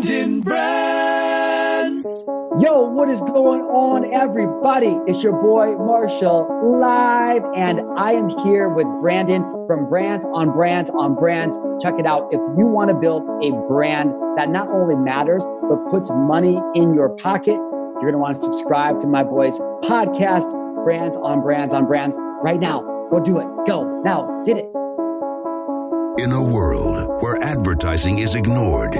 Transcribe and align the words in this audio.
Brandon 0.00 0.40
Brands. 0.40 2.06
Yo, 2.58 2.88
what 2.88 3.10
is 3.10 3.20
going 3.20 3.60
on, 3.60 4.10
everybody? 4.14 4.98
It's 5.06 5.22
your 5.22 5.34
boy 5.34 5.76
Marshall 5.76 6.48
live, 6.80 7.42
and 7.54 7.82
I 7.98 8.12
am 8.12 8.30
here 8.38 8.70
with 8.70 8.86
Brandon 9.02 9.42
from 9.66 9.90
Brands 9.90 10.24
on 10.32 10.52
Brands 10.52 10.88
on 10.88 11.16
Brands. 11.16 11.58
Check 11.82 11.94
it 11.98 12.06
out. 12.06 12.28
If 12.32 12.40
you 12.56 12.66
want 12.66 12.88
to 12.88 12.94
build 12.94 13.24
a 13.44 13.50
brand 13.68 14.14
that 14.38 14.48
not 14.48 14.68
only 14.70 14.96
matters, 14.96 15.44
but 15.68 15.76
puts 15.90 16.10
money 16.10 16.62
in 16.74 16.94
your 16.94 17.10
pocket, 17.10 17.56
you're 17.56 18.10
going 18.10 18.14
to 18.14 18.18
want 18.18 18.36
to 18.36 18.40
subscribe 18.40 19.00
to 19.00 19.06
my 19.06 19.22
boy's 19.22 19.58
podcast, 19.82 20.50
Brands 20.82 21.18
on 21.18 21.42
Brands 21.42 21.74
on 21.74 21.84
Brands, 21.84 22.16
right 22.42 22.58
now. 22.58 22.80
Go 23.10 23.20
do 23.20 23.38
it. 23.38 23.46
Go 23.66 23.84
now. 24.02 24.42
Get 24.46 24.56
it. 24.56 24.64
In 26.24 26.32
a 26.32 26.42
world 26.42 27.22
where 27.22 27.36
advertising 27.42 28.18
is 28.18 28.34
ignored, 28.34 28.96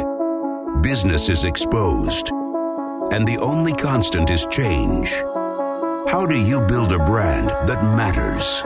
business 0.82 1.28
is 1.28 1.44
exposed, 1.44 2.30
and 3.12 3.26
the 3.28 3.38
only 3.42 3.72
constant 3.72 4.30
is 4.30 4.46
change, 4.46 5.12
how 6.08 6.24
do 6.26 6.38
you 6.38 6.60
build 6.62 6.92
a 6.92 6.98
brand 7.04 7.48
that 7.68 7.82
matters? 7.96 8.62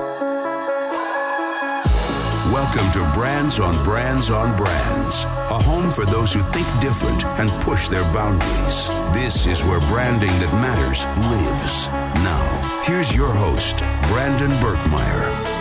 Welcome 2.52 2.90
to 2.92 3.18
Brands 3.18 3.58
on 3.58 3.82
Brands 3.84 4.30
on 4.30 4.56
Brands, 4.56 5.24
a 5.24 5.58
home 5.58 5.92
for 5.92 6.04
those 6.04 6.32
who 6.32 6.40
think 6.40 6.68
different 6.80 7.24
and 7.40 7.50
push 7.62 7.88
their 7.88 8.04
boundaries. 8.12 8.88
This 9.12 9.46
is 9.46 9.64
where 9.64 9.80
branding 9.80 10.30
that 10.38 10.52
matters 10.54 11.04
lives. 11.32 11.88
Now, 12.22 12.82
here's 12.84 13.14
your 13.14 13.32
host, 13.34 13.78
Brandon 14.08 14.52
Birkmeyer. 14.62 15.54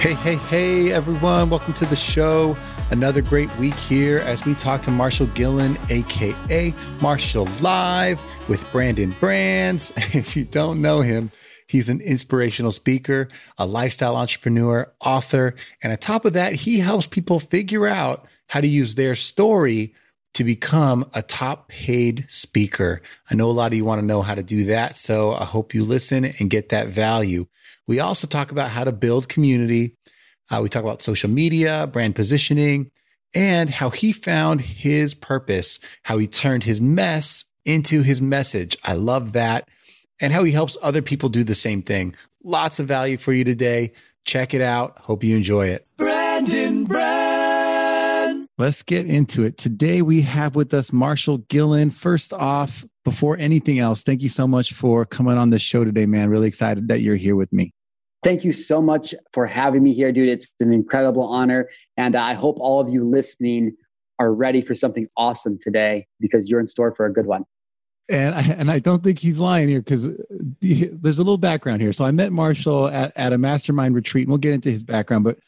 Hey, 0.00 0.14
hey, 0.14 0.36
hey, 0.36 0.92
everyone. 0.92 1.50
Welcome 1.50 1.74
to 1.74 1.86
the 1.86 1.94
show. 1.94 2.56
Another 2.92 3.22
great 3.22 3.48
week 3.56 3.72
here 3.76 4.18
as 4.18 4.44
we 4.44 4.54
talk 4.54 4.82
to 4.82 4.90
Marshall 4.90 5.26
Gillen, 5.28 5.78
AKA 5.88 6.74
Marshall 7.00 7.48
Live 7.62 8.20
with 8.50 8.70
Brandon 8.70 9.14
Brands. 9.18 9.94
If 10.14 10.36
you 10.36 10.44
don't 10.44 10.82
know 10.82 11.00
him, 11.00 11.30
he's 11.66 11.88
an 11.88 12.02
inspirational 12.02 12.70
speaker, 12.70 13.28
a 13.56 13.64
lifestyle 13.64 14.14
entrepreneur, 14.14 14.92
author, 15.00 15.54
and 15.82 15.90
on 15.90 15.98
top 16.00 16.26
of 16.26 16.34
that, 16.34 16.52
he 16.52 16.80
helps 16.80 17.06
people 17.06 17.40
figure 17.40 17.88
out 17.88 18.26
how 18.48 18.60
to 18.60 18.68
use 18.68 18.94
their 18.94 19.14
story 19.14 19.94
to 20.34 20.44
become 20.44 21.08
a 21.14 21.22
top 21.22 21.68
paid 21.68 22.26
speaker. 22.28 23.00
I 23.30 23.34
know 23.36 23.48
a 23.48 23.52
lot 23.52 23.72
of 23.72 23.78
you 23.78 23.86
want 23.86 24.02
to 24.02 24.06
know 24.06 24.20
how 24.20 24.34
to 24.34 24.42
do 24.42 24.66
that. 24.66 24.98
So 24.98 25.32
I 25.32 25.44
hope 25.44 25.72
you 25.72 25.82
listen 25.82 26.26
and 26.26 26.50
get 26.50 26.68
that 26.68 26.88
value. 26.88 27.46
We 27.86 28.00
also 28.00 28.26
talk 28.26 28.52
about 28.52 28.68
how 28.68 28.84
to 28.84 28.92
build 28.92 29.30
community. 29.30 29.96
Uh, 30.52 30.60
we 30.60 30.68
talk 30.68 30.82
about 30.82 31.00
social 31.00 31.30
media, 31.30 31.88
brand 31.90 32.14
positioning, 32.14 32.90
and 33.34 33.70
how 33.70 33.88
he 33.88 34.12
found 34.12 34.60
his 34.60 35.14
purpose, 35.14 35.78
how 36.02 36.18
he 36.18 36.26
turned 36.26 36.64
his 36.64 36.78
mess 36.78 37.46
into 37.64 38.02
his 38.02 38.20
message. 38.20 38.76
I 38.84 38.92
love 38.92 39.32
that. 39.32 39.66
And 40.20 40.32
how 40.32 40.44
he 40.44 40.52
helps 40.52 40.76
other 40.82 41.02
people 41.02 41.30
do 41.30 41.42
the 41.42 41.54
same 41.54 41.82
thing. 41.82 42.14
Lots 42.44 42.78
of 42.78 42.86
value 42.86 43.16
for 43.16 43.32
you 43.32 43.44
today. 43.44 43.92
Check 44.24 44.52
it 44.52 44.60
out. 44.60 44.98
Hope 44.98 45.24
you 45.24 45.36
enjoy 45.36 45.68
it. 45.68 45.86
Brandon 45.96 46.84
Brands. 46.84 48.46
Let's 48.58 48.82
get 48.82 49.06
into 49.06 49.44
it. 49.44 49.56
Today 49.56 50.02
we 50.02 50.20
have 50.20 50.54
with 50.54 50.74
us 50.74 50.92
Marshall 50.92 51.38
Gillen. 51.38 51.90
First 51.90 52.32
off, 52.32 52.84
before 53.04 53.36
anything 53.38 53.78
else, 53.78 54.04
thank 54.04 54.22
you 54.22 54.28
so 54.28 54.46
much 54.46 54.74
for 54.74 55.06
coming 55.06 55.38
on 55.38 55.50
the 55.50 55.58
show 55.58 55.82
today, 55.82 56.06
man. 56.06 56.28
Really 56.28 56.48
excited 56.48 56.88
that 56.88 57.00
you're 57.00 57.16
here 57.16 57.34
with 57.34 57.52
me. 57.52 57.72
Thank 58.22 58.44
you 58.44 58.52
so 58.52 58.80
much 58.80 59.14
for 59.32 59.46
having 59.46 59.82
me 59.82 59.92
here, 59.92 60.12
dude. 60.12 60.28
It's 60.28 60.52
an 60.60 60.72
incredible 60.72 61.24
honor. 61.24 61.68
And 61.96 62.14
I 62.14 62.34
hope 62.34 62.56
all 62.60 62.80
of 62.80 62.88
you 62.88 63.04
listening 63.04 63.76
are 64.18 64.32
ready 64.32 64.62
for 64.62 64.74
something 64.74 65.08
awesome 65.16 65.58
today 65.60 66.06
because 66.20 66.48
you're 66.48 66.60
in 66.60 66.68
store 66.68 66.94
for 66.94 67.04
a 67.06 67.12
good 67.12 67.26
one. 67.26 67.44
And 68.08 68.34
I, 68.34 68.42
and 68.58 68.70
I 68.70 68.78
don't 68.78 69.02
think 69.02 69.18
he's 69.18 69.40
lying 69.40 69.68
here 69.68 69.80
because 69.80 70.08
there's 70.60 71.18
a 71.18 71.22
little 71.22 71.38
background 71.38 71.80
here. 71.80 71.92
So 71.92 72.04
I 72.04 72.12
met 72.12 72.30
Marshall 72.30 72.88
at, 72.88 73.12
at 73.16 73.32
a 73.32 73.38
mastermind 73.38 73.94
retreat, 73.94 74.26
and 74.26 74.30
we'll 74.30 74.38
get 74.38 74.54
into 74.54 74.70
his 74.70 74.84
background. 74.84 75.24
But 75.24 75.38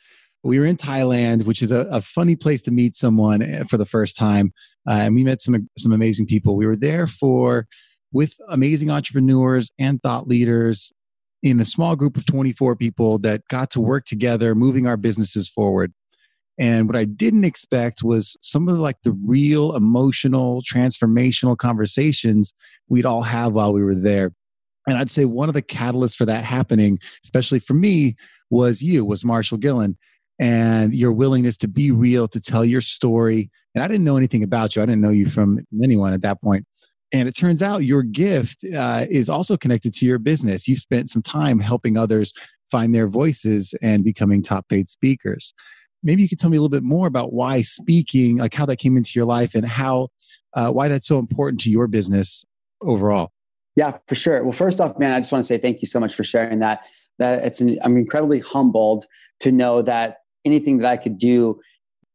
we 0.43 0.59
were 0.59 0.67
in 0.67 0.77
Thailand, 0.77 1.47
which 1.47 1.63
is 1.63 1.71
a, 1.71 1.87
a 1.91 2.01
funny 2.01 2.37
place 2.37 2.61
to 2.63 2.71
meet 2.71 2.97
someone 2.97 3.41
eh, 3.41 3.65
for 3.65 3.77
the 3.79 3.87
first 3.87 4.17
time, 4.17 4.53
uh, 4.89 4.95
and 4.95 5.15
we 5.15 5.25
met 5.25 5.41
some 5.41 5.69
some 5.79 5.93
amazing 5.93 6.27
people. 6.27 6.57
We 6.57 6.67
were 6.67 6.77
there 6.77 7.07
for 7.07 7.67
with 8.13 8.35
amazing 8.49 8.91
entrepreneurs 8.91 9.71
and 9.79 10.03
thought 10.03 10.29
leaders 10.29 10.93
in 11.45 11.61
a 11.61 11.65
small 11.65 11.95
group 11.95 12.17
of 12.17 12.25
24 12.25 12.75
people 12.75 13.19
that 13.19 13.47
got 13.49 13.71
to 13.71 13.81
work 13.81 14.07
together, 14.07 14.55
moving 14.55 14.87
our 14.87 14.97
businesses 14.97 15.47
forward. 15.47 15.93
And 16.59 16.89
what 16.89 16.97
I 16.97 17.05
didn't 17.05 17.45
expect 17.45 18.03
was 18.03 18.35
some 18.41 18.67
of 18.67 18.79
like 18.79 18.97
the 19.03 19.13
real 19.27 19.77
emotional, 19.77 20.63
transformational 20.63 21.57
conversations 21.57 22.55
we'd 22.89 23.05
all 23.05 23.23
have 23.23 23.53
while 23.53 23.75
we 23.75 23.85
were 23.85 23.95
there. 23.95 24.33
And 24.89 24.97
I'd 24.97 25.11
say 25.11 25.27
one 25.27 25.49
of 25.49 25.55
the 25.55 25.63
catalysts 25.63 26.17
for 26.17 26.25
that 26.25 26.45
happening, 26.45 26.99
especially 27.23 27.59
for 27.59 27.75
me, 27.75 28.17
was 28.49 28.81
you, 28.81 29.05
was 29.05 29.25
Marshall 29.25 29.59
Gillen 29.59 29.99
and 30.39 30.95
your 30.95 31.13
willingness 31.13 31.59
to 31.59 31.69
be 31.69 31.91
real, 31.91 32.27
to 32.29 32.41
tell 32.41 32.65
your 32.65 32.81
story. 32.81 33.51
And 33.75 33.85
I 33.85 33.89
didn't 33.89 34.05
know 34.05 34.17
anything 34.17 34.43
about 34.43 34.75
you. 34.75 34.83
I 34.83 34.87
didn't 34.87 35.03
know 35.03 35.11
you 35.11 35.29
from 35.29 35.61
anyone 35.83 36.15
at 36.15 36.23
that 36.23 36.41
point. 36.41 36.65
And 37.15 37.29
it 37.29 37.37
turns 37.37 37.63
out 37.63 37.85
your 37.85 38.03
gift 38.03 38.65
uh, 38.77 39.07
is 39.09 39.29
also 39.29 39.57
connected 39.57 39.95
to 39.95 40.05
your 40.05 40.19
business. 40.19 40.67
You've 40.67 40.81
spent 40.81 41.09
some 41.09 41.23
time 41.23 41.61
helping 41.61 41.97
others 41.97 42.33
find 42.73 42.93
their 42.93 43.07
voices 43.07 43.73
and 43.81 44.03
becoming 44.03 44.43
top 44.43 44.69
paid 44.69 44.89
speakers. 44.89 45.55
Maybe 46.03 46.23
you 46.23 46.29
could 46.29 46.41
tell 46.41 46.51
me 46.51 46.57
a 46.57 46.61
little 46.61 46.77
bit 46.77 46.83
more 46.83 47.07
about 47.07 47.33
why 47.33 47.61
speaking, 47.63 48.39
like 48.39 48.53
how 48.53 48.67
that 48.67 48.79
came 48.79 48.97
into 48.97 49.13
your 49.15 49.27
life 49.27 49.55
and 49.55 49.65
how, 49.65 50.09
uh, 50.55 50.71
why 50.71 50.89
that's 50.89 51.07
so 51.07 51.21
important 51.21 51.61
to 51.61 51.71
your 51.71 51.87
business 51.87 52.45
overall. 52.83 53.31
Yeah, 53.77 53.97
for 54.09 54.17
sure. 54.17 54.43
Well, 54.43 54.53
first 54.53 54.81
off, 54.81 54.99
man, 54.99 55.13
I 55.13 55.21
just 55.21 55.31
want 55.31 55.45
to 55.45 55.47
say 55.47 55.57
thank 55.57 55.83
you 55.83 55.87
so 55.87 56.01
much 56.01 56.17
for 56.17 56.25
sharing 56.25 56.59
that. 56.59 56.85
That 57.21 57.45
it's 57.45 57.61
an, 57.61 57.79
I'm 57.85 57.97
incredibly 57.97 58.41
humbled 58.41 59.07
to 59.39 59.53
know 59.53 59.83
that 59.83 60.17
anything 60.45 60.79
that 60.79 60.91
I 60.91 60.97
could 60.97 61.17
do 61.17 61.61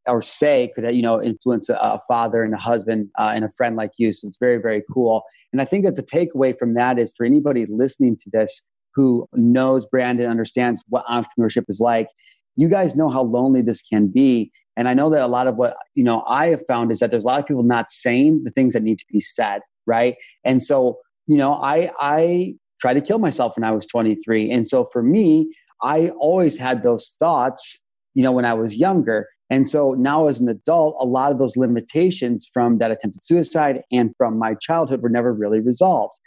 or 0.06 0.22
say 0.22 0.70
could 0.74 0.94
you 0.94 1.02
know 1.02 1.22
influence 1.22 1.68
a, 1.68 1.74
a 1.74 2.00
father 2.08 2.42
and 2.42 2.54
a 2.54 2.58
husband 2.58 3.08
uh, 3.18 3.32
and 3.34 3.44
a 3.44 3.50
friend 3.50 3.76
like 3.76 3.92
you. 3.98 4.12
So 4.12 4.28
it's 4.28 4.38
very 4.38 4.58
very 4.58 4.82
cool. 4.92 5.22
And 5.52 5.60
i 5.60 5.64
think 5.64 5.84
that 5.84 5.96
the 5.96 6.02
takeaway 6.02 6.56
from 6.58 6.74
that 6.74 6.98
is 6.98 7.12
for 7.16 7.24
anybody 7.24 7.66
listening 7.66 8.16
to 8.16 8.30
this 8.32 8.62
who 8.94 9.28
knows 9.34 9.86
brand 9.86 10.20
and 10.20 10.28
understands 10.28 10.84
what 10.88 11.04
entrepreneurship 11.06 11.64
is 11.68 11.80
like 11.80 12.08
you 12.56 12.68
guys 12.68 12.96
know 12.96 13.08
how 13.08 13.22
lonely 13.22 13.62
this 13.62 13.80
can 13.80 14.08
be. 14.08 14.50
And 14.76 14.88
i 14.88 14.94
know 14.94 15.10
that 15.10 15.22
a 15.22 15.26
lot 15.26 15.46
of 15.46 15.56
what 15.56 15.76
you 15.94 16.04
know 16.04 16.22
i 16.26 16.48
have 16.48 16.66
found 16.66 16.90
is 16.92 17.00
that 17.00 17.10
there's 17.10 17.24
a 17.24 17.28
lot 17.28 17.40
of 17.40 17.46
people 17.46 17.62
not 17.62 17.90
saying 17.90 18.42
the 18.44 18.50
things 18.50 18.72
that 18.74 18.82
need 18.82 18.98
to 18.98 19.06
be 19.10 19.20
said 19.20 19.60
right? 19.86 20.14
And 20.44 20.62
so 20.62 20.98
you 21.26 21.36
know 21.36 21.52
i 21.52 21.90
i 22.00 22.54
tried 22.80 22.94
to 22.94 23.00
kill 23.00 23.18
myself 23.18 23.56
when 23.56 23.64
i 23.64 23.70
was 23.70 23.86
23 23.86 24.50
and 24.50 24.66
so 24.66 24.88
for 24.92 25.02
me 25.02 25.48
i 25.82 26.08
always 26.18 26.58
had 26.58 26.82
those 26.82 27.14
thoughts 27.18 27.78
you 28.14 28.22
know 28.22 28.32
when 28.32 28.44
i 28.44 28.54
was 28.54 28.76
younger 28.76 29.28
and 29.50 29.68
so 29.68 29.94
now, 29.98 30.28
as 30.28 30.40
an 30.40 30.48
adult, 30.48 30.96
a 31.00 31.04
lot 31.04 31.32
of 31.32 31.38
those 31.38 31.56
limitations 31.56 32.48
from 32.52 32.78
that 32.78 32.92
attempted 32.92 33.24
suicide 33.24 33.82
and 33.90 34.14
from 34.16 34.38
my 34.38 34.54
childhood 34.54 35.02
were 35.02 35.08
never 35.08 35.34
really 35.34 35.58
resolved. 35.58 36.18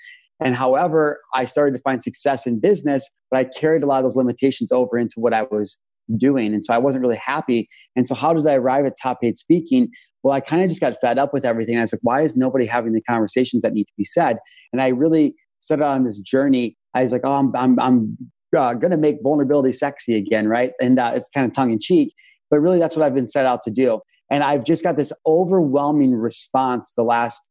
And 0.41 0.55
however, 0.55 1.21
I 1.33 1.45
started 1.45 1.73
to 1.77 1.81
find 1.81 2.03
success 2.03 2.45
in 2.45 2.59
business, 2.59 3.09
but 3.31 3.37
I 3.37 3.45
carried 3.45 3.81
a 3.81 3.85
lot 3.85 3.99
of 3.99 4.03
those 4.03 4.17
limitations 4.17 4.73
over 4.73 4.97
into 4.97 5.15
what 5.17 5.33
I 5.33 5.43
was 5.43 5.79
doing. 6.17 6.53
And 6.53 6.65
so 6.65 6.73
I 6.73 6.77
wasn't 6.77 7.01
really 7.01 7.19
happy. 7.23 7.69
And 7.95 8.05
so, 8.05 8.13
how 8.13 8.33
did 8.33 8.45
I 8.45 8.55
arrive 8.55 8.85
at 8.85 8.93
top 9.01 9.21
paid 9.21 9.37
speaking? 9.37 9.89
Well, 10.21 10.33
I 10.33 10.41
kind 10.41 10.61
of 10.61 10.67
just 10.67 10.81
got 10.81 10.99
fed 10.99 11.17
up 11.17 11.33
with 11.33 11.45
everything. 11.45 11.77
I 11.77 11.81
was 11.81 11.93
like, 11.93 12.01
why 12.03 12.21
is 12.21 12.35
nobody 12.35 12.65
having 12.65 12.91
the 12.91 13.01
conversations 13.01 13.63
that 13.63 13.71
need 13.71 13.85
to 13.85 13.93
be 13.97 14.03
said? 14.03 14.37
And 14.73 14.81
I 14.81 14.89
really 14.89 15.33
set 15.61 15.81
out 15.81 15.95
on 15.95 16.03
this 16.03 16.19
journey. 16.19 16.75
I 16.93 17.03
was 17.03 17.13
like, 17.13 17.21
oh, 17.23 17.33
I'm, 17.33 17.55
I'm, 17.55 17.79
I'm 17.79 18.17
uh, 18.55 18.73
going 18.73 18.91
to 18.91 18.97
make 18.97 19.17
vulnerability 19.23 19.73
sexy 19.73 20.15
again, 20.15 20.47
right? 20.47 20.71
And 20.81 20.99
uh, 20.99 21.13
it's 21.15 21.29
kind 21.29 21.45
of 21.45 21.53
tongue 21.53 21.71
in 21.71 21.79
cheek. 21.79 22.13
But 22.49 22.59
really, 22.59 22.79
that's 22.79 22.95
what 22.95 23.05
I've 23.05 23.15
been 23.15 23.27
set 23.27 23.45
out 23.45 23.61
to 23.63 23.71
do. 23.71 23.99
And 24.29 24.43
I've 24.43 24.63
just 24.63 24.83
got 24.83 24.97
this 24.97 25.11
overwhelming 25.25 26.13
response 26.15 26.93
the 26.95 27.03
last 27.03 27.41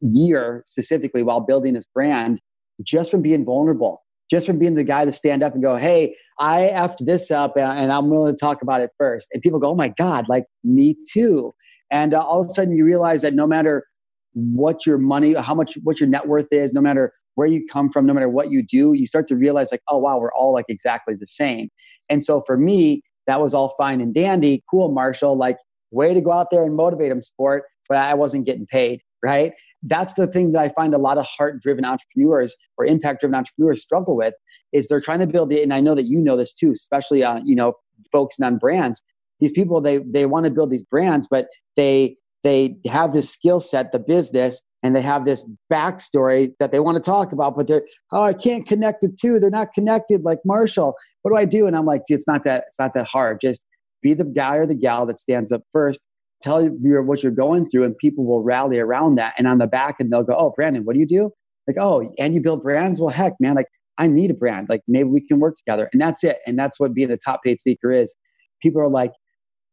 year, 0.00 0.62
specifically 0.66 1.22
while 1.22 1.40
building 1.40 1.74
this 1.74 1.86
brand, 1.86 2.40
just 2.82 3.10
from 3.10 3.22
being 3.22 3.44
vulnerable, 3.44 4.02
just 4.30 4.46
from 4.46 4.58
being 4.58 4.74
the 4.74 4.84
guy 4.84 5.04
to 5.04 5.12
stand 5.12 5.42
up 5.42 5.54
and 5.54 5.62
go, 5.62 5.76
Hey, 5.76 6.16
I 6.38 6.70
effed 6.72 7.04
this 7.04 7.30
up 7.30 7.56
and 7.56 7.92
I'm 7.92 8.10
willing 8.10 8.34
to 8.34 8.38
talk 8.38 8.62
about 8.62 8.80
it 8.80 8.90
first. 8.98 9.28
And 9.32 9.42
people 9.42 9.58
go, 9.58 9.70
Oh 9.70 9.74
my 9.74 9.88
God, 9.88 10.28
like 10.28 10.44
me 10.62 10.96
too. 11.12 11.54
And 11.90 12.14
uh, 12.14 12.20
all 12.22 12.40
of 12.40 12.46
a 12.46 12.48
sudden 12.50 12.76
you 12.76 12.84
realize 12.84 13.22
that 13.22 13.34
no 13.34 13.46
matter 13.46 13.84
what 14.32 14.86
your 14.86 14.98
money, 14.98 15.34
how 15.34 15.54
much, 15.54 15.76
what 15.84 16.00
your 16.00 16.08
net 16.08 16.26
worth 16.26 16.48
is, 16.50 16.72
no 16.72 16.80
matter 16.80 17.12
where 17.36 17.46
you 17.46 17.64
come 17.70 17.90
from, 17.90 18.06
no 18.06 18.12
matter 18.12 18.28
what 18.28 18.50
you 18.50 18.64
do, 18.64 18.92
you 18.94 19.06
start 19.06 19.28
to 19.28 19.36
realize 19.36 19.70
like, 19.70 19.82
oh 19.88 19.98
wow, 19.98 20.18
we're 20.18 20.32
all 20.32 20.52
like 20.52 20.66
exactly 20.68 21.14
the 21.14 21.26
same. 21.26 21.68
And 22.08 22.22
so 22.22 22.42
for 22.46 22.56
me, 22.56 23.02
that 23.26 23.40
was 23.40 23.54
all 23.54 23.74
fine 23.78 24.00
and 24.00 24.14
dandy. 24.14 24.62
Cool, 24.70 24.90
Marshall. 24.92 25.36
Like, 25.36 25.58
way 25.90 26.12
to 26.12 26.20
go 26.20 26.32
out 26.32 26.50
there 26.50 26.64
and 26.64 26.74
motivate 26.74 27.10
them, 27.10 27.22
sport. 27.22 27.64
But 27.88 27.98
I 27.98 28.14
wasn't 28.14 28.46
getting 28.46 28.66
paid, 28.66 29.02
right? 29.22 29.52
That's 29.82 30.14
the 30.14 30.26
thing 30.26 30.52
that 30.52 30.62
I 30.62 30.68
find 30.70 30.94
a 30.94 30.98
lot 30.98 31.18
of 31.18 31.26
heart 31.26 31.60
driven 31.60 31.84
entrepreneurs 31.84 32.56
or 32.78 32.86
impact 32.86 33.20
driven 33.20 33.34
entrepreneurs 33.34 33.82
struggle 33.82 34.16
with 34.16 34.34
is 34.72 34.88
they're 34.88 35.00
trying 35.00 35.20
to 35.20 35.26
build 35.26 35.52
it. 35.52 35.62
And 35.62 35.72
I 35.72 35.80
know 35.80 35.94
that 35.94 36.04
you 36.04 36.18
know 36.18 36.36
this 36.36 36.52
too, 36.52 36.72
especially, 36.72 37.22
uh, 37.22 37.40
you 37.44 37.54
know, 37.54 37.74
focusing 38.10 38.44
on 38.44 38.56
brands. 38.56 39.02
These 39.40 39.52
people, 39.52 39.80
they, 39.80 39.98
they 39.98 40.24
want 40.26 40.44
to 40.44 40.50
build 40.50 40.70
these 40.70 40.82
brands, 40.82 41.28
but 41.30 41.48
they, 41.76 42.16
they 42.42 42.76
have 42.86 43.12
this 43.12 43.30
skill 43.30 43.60
set, 43.60 43.92
the 43.92 43.98
business, 43.98 44.62
and 44.84 44.94
they 44.94 45.00
have 45.00 45.24
this 45.24 45.50
backstory 45.72 46.52
that 46.60 46.70
they 46.70 46.78
want 46.78 46.94
to 46.94 47.00
talk 47.00 47.32
about, 47.32 47.56
but 47.56 47.66
they're, 47.66 47.84
oh, 48.12 48.22
I 48.22 48.34
can't 48.34 48.66
connect 48.66 49.00
the 49.00 49.08
two. 49.08 49.40
They're 49.40 49.50
not 49.50 49.72
connected 49.72 50.22
like 50.22 50.38
Marshall. 50.44 50.94
What 51.22 51.32
do 51.32 51.36
I 51.36 51.46
do? 51.46 51.66
And 51.66 51.74
I'm 51.74 51.86
like, 51.86 52.02
dude, 52.06 52.16
it's 52.16 52.28
not 52.28 52.44
that, 52.44 52.64
it's 52.68 52.78
not 52.78 52.92
that 52.94 53.06
hard. 53.06 53.40
Just 53.40 53.66
be 54.02 54.12
the 54.12 54.24
guy 54.24 54.56
or 54.56 54.66
the 54.66 54.74
gal 54.74 55.06
that 55.06 55.18
stands 55.18 55.50
up 55.50 55.62
first, 55.72 56.06
tell 56.42 56.62
you 56.62 57.02
what 57.02 57.22
you're 57.22 57.32
going 57.32 57.70
through, 57.70 57.84
and 57.84 57.96
people 57.96 58.26
will 58.26 58.42
rally 58.42 58.78
around 58.78 59.14
that. 59.16 59.34
And 59.38 59.48
on 59.48 59.58
the 59.58 59.66
back, 59.66 59.96
and 59.98 60.12
they'll 60.12 60.22
go, 60.22 60.36
oh, 60.36 60.52
Brandon, 60.54 60.84
what 60.84 60.92
do 60.92 61.00
you 61.00 61.06
do? 61.06 61.30
Like, 61.66 61.78
oh, 61.80 62.12
and 62.18 62.34
you 62.34 62.42
build 62.42 62.62
brands? 62.62 63.00
Well, 63.00 63.08
heck, 63.08 63.32
man, 63.40 63.54
like 63.54 63.68
I 63.96 64.06
need 64.06 64.30
a 64.30 64.34
brand. 64.34 64.68
Like 64.68 64.82
maybe 64.86 65.08
we 65.08 65.26
can 65.26 65.40
work 65.40 65.56
together. 65.56 65.88
And 65.92 66.02
that's 66.02 66.22
it. 66.22 66.38
And 66.46 66.58
that's 66.58 66.78
what 66.78 66.92
being 66.92 67.10
a 67.10 67.16
top 67.16 67.40
paid 67.42 67.58
speaker 67.58 67.90
is. 67.90 68.14
People 68.62 68.82
are 68.82 68.88
like, 68.88 69.12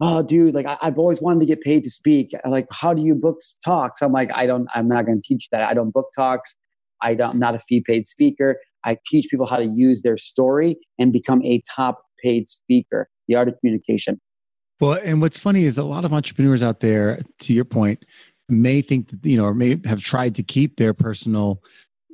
oh 0.02 0.22
dude 0.22 0.54
like 0.54 0.66
I, 0.66 0.78
have 0.82 0.98
always 0.98 1.22
wanted 1.22 1.40
to 1.42 1.46
get 1.46 1.62
paid 1.62 1.84
to 1.84 1.90
speak. 1.90 2.34
Like 2.46 2.68
how 2.72 2.94
do 2.94 3.02
you 3.02 3.16
book 3.16 3.40
talks? 3.64 4.02
I'm 4.02 4.12
like 4.12 4.32
i 4.34 4.46
don't 4.46 4.68
i'm 4.76 4.88
not 4.88 5.06
going 5.06 5.22
to 5.22 5.26
teach 5.26 5.50
that. 5.52 5.70
I 5.70 5.74
don't 5.74 5.92
book 5.92 6.10
talks. 6.16 6.56
I 7.02 7.16
don't 7.16 7.32
i'm 7.32 7.40
not 7.40 7.56
a 7.56 7.60
fee 7.60 7.82
paid 7.82 8.06
speaker. 8.06 8.60
I 8.84 8.98
teach 9.06 9.28
people 9.30 9.46
how 9.46 9.58
to 9.58 9.66
use 9.66 10.02
their 10.02 10.18
story 10.18 10.78
and 10.98 11.14
become 11.14 11.42
a 11.44 11.62
top 11.74 12.02
paid 12.22 12.50
speaker 12.50 13.08
the 13.28 13.36
art 13.36 13.48
of 13.48 13.58
communication. 13.60 14.20
Well 14.80 15.00
and 15.04 15.22
what's 15.22 15.38
funny 15.40 15.64
is 15.64 15.78
a 15.78 15.84
lot 15.84 16.04
of 16.04 16.14
entrepreneurs 16.14 16.62
out 16.62 16.80
there 16.80 17.22
to 17.40 17.54
your 17.54 17.66
point 17.66 18.04
may 18.50 18.82
think 18.82 19.10
that 19.10 19.26
you 19.26 19.38
know 19.38 19.46
or 19.46 19.54
may 19.54 19.80
have 19.86 20.02
tried 20.02 20.36
to 20.36 20.44
keep 20.44 20.78
their 20.78 20.94
personal 20.94 21.62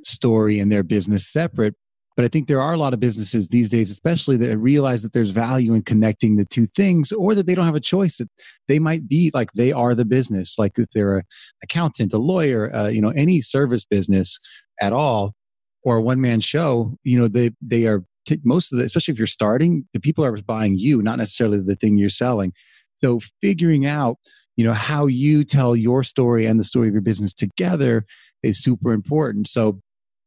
story 0.02 0.60
and 0.60 0.70
their 0.70 0.82
business 0.82 1.26
separate 1.26 1.74
but 2.18 2.24
I 2.24 2.28
think 2.28 2.48
there 2.48 2.60
are 2.60 2.74
a 2.74 2.76
lot 2.76 2.94
of 2.94 2.98
businesses 2.98 3.48
these 3.48 3.70
days, 3.70 3.92
especially 3.92 4.36
that 4.38 4.58
realize 4.58 5.04
that 5.04 5.12
there's 5.12 5.30
value 5.30 5.72
in 5.72 5.82
connecting 5.82 6.34
the 6.34 6.44
two 6.44 6.66
things, 6.66 7.12
or 7.12 7.32
that 7.36 7.46
they 7.46 7.54
don't 7.54 7.64
have 7.64 7.76
a 7.76 7.80
choice. 7.80 8.16
That 8.16 8.28
they 8.66 8.80
might 8.80 9.06
be 9.06 9.30
like 9.32 9.52
they 9.52 9.70
are 9.70 9.94
the 9.94 10.04
business, 10.04 10.58
like 10.58 10.80
if 10.80 10.90
they're 10.90 11.18
an 11.18 11.24
accountant, 11.62 12.12
a 12.12 12.18
lawyer, 12.18 12.74
uh, 12.74 12.88
you 12.88 13.00
know, 13.00 13.10
any 13.10 13.40
service 13.40 13.84
business 13.84 14.40
at 14.80 14.92
all, 14.92 15.36
or 15.84 15.98
a 15.98 16.02
one 16.02 16.20
man 16.20 16.40
show. 16.40 16.96
You 17.04 17.20
know, 17.20 17.28
they 17.28 17.52
they 17.62 17.86
are 17.86 18.02
t- 18.26 18.40
most 18.44 18.72
of 18.72 18.80
the, 18.80 18.84
especially 18.84 19.12
if 19.12 19.18
you're 19.18 19.28
starting, 19.28 19.86
the 19.94 20.00
people 20.00 20.24
are 20.24 20.36
buying 20.42 20.76
you, 20.76 21.00
not 21.00 21.18
necessarily 21.18 21.62
the 21.62 21.76
thing 21.76 21.98
you're 21.98 22.10
selling. 22.10 22.52
So 23.00 23.20
figuring 23.40 23.86
out, 23.86 24.16
you 24.56 24.64
know, 24.64 24.74
how 24.74 25.06
you 25.06 25.44
tell 25.44 25.76
your 25.76 26.02
story 26.02 26.46
and 26.46 26.58
the 26.58 26.64
story 26.64 26.88
of 26.88 26.94
your 26.94 27.00
business 27.00 27.32
together 27.32 28.04
is 28.42 28.60
super 28.60 28.92
important. 28.92 29.46
So, 29.46 29.80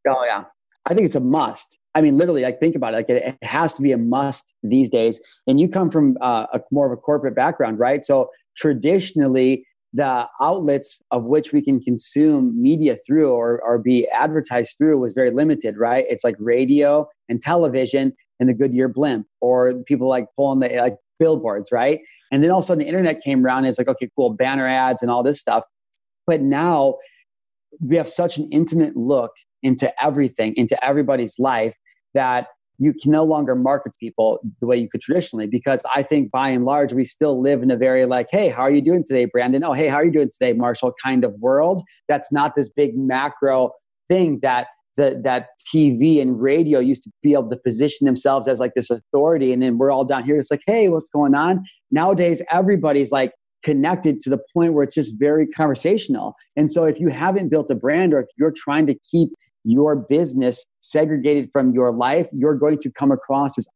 oh 0.07 0.23
yeah, 0.25 0.45
I 0.85 0.93
think 0.93 1.05
it's 1.05 1.15
a 1.15 1.21
must. 1.21 1.77
I 1.93 2.01
mean, 2.01 2.17
literally, 2.17 2.41
like 2.41 2.59
think 2.59 2.75
about 2.75 2.93
it. 2.93 2.97
Like 2.97 3.09
it, 3.09 3.23
it 3.23 3.43
has 3.45 3.73
to 3.75 3.81
be 3.81 3.91
a 3.91 3.97
must 3.97 4.53
these 4.63 4.89
days. 4.89 5.19
And 5.47 5.59
you 5.59 5.67
come 5.67 5.91
from 5.91 6.17
uh, 6.21 6.47
a 6.53 6.61
more 6.71 6.85
of 6.85 6.91
a 6.91 6.97
corporate 6.97 7.35
background, 7.35 7.79
right? 7.79 8.03
So 8.05 8.29
traditionally, 8.55 9.65
the 9.93 10.25
outlets 10.39 11.01
of 11.11 11.25
which 11.25 11.51
we 11.51 11.61
can 11.61 11.81
consume 11.81 12.59
media 12.59 12.97
through 13.05 13.31
or, 13.31 13.61
or 13.61 13.77
be 13.77 14.07
advertised 14.09 14.77
through 14.77 14.99
was 14.99 15.13
very 15.13 15.31
limited, 15.31 15.77
right? 15.77 16.05
It's 16.09 16.23
like 16.23 16.35
radio 16.39 17.07
and 17.27 17.41
television 17.41 18.13
and 18.39 18.47
the 18.47 18.53
Goodyear 18.53 18.87
blimp, 18.87 19.27
or 19.41 19.73
people 19.85 20.07
like 20.07 20.27
pulling 20.35 20.61
the 20.61 20.69
like 20.77 20.95
billboards, 21.19 21.71
right? 21.71 21.99
And 22.31 22.43
then 22.43 22.51
all 22.51 22.59
of 22.59 22.63
a 22.63 22.67
sudden 22.67 22.79
the 22.83 22.87
internet 22.87 23.21
came 23.21 23.45
around 23.45 23.59
and 23.59 23.67
it's 23.67 23.77
like, 23.77 23.89
okay, 23.89 24.09
cool, 24.15 24.31
banner 24.31 24.65
ads 24.65 25.01
and 25.01 25.11
all 25.11 25.23
this 25.23 25.39
stuff. 25.39 25.63
But 26.25 26.41
now 26.41 26.95
we 27.79 27.97
have 27.97 28.09
such 28.09 28.37
an 28.37 28.47
intimate 28.51 28.95
look 28.95 29.31
into 29.63 29.91
everything, 30.03 30.53
into 30.55 30.81
everybody's 30.83 31.37
life 31.39 31.73
that 32.13 32.47
you 32.77 32.93
can 32.93 33.11
no 33.11 33.23
longer 33.23 33.53
market 33.53 33.93
people 33.99 34.39
the 34.59 34.65
way 34.65 34.75
you 34.75 34.89
could 34.89 35.01
traditionally 35.01 35.45
because 35.45 35.83
I 35.95 36.01
think 36.01 36.31
by 36.31 36.49
and 36.49 36.65
large 36.65 36.93
we 36.93 37.03
still 37.03 37.39
live 37.39 37.61
in 37.61 37.69
a 37.69 37.77
very 37.77 38.07
like, 38.07 38.27
hey, 38.31 38.49
how 38.49 38.63
are 38.63 38.71
you 38.71 38.81
doing 38.81 39.03
today, 39.05 39.25
Brandon? 39.25 39.63
Oh, 39.63 39.73
hey, 39.73 39.87
how 39.87 39.97
are 39.97 40.05
you 40.05 40.11
doing 40.11 40.31
today, 40.31 40.53
Marshall? 40.53 40.91
Kind 41.01 41.23
of 41.23 41.33
world. 41.35 41.83
That's 42.07 42.31
not 42.31 42.55
this 42.55 42.69
big 42.69 42.97
macro 42.97 43.71
thing 44.07 44.39
that 44.41 44.67
the, 44.97 45.21
that 45.23 45.49
TV 45.73 46.21
and 46.21 46.41
radio 46.41 46.79
used 46.79 47.03
to 47.03 47.11
be 47.21 47.33
able 47.33 47.49
to 47.49 47.57
position 47.57 48.05
themselves 48.05 48.47
as 48.47 48.59
like 48.59 48.73
this 48.73 48.89
authority, 48.89 49.53
and 49.53 49.61
then 49.61 49.77
we're 49.77 49.91
all 49.91 50.03
down 50.03 50.23
here. 50.23 50.37
It's 50.37 50.51
like, 50.51 50.63
hey, 50.65 50.89
what's 50.89 51.09
going 51.09 51.35
on? 51.35 51.63
Nowadays, 51.91 52.41
everybody's 52.51 53.11
like 53.11 53.31
connected 53.63 54.19
to 54.21 54.29
the 54.29 54.39
point 54.53 54.73
where 54.73 54.83
it's 54.83 54.95
just 54.95 55.19
very 55.19 55.47
conversational. 55.47 56.35
And 56.57 56.69
so, 56.69 56.83
if 56.83 56.99
you 56.99 57.09
haven't 57.09 57.49
built 57.49 57.69
a 57.71 57.75
brand, 57.75 58.13
or 58.13 58.21
if 58.21 58.27
you're 58.37 58.53
trying 58.55 58.85
to 58.87 58.95
keep 59.09 59.29
your 59.63 59.95
business 59.95 60.65
segregated 60.79 61.49
from 61.51 61.73
your 61.73 61.91
life, 61.91 62.27
you're 62.31 62.55
going 62.55 62.77
to 62.79 62.91
come 62.91 63.11
across 63.11 63.57
as 63.57 63.67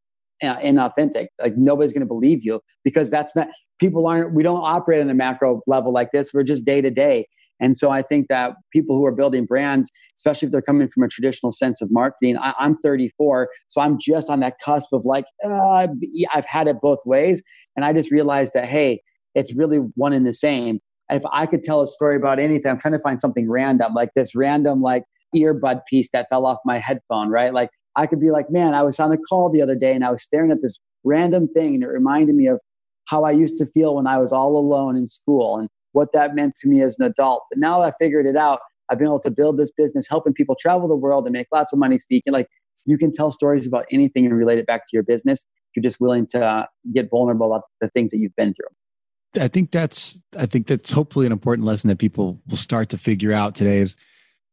uh, 0.43 0.57
inauthentic. 0.57 1.27
Like 1.41 1.57
nobody's 1.57 1.93
going 1.93 2.01
to 2.01 2.07
believe 2.07 2.39
you 2.43 2.61
because 2.83 3.09
that's 3.09 3.35
not, 3.35 3.47
people 3.79 4.07
aren't, 4.07 4.33
we 4.33 4.43
don't 4.43 4.63
operate 4.63 5.01
on 5.01 5.09
a 5.09 5.13
macro 5.13 5.61
level 5.67 5.93
like 5.93 6.11
this. 6.11 6.33
We're 6.33 6.43
just 6.43 6.65
day 6.65 6.81
to 6.81 6.89
day. 6.89 7.27
And 7.59 7.77
so 7.77 7.89
I 7.89 8.01
think 8.01 8.27
that 8.27 8.53
people 8.73 8.97
who 8.97 9.05
are 9.05 9.13
building 9.13 9.45
brands, 9.45 9.89
especially 10.17 10.47
if 10.47 10.51
they're 10.51 10.61
coming 10.61 10.89
from 10.89 11.03
a 11.03 11.07
traditional 11.07 11.51
sense 11.51 11.81
of 11.81 11.89
marketing, 11.89 12.37
I, 12.37 12.53
am 12.59 12.77
34, 12.83 13.49
so 13.69 13.79
I'm 13.79 13.97
just 13.99 14.29
on 14.29 14.41
that 14.41 14.55
cusp 14.59 14.91
of 14.91 15.05
like, 15.05 15.25
uh, 15.43 15.87
I've 16.33 16.45
had 16.45 16.67
it 16.67 16.77
both 16.81 16.99
ways. 17.05 17.41
And 17.75 17.85
I 17.85 17.93
just 17.93 18.11
realized 18.11 18.53
that, 18.55 18.65
hey, 18.65 19.01
it's 19.35 19.55
really 19.55 19.77
one 19.95 20.13
and 20.13 20.25
the 20.25 20.33
same. 20.33 20.79
If 21.09 21.23
I 21.31 21.45
could 21.45 21.63
tell 21.63 21.81
a 21.81 21.87
story 21.87 22.15
about 22.15 22.39
anything, 22.39 22.71
I'm 22.71 22.79
trying 22.79 22.93
to 22.93 22.99
find 22.99 23.21
something 23.21 23.49
random, 23.49 23.93
like 23.93 24.09
this 24.15 24.35
random, 24.35 24.81
like 24.81 25.03
earbud 25.35 25.81
piece 25.89 26.09
that 26.11 26.27
fell 26.29 26.45
off 26.45 26.59
my 26.65 26.79
headphone, 26.79 27.29
right? 27.29 27.53
Like 27.53 27.69
I 27.95 28.07
could 28.07 28.19
be 28.19 28.31
like, 28.31 28.49
man, 28.49 28.73
I 28.73 28.83
was 28.83 28.99
on 28.99 29.09
the 29.09 29.17
call 29.17 29.49
the 29.49 29.61
other 29.61 29.75
day 29.75 29.93
and 29.93 30.03
I 30.03 30.11
was 30.11 30.23
staring 30.23 30.51
at 30.51 30.61
this 30.61 30.79
random 31.03 31.47
thing 31.47 31.75
and 31.75 31.83
it 31.83 31.87
reminded 31.87 32.35
me 32.35 32.47
of 32.47 32.59
how 33.05 33.23
I 33.23 33.31
used 33.31 33.57
to 33.59 33.65
feel 33.67 33.95
when 33.95 34.07
I 34.07 34.17
was 34.17 34.31
all 34.31 34.57
alone 34.57 34.95
in 34.95 35.05
school 35.05 35.57
and 35.57 35.69
what 35.91 36.11
that 36.13 36.35
meant 36.35 36.55
to 36.55 36.67
me 36.67 36.81
as 36.81 36.97
an 36.99 37.05
adult. 37.05 37.43
But 37.49 37.59
now 37.59 37.81
I 37.81 37.93
figured 37.99 38.25
it 38.25 38.35
out. 38.35 38.59
I've 38.89 38.97
been 38.97 39.07
able 39.07 39.21
to 39.21 39.31
build 39.31 39.57
this 39.57 39.71
business, 39.71 40.07
helping 40.07 40.33
people 40.33 40.55
travel 40.59 40.87
the 40.87 40.95
world 40.95 41.25
and 41.25 41.33
make 41.33 41.47
lots 41.51 41.73
of 41.73 41.79
money 41.79 41.97
speaking. 41.97 42.33
Like 42.33 42.47
you 42.85 42.97
can 42.97 43.11
tell 43.11 43.31
stories 43.31 43.65
about 43.65 43.85
anything 43.91 44.25
and 44.25 44.35
relate 44.35 44.59
it 44.59 44.67
back 44.67 44.81
to 44.81 44.89
your 44.93 45.03
business 45.03 45.41
if 45.41 45.77
you're 45.77 45.83
just 45.83 45.99
willing 45.99 46.27
to 46.27 46.43
uh, 46.43 46.65
get 46.93 47.09
vulnerable 47.09 47.47
about 47.47 47.63
the 47.81 47.89
things 47.89 48.11
that 48.11 48.17
you've 48.17 48.35
been 48.35 48.53
through. 48.53 49.41
I 49.41 49.47
think 49.47 49.71
that's 49.71 50.23
I 50.37 50.45
think 50.45 50.67
that's 50.67 50.91
hopefully 50.91 51.25
an 51.25 51.33
important 51.33 51.65
lesson 51.65 51.89
that 51.89 51.99
people 51.99 52.39
will 52.47 52.57
start 52.57 52.89
to 52.89 52.97
figure 52.97 53.33
out 53.33 53.53
today 53.53 53.79
is 53.79 53.95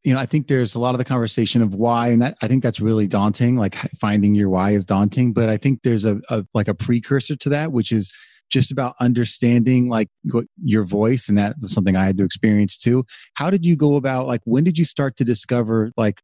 you 0.04 0.12
know, 0.12 0.18
I 0.18 0.26
think 0.26 0.48
there's 0.48 0.74
a 0.74 0.80
lot 0.80 0.94
of 0.94 0.98
the 0.98 1.04
conversation 1.04 1.62
of 1.62 1.74
why, 1.74 2.08
and 2.08 2.22
that, 2.22 2.36
I 2.42 2.48
think 2.48 2.62
that's 2.62 2.80
really 2.80 3.06
daunting. 3.06 3.56
Like 3.56 3.76
finding 3.98 4.34
your 4.34 4.48
why 4.48 4.72
is 4.72 4.84
daunting, 4.84 5.32
but 5.32 5.48
I 5.48 5.56
think 5.56 5.82
there's 5.82 6.04
a, 6.04 6.20
a 6.28 6.44
like 6.54 6.68
a 6.68 6.74
precursor 6.74 7.36
to 7.36 7.48
that, 7.50 7.72
which 7.72 7.92
is 7.92 8.12
just 8.50 8.70
about 8.70 8.94
understanding 9.00 9.88
like 9.88 10.08
what 10.30 10.46
your 10.62 10.84
voice, 10.84 11.28
and 11.28 11.38
that 11.38 11.56
was 11.60 11.72
something 11.72 11.96
I 11.96 12.04
had 12.04 12.18
to 12.18 12.24
experience 12.24 12.76
too. 12.76 13.04
How 13.34 13.50
did 13.50 13.64
you 13.64 13.76
go 13.76 13.96
about 13.96 14.26
like 14.26 14.40
when 14.44 14.64
did 14.64 14.76
you 14.76 14.84
start 14.84 15.16
to 15.18 15.24
discover 15.24 15.92
like 15.96 16.20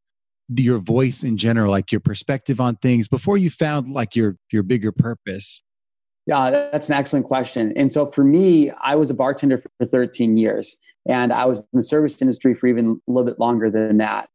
your 0.48 0.78
voice 0.78 1.22
in 1.22 1.36
general, 1.36 1.70
like 1.70 1.92
your 1.92 2.00
perspective 2.00 2.60
on 2.60 2.76
things 2.76 3.06
before 3.06 3.36
you 3.36 3.50
found 3.50 3.90
like 3.90 4.16
your 4.16 4.36
your 4.50 4.64
bigger 4.64 4.92
purpose? 4.92 5.62
Yeah, 6.26 6.50
that's 6.50 6.88
an 6.88 6.94
excellent 6.94 7.26
question. 7.26 7.72
And 7.76 7.90
so 7.90 8.06
for 8.06 8.22
me, 8.22 8.70
I 8.82 8.96
was 8.96 9.08
a 9.08 9.14
bartender 9.14 9.62
for 9.78 9.86
13 9.86 10.36
years. 10.36 10.78
And 11.08 11.32
I 11.32 11.46
was 11.46 11.60
in 11.60 11.66
the 11.72 11.82
service 11.82 12.20
industry 12.20 12.54
for 12.54 12.66
even 12.66 13.00
a 13.08 13.10
little 13.10 13.28
bit 13.28 13.40
longer 13.40 13.70
than 13.70 13.96
that. 13.98 14.28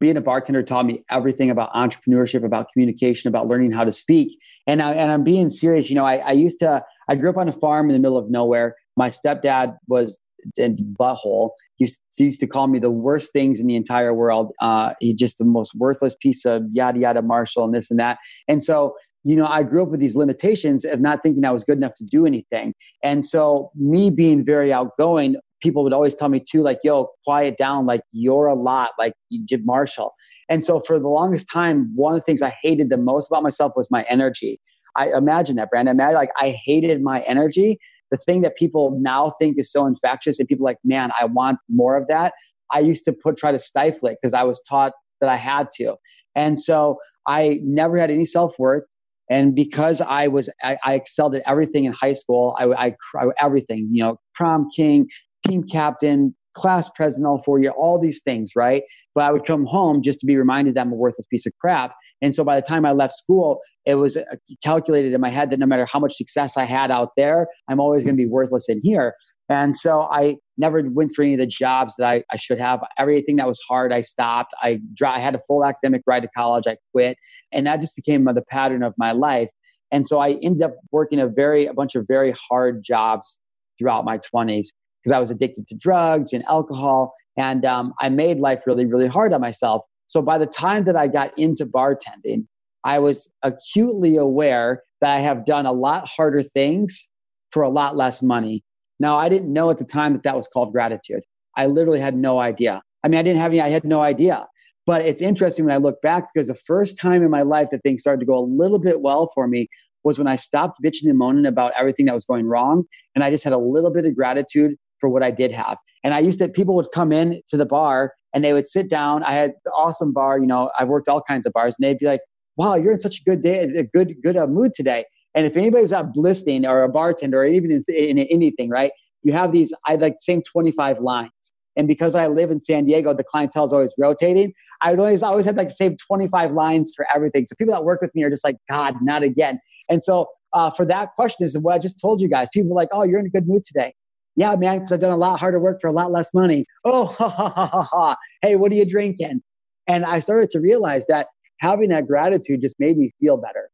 Being 0.00 0.16
a 0.16 0.20
bartender 0.20 0.62
taught 0.62 0.86
me 0.86 1.02
everything 1.10 1.50
about 1.50 1.72
entrepreneurship, 1.72 2.44
about 2.44 2.68
communication, 2.72 3.26
about 3.26 3.48
learning 3.48 3.72
how 3.72 3.82
to 3.82 3.90
speak. 3.90 4.38
And, 4.66 4.80
I, 4.80 4.92
and 4.92 5.10
I'm 5.10 5.24
being 5.24 5.48
serious. 5.48 5.90
You 5.90 5.96
know, 5.96 6.04
I, 6.04 6.16
I 6.16 6.32
used 6.32 6.60
to, 6.60 6.84
I 7.08 7.16
grew 7.16 7.30
up 7.30 7.36
on 7.36 7.48
a 7.48 7.52
farm 7.52 7.90
in 7.90 7.94
the 7.94 8.00
middle 8.00 8.16
of 8.16 8.30
nowhere. 8.30 8.76
My 8.96 9.08
stepdad 9.08 9.76
was 9.88 10.20
in 10.56 10.76
butthole. 10.98 11.50
He 11.76 11.84
used, 11.84 12.00
he 12.14 12.24
used 12.24 12.40
to 12.40 12.46
call 12.46 12.68
me 12.68 12.78
the 12.78 12.90
worst 12.90 13.32
things 13.32 13.58
in 13.58 13.66
the 13.66 13.74
entire 13.74 14.14
world. 14.14 14.52
Uh, 14.60 14.92
he 15.00 15.14
just 15.14 15.38
the 15.38 15.44
most 15.44 15.74
worthless 15.74 16.14
piece 16.20 16.44
of 16.44 16.62
yada 16.70 17.00
yada 17.00 17.22
Marshall 17.22 17.64
and 17.64 17.74
this 17.74 17.90
and 17.90 17.98
that. 17.98 18.18
And 18.46 18.62
so 18.62 18.94
you 19.24 19.36
know, 19.36 19.46
I 19.46 19.62
grew 19.62 19.82
up 19.82 19.88
with 19.88 20.00
these 20.00 20.16
limitations 20.16 20.84
of 20.84 21.00
not 21.00 21.22
thinking 21.22 21.44
I 21.44 21.50
was 21.50 21.64
good 21.64 21.76
enough 21.76 21.94
to 21.94 22.04
do 22.04 22.24
anything. 22.24 22.72
And 23.02 23.24
so, 23.24 23.70
me 23.74 24.10
being 24.10 24.44
very 24.44 24.72
outgoing, 24.72 25.36
people 25.60 25.82
would 25.82 25.92
always 25.92 26.14
tell 26.14 26.28
me 26.28 26.40
too, 26.40 26.62
like, 26.62 26.78
yo, 26.82 27.08
quiet 27.24 27.56
down, 27.56 27.86
like, 27.86 28.02
you're 28.12 28.46
a 28.46 28.54
lot, 28.54 28.90
like 28.98 29.12
Jim 29.46 29.64
Marshall. 29.64 30.14
And 30.48 30.64
so, 30.64 30.80
for 30.80 30.98
the 30.98 31.08
longest 31.08 31.48
time, 31.52 31.90
one 31.94 32.14
of 32.14 32.20
the 32.20 32.24
things 32.24 32.42
I 32.42 32.56
hated 32.62 32.90
the 32.90 32.96
most 32.96 33.30
about 33.30 33.42
myself 33.42 33.72
was 33.76 33.90
my 33.90 34.04
energy. 34.08 34.60
I 34.96 35.10
imagine 35.16 35.56
that, 35.56 35.70
Brandon. 35.70 35.96
Imagine, 35.96 36.14
like, 36.14 36.30
I 36.40 36.50
hated 36.50 37.02
my 37.02 37.20
energy. 37.22 37.78
The 38.10 38.16
thing 38.16 38.40
that 38.40 38.56
people 38.56 38.98
now 39.00 39.32
think 39.38 39.58
is 39.58 39.70
so 39.70 39.86
infectious, 39.86 40.38
and 40.38 40.48
people 40.48 40.64
like, 40.64 40.78
man, 40.84 41.10
I 41.18 41.26
want 41.26 41.58
more 41.68 41.96
of 41.96 42.08
that. 42.08 42.32
I 42.72 42.80
used 42.80 43.04
to 43.04 43.12
put 43.12 43.36
try 43.36 43.52
to 43.52 43.58
stifle 43.58 44.08
it 44.08 44.18
because 44.20 44.34
I 44.34 44.42
was 44.42 44.62
taught 44.68 44.92
that 45.20 45.28
I 45.30 45.36
had 45.36 45.68
to. 45.76 45.96
And 46.34 46.58
so 46.58 46.98
I 47.26 47.60
never 47.62 47.96
had 47.98 48.10
any 48.10 48.24
self 48.24 48.54
worth. 48.58 48.84
And 49.30 49.54
because 49.54 50.00
I 50.00 50.28
was, 50.28 50.48
I, 50.62 50.78
I, 50.82 50.94
excelled 50.94 51.34
at 51.34 51.42
everything 51.46 51.84
in 51.84 51.92
high 51.92 52.14
school. 52.14 52.56
I, 52.58 52.94
I, 53.14 53.26
everything, 53.38 53.88
you 53.92 54.02
know, 54.02 54.16
prom 54.34 54.68
king, 54.74 55.06
team 55.46 55.64
captain, 55.64 56.34
class 56.58 56.88
president 56.94 57.26
all 57.26 57.42
four 57.42 57.60
years, 57.60 57.74
all 57.78 57.98
these 57.98 58.20
things, 58.22 58.52
right? 58.56 58.82
But 59.14 59.24
I 59.24 59.32
would 59.32 59.46
come 59.46 59.64
home 59.64 60.02
just 60.02 60.18
to 60.20 60.26
be 60.26 60.36
reminded 60.36 60.74
that 60.74 60.82
I'm 60.82 60.92
a 60.92 60.96
worthless 60.96 61.26
piece 61.26 61.46
of 61.46 61.52
crap. 61.60 61.94
And 62.20 62.34
so 62.34 62.42
by 62.44 62.56
the 62.56 62.66
time 62.66 62.84
I 62.84 62.92
left 62.92 63.14
school, 63.14 63.60
it 63.86 63.94
was 63.94 64.16
uh, 64.16 64.22
calculated 64.62 65.12
in 65.12 65.20
my 65.20 65.30
head 65.30 65.50
that 65.50 65.58
no 65.58 65.66
matter 65.66 65.86
how 65.90 66.00
much 66.00 66.14
success 66.14 66.56
I 66.56 66.64
had 66.64 66.90
out 66.90 67.10
there, 67.16 67.46
I'm 67.68 67.80
always 67.80 68.04
going 68.04 68.16
to 68.16 68.22
be 68.22 68.26
worthless 68.26 68.68
in 68.68 68.80
here. 68.82 69.14
And 69.48 69.74
so 69.74 70.02
I 70.02 70.36
never 70.58 70.82
went 70.82 71.12
for 71.14 71.22
any 71.22 71.34
of 71.34 71.38
the 71.38 71.46
jobs 71.46 71.94
that 71.96 72.06
I, 72.06 72.24
I 72.30 72.36
should 72.36 72.58
have. 72.58 72.80
Everything 72.98 73.36
that 73.36 73.46
was 73.46 73.60
hard, 73.66 73.92
I 73.92 74.02
stopped. 74.02 74.52
I, 74.62 74.80
I 75.02 75.20
had 75.20 75.34
a 75.34 75.40
full 75.46 75.64
academic 75.64 76.02
ride 76.06 76.22
to 76.22 76.28
college. 76.36 76.66
I 76.66 76.76
quit. 76.92 77.16
And 77.52 77.66
that 77.66 77.80
just 77.80 77.96
became 77.96 78.24
the 78.24 78.42
pattern 78.50 78.82
of 78.82 78.92
my 78.98 79.12
life. 79.12 79.50
And 79.90 80.06
so 80.06 80.18
I 80.18 80.32
ended 80.42 80.62
up 80.62 80.74
working 80.92 81.18
a 81.18 81.28
very, 81.28 81.64
a 81.66 81.72
bunch 81.72 81.94
of 81.94 82.04
very 82.06 82.34
hard 82.50 82.82
jobs 82.84 83.38
throughout 83.78 84.04
my 84.04 84.18
20s 84.18 84.66
because 85.02 85.14
I 85.14 85.18
was 85.18 85.30
addicted 85.30 85.66
to 85.68 85.76
drugs 85.76 86.32
and 86.32 86.44
alcohol. 86.46 87.14
And 87.36 87.64
um, 87.64 87.94
I 88.00 88.08
made 88.08 88.38
life 88.38 88.64
really, 88.66 88.84
really 88.84 89.06
hard 89.06 89.32
on 89.32 89.40
myself. 89.40 89.84
So 90.06 90.22
by 90.22 90.38
the 90.38 90.46
time 90.46 90.84
that 90.84 90.96
I 90.96 91.06
got 91.06 91.36
into 91.38 91.66
bartending, 91.66 92.46
I 92.84 92.98
was 92.98 93.32
acutely 93.42 94.16
aware 94.16 94.82
that 95.00 95.14
I 95.14 95.20
have 95.20 95.44
done 95.44 95.66
a 95.66 95.72
lot 95.72 96.08
harder 96.08 96.42
things 96.42 97.08
for 97.52 97.62
a 97.62 97.68
lot 97.68 97.96
less 97.96 98.22
money. 98.22 98.64
Now, 99.00 99.16
I 99.16 99.28
didn't 99.28 99.52
know 99.52 99.70
at 99.70 99.78
the 99.78 99.84
time 99.84 100.12
that 100.14 100.22
that 100.24 100.34
was 100.34 100.48
called 100.48 100.72
gratitude. 100.72 101.22
I 101.56 101.66
literally 101.66 102.00
had 102.00 102.16
no 102.16 102.38
idea. 102.38 102.82
I 103.04 103.08
mean, 103.08 103.18
I 103.18 103.22
didn't 103.22 103.38
have 103.38 103.52
any, 103.52 103.60
I 103.60 103.68
had 103.68 103.84
no 103.84 104.00
idea. 104.00 104.46
But 104.86 105.02
it's 105.02 105.20
interesting 105.20 105.66
when 105.66 105.74
I 105.74 105.78
look 105.78 106.00
back 106.00 106.28
because 106.32 106.48
the 106.48 106.54
first 106.54 106.98
time 106.98 107.22
in 107.22 107.30
my 107.30 107.42
life 107.42 107.68
that 107.70 107.82
things 107.82 108.00
started 108.00 108.20
to 108.20 108.26
go 108.26 108.38
a 108.38 108.40
little 108.40 108.78
bit 108.78 109.02
well 109.02 109.30
for 109.34 109.46
me 109.46 109.68
was 110.02 110.18
when 110.18 110.26
I 110.26 110.36
stopped 110.36 110.80
bitching 110.82 111.08
and 111.08 111.18
moaning 111.18 111.44
about 111.44 111.72
everything 111.78 112.06
that 112.06 112.14
was 112.14 112.24
going 112.24 112.46
wrong. 112.46 112.84
And 113.14 113.22
I 113.22 113.30
just 113.30 113.44
had 113.44 113.52
a 113.52 113.58
little 113.58 113.92
bit 113.92 114.06
of 114.06 114.16
gratitude 114.16 114.76
for 115.00 115.08
what 115.08 115.22
I 115.22 115.30
did 115.30 115.52
have. 115.52 115.78
And 116.04 116.14
I 116.14 116.20
used 116.20 116.38
to, 116.38 116.48
people 116.48 116.74
would 116.76 116.90
come 116.92 117.12
in 117.12 117.42
to 117.48 117.56
the 117.56 117.66
bar 117.66 118.12
and 118.34 118.44
they 118.44 118.52
would 118.52 118.66
sit 118.66 118.88
down. 118.88 119.22
I 119.22 119.32
had 119.32 119.50
an 119.50 119.72
awesome 119.74 120.12
bar, 120.12 120.38
you 120.38 120.46
know, 120.46 120.70
I 120.78 120.84
worked 120.84 121.08
all 121.08 121.22
kinds 121.22 121.46
of 121.46 121.52
bars 121.52 121.76
and 121.78 121.86
they'd 121.86 121.98
be 121.98 122.06
like, 122.06 122.20
wow, 122.56 122.74
you're 122.74 122.92
in 122.92 123.00
such 123.00 123.20
a 123.20 123.24
good 123.24 123.42
day, 123.42 123.60
a 123.60 123.84
good, 123.84 124.14
good 124.22 124.36
uh, 124.36 124.46
mood 124.46 124.72
today. 124.74 125.04
And 125.34 125.46
if 125.46 125.56
anybody's 125.56 125.92
out 125.92 126.16
listening 126.16 126.66
or 126.66 126.82
a 126.82 126.88
bartender 126.88 127.40
or 127.40 127.46
even 127.46 127.70
in, 127.70 127.82
in 127.88 128.18
anything, 128.18 128.70
right? 128.70 128.90
You 129.22 129.32
have 129.32 129.52
these, 129.52 129.72
I 129.86 129.96
like 129.96 130.16
same 130.20 130.42
25 130.42 131.00
lines. 131.00 131.30
And 131.76 131.86
because 131.86 132.16
I 132.16 132.26
live 132.26 132.50
in 132.50 132.60
San 132.60 132.86
Diego, 132.86 133.14
the 133.14 133.22
clientele 133.22 133.64
is 133.64 133.72
always 133.72 133.94
rotating. 133.96 134.52
I 134.82 134.90
would 134.90 134.98
always 134.98 135.22
always 135.22 135.44
have 135.44 135.56
like 135.56 135.68
the 135.68 135.74
same 135.74 135.96
25 136.08 136.50
lines 136.50 136.92
for 136.94 137.06
everything. 137.14 137.46
So 137.46 137.54
people 137.56 137.72
that 137.72 137.84
work 137.84 138.00
with 138.02 138.12
me 138.16 138.24
are 138.24 138.30
just 138.30 138.42
like, 138.42 138.56
God, 138.68 138.96
not 139.00 139.22
again. 139.22 139.60
And 139.88 140.02
so 140.02 140.26
uh, 140.52 140.70
for 140.70 140.84
that 140.86 141.14
question 141.14 141.44
is 141.44 141.56
what 141.56 141.74
I 141.74 141.78
just 141.78 142.00
told 142.00 142.20
you 142.20 142.28
guys. 142.28 142.48
People 142.52 142.72
are 142.72 142.74
like, 142.74 142.88
oh, 142.90 143.04
you're 143.04 143.20
in 143.20 143.26
a 143.26 143.30
good 143.30 143.46
mood 143.46 143.62
today. 143.62 143.94
Yeah, 144.38 144.54
man, 144.54 144.78
because 144.78 144.92
I've 144.92 145.00
done 145.00 145.10
a 145.10 145.16
lot 145.16 145.40
harder 145.40 145.58
work 145.58 145.80
for 145.80 145.88
a 145.88 145.92
lot 145.92 146.12
less 146.12 146.32
money. 146.32 146.64
Oh, 146.84 147.06
ha, 147.18 147.28
ha, 147.28 147.48
ha, 147.48 147.66
ha, 147.66 147.82
ha. 147.82 148.16
Hey, 148.40 148.54
what 148.54 148.70
are 148.70 148.76
you 148.76 148.88
drinking? 148.88 149.42
And 149.88 150.04
I 150.04 150.20
started 150.20 150.48
to 150.50 150.60
realize 150.60 151.06
that 151.06 151.26
having 151.58 151.88
that 151.88 152.06
gratitude 152.06 152.60
just 152.60 152.76
made 152.78 152.96
me 152.96 153.10
feel 153.18 153.36
better. 153.36 153.68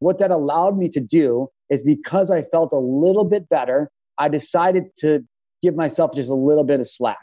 What 0.00 0.18
that 0.18 0.30
allowed 0.30 0.76
me 0.76 0.90
to 0.90 1.00
do 1.00 1.48
is 1.70 1.82
because 1.82 2.30
I 2.30 2.42
felt 2.42 2.74
a 2.74 2.78
little 2.78 3.24
bit 3.24 3.48
better, 3.48 3.90
I 4.18 4.28
decided 4.28 4.84
to 4.98 5.20
give 5.62 5.76
myself 5.76 6.14
just 6.14 6.28
a 6.28 6.34
little 6.34 6.64
bit 6.64 6.78
of 6.78 6.86
slack. 6.86 7.16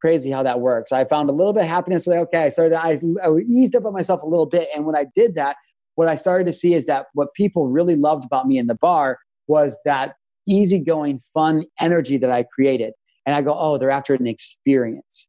Crazy 0.00 0.30
how 0.30 0.44
that 0.44 0.60
works. 0.60 0.92
I 0.92 1.06
found 1.06 1.30
a 1.30 1.32
little 1.32 1.52
bit 1.52 1.64
of 1.64 1.68
happiness. 1.68 2.06
Like, 2.06 2.20
okay, 2.20 2.44
I 2.44 2.48
started, 2.50 2.76
I, 2.76 2.96
I 3.26 3.38
eased 3.48 3.74
up 3.74 3.84
on 3.84 3.92
myself 3.92 4.22
a 4.22 4.26
little 4.26 4.46
bit. 4.46 4.68
And 4.72 4.86
when 4.86 4.94
I 4.94 5.06
did 5.16 5.34
that, 5.34 5.56
what 5.96 6.06
I 6.06 6.14
started 6.14 6.46
to 6.46 6.52
see 6.52 6.74
is 6.74 6.86
that 6.86 7.06
what 7.14 7.34
people 7.34 7.66
really 7.66 7.96
loved 7.96 8.24
about 8.24 8.46
me 8.46 8.56
in 8.56 8.68
the 8.68 8.76
bar 8.76 9.18
was 9.48 9.76
that 9.84 10.14
easygoing, 10.46 11.20
fun 11.32 11.64
energy 11.78 12.16
that 12.18 12.30
I 12.30 12.44
created. 12.44 12.92
And 13.26 13.34
I 13.34 13.42
go, 13.42 13.56
oh, 13.56 13.78
they're 13.78 13.90
after 13.90 14.14
an 14.14 14.26
experience. 14.26 15.28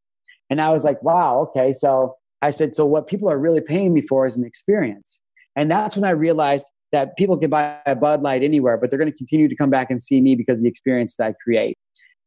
And 0.50 0.62
I 0.62 0.70
was 0.70 0.84
like, 0.84 1.02
wow, 1.04 1.48
okay. 1.50 1.74
So 1.74 2.16
I 2.42 2.52
said, 2.52 2.74
so 2.74 2.86
what 2.86 3.08
people 3.08 3.30
are 3.30 3.38
really 3.38 3.62
paying 3.62 3.94
me 3.94 4.02
for 4.02 4.26
is 4.26 4.38
an 4.38 4.46
experience. 4.46 5.22
And 5.56 5.70
that's 5.70 5.96
when 5.96 6.06
I 6.06 6.12
realized 6.12 6.66
that 6.92 7.16
people 7.18 7.38
can 7.38 7.50
buy 7.50 7.78
a 7.86 7.96
Bud 7.96 8.22
Light 8.22 8.44
anywhere, 8.44 8.78
but 8.78 8.90
they're 8.90 9.00
going 9.00 9.12
to 9.12 9.18
continue 9.18 9.48
to 9.48 9.56
come 9.56 9.70
back 9.70 9.90
and 9.90 10.02
see 10.02 10.22
me 10.22 10.36
because 10.36 10.60
of 10.60 10.64
the 10.64 10.70
experience 10.70 11.16
that 11.18 11.28
I 11.28 11.34
create. 11.44 11.78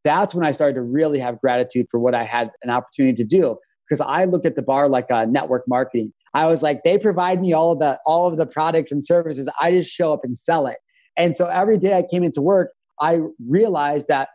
That's 0.04 0.34
when 0.34 0.46
I 0.46 0.52
started 0.52 0.74
to 0.74 0.82
really 0.82 1.18
have 1.18 1.40
gratitude 1.40 1.86
for 1.90 1.98
what 1.98 2.14
I 2.14 2.24
had 2.24 2.50
an 2.62 2.70
opportunity 2.70 3.14
to 3.14 3.24
do 3.24 3.58
because 3.88 4.00
I 4.00 4.24
looked 4.24 4.46
at 4.46 4.56
the 4.56 4.62
bar 4.62 4.88
like 4.88 5.06
a 5.10 5.26
network 5.26 5.64
marketing. 5.66 6.12
I 6.34 6.46
was 6.46 6.62
like, 6.62 6.82
they 6.84 6.98
provide 6.98 7.40
me 7.40 7.52
all 7.52 7.72
of 7.72 7.78
the 7.78 7.98
all 8.06 8.26
of 8.26 8.36
the 8.36 8.46
products 8.46 8.90
and 8.90 9.04
services. 9.04 9.48
I 9.60 9.70
just 9.70 9.90
show 9.90 10.12
up 10.12 10.20
and 10.24 10.36
sell 10.36 10.66
it. 10.66 10.76
And 11.16 11.36
so 11.36 11.46
every 11.46 11.78
day 11.78 11.96
I 11.96 12.02
came 12.02 12.24
into 12.24 12.40
work, 12.40 12.72
I 13.00 13.20
realized 13.48 14.08
that 14.08 14.28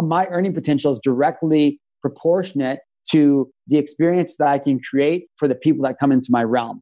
my 0.00 0.26
earning 0.26 0.54
potential 0.54 0.90
is 0.90 1.00
directly 1.02 1.80
proportionate 2.00 2.80
to 3.10 3.50
the 3.66 3.78
experience 3.78 4.36
that 4.38 4.48
I 4.48 4.58
can 4.58 4.80
create 4.80 5.26
for 5.36 5.48
the 5.48 5.54
people 5.54 5.84
that 5.84 5.96
come 5.98 6.12
into 6.12 6.28
my 6.30 6.44
realm. 6.44 6.80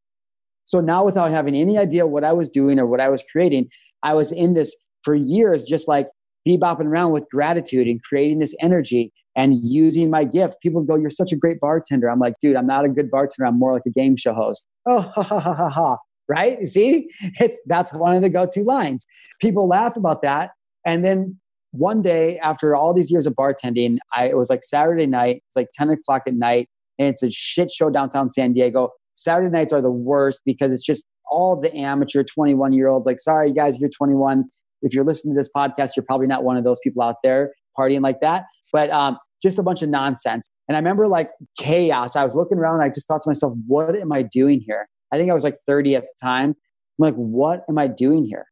So 0.64 0.80
now, 0.80 1.04
without 1.04 1.30
having 1.32 1.54
any 1.54 1.78
idea 1.78 2.06
what 2.06 2.22
I 2.22 2.32
was 2.32 2.48
doing 2.48 2.78
or 2.78 2.86
what 2.86 3.00
I 3.00 3.08
was 3.08 3.24
creating, 3.32 3.68
I 4.02 4.14
was 4.14 4.30
in 4.30 4.54
this 4.54 4.76
for 5.02 5.14
years, 5.14 5.64
just 5.64 5.88
like 5.88 6.08
bebopping 6.46 6.86
around 6.86 7.12
with 7.12 7.24
gratitude 7.30 7.86
and 7.86 8.02
creating 8.02 8.38
this 8.38 8.54
energy 8.60 9.12
and 9.36 9.54
using 9.62 10.10
my 10.10 10.24
gift. 10.24 10.56
People 10.62 10.82
go, 10.82 10.96
You're 10.96 11.10
such 11.10 11.32
a 11.32 11.36
great 11.36 11.58
bartender. 11.60 12.08
I'm 12.08 12.20
like, 12.20 12.34
Dude, 12.40 12.56
I'm 12.56 12.66
not 12.66 12.84
a 12.84 12.88
good 12.88 13.10
bartender. 13.10 13.46
I'm 13.46 13.58
more 13.58 13.72
like 13.72 13.82
a 13.86 13.90
game 13.90 14.16
show 14.16 14.34
host. 14.34 14.66
Oh, 14.86 15.00
ha, 15.00 15.22
ha, 15.22 15.40
ha, 15.40 15.54
ha, 15.54 15.68
ha. 15.68 15.96
Right? 16.30 16.60
You 16.60 16.66
see, 16.68 17.10
it's, 17.40 17.58
that's 17.66 17.92
one 17.92 18.14
of 18.14 18.22
the 18.22 18.30
go 18.30 18.46
to 18.52 18.62
lines. 18.62 19.06
People 19.40 19.66
laugh 19.66 19.96
about 19.96 20.22
that. 20.22 20.50
And 20.86 21.04
then 21.04 21.38
one 21.72 22.02
day 22.02 22.38
after 22.38 22.74
all 22.74 22.94
these 22.94 23.10
years 23.10 23.26
of 23.26 23.34
bartending, 23.34 23.98
I, 24.14 24.28
it 24.28 24.36
was 24.36 24.48
like 24.48 24.62
Saturday 24.62 25.06
night. 25.06 25.42
It's 25.48 25.56
like 25.56 25.68
10 25.74 25.90
o'clock 25.90 26.22
at 26.26 26.34
night, 26.34 26.68
and 26.98 27.08
it's 27.08 27.22
a 27.22 27.30
shit 27.30 27.70
show 27.70 27.90
downtown 27.90 28.30
San 28.30 28.52
Diego. 28.52 28.90
Saturday 29.14 29.50
nights 29.50 29.72
are 29.72 29.82
the 29.82 29.90
worst 29.90 30.40
because 30.46 30.72
it's 30.72 30.84
just 30.84 31.04
all 31.30 31.60
the 31.60 31.74
amateur 31.76 32.22
21 32.22 32.72
year 32.72 32.88
olds. 32.88 33.06
Like, 33.06 33.20
sorry, 33.20 33.48
you 33.48 33.54
guys, 33.54 33.78
you're 33.78 33.90
21. 33.90 34.44
If 34.82 34.94
you're 34.94 35.04
listening 35.04 35.34
to 35.34 35.40
this 35.40 35.50
podcast, 35.54 35.90
you're 35.96 36.04
probably 36.04 36.26
not 36.26 36.42
one 36.42 36.56
of 36.56 36.64
those 36.64 36.80
people 36.82 37.02
out 37.02 37.16
there 37.22 37.52
partying 37.78 38.02
like 38.02 38.20
that. 38.20 38.44
But 38.72 38.90
um, 38.90 39.18
just 39.42 39.58
a 39.58 39.62
bunch 39.62 39.82
of 39.82 39.88
nonsense. 39.88 40.48
And 40.68 40.76
I 40.76 40.80
remember 40.80 41.06
like 41.06 41.30
chaos. 41.58 42.16
I 42.16 42.24
was 42.24 42.34
looking 42.34 42.58
around. 42.58 42.80
I 42.80 42.88
just 42.88 43.06
thought 43.06 43.22
to 43.22 43.28
myself, 43.28 43.54
what 43.66 43.96
am 43.96 44.12
I 44.12 44.22
doing 44.22 44.60
here? 44.60 44.88
I 45.12 45.18
think 45.18 45.30
I 45.30 45.34
was 45.34 45.44
like 45.44 45.56
30 45.66 45.96
at 45.96 46.04
the 46.04 46.12
time. 46.22 46.50
I'm 46.50 46.56
like, 46.98 47.14
what 47.14 47.64
am 47.68 47.78
I 47.78 47.86
doing 47.86 48.24
here? 48.24 48.46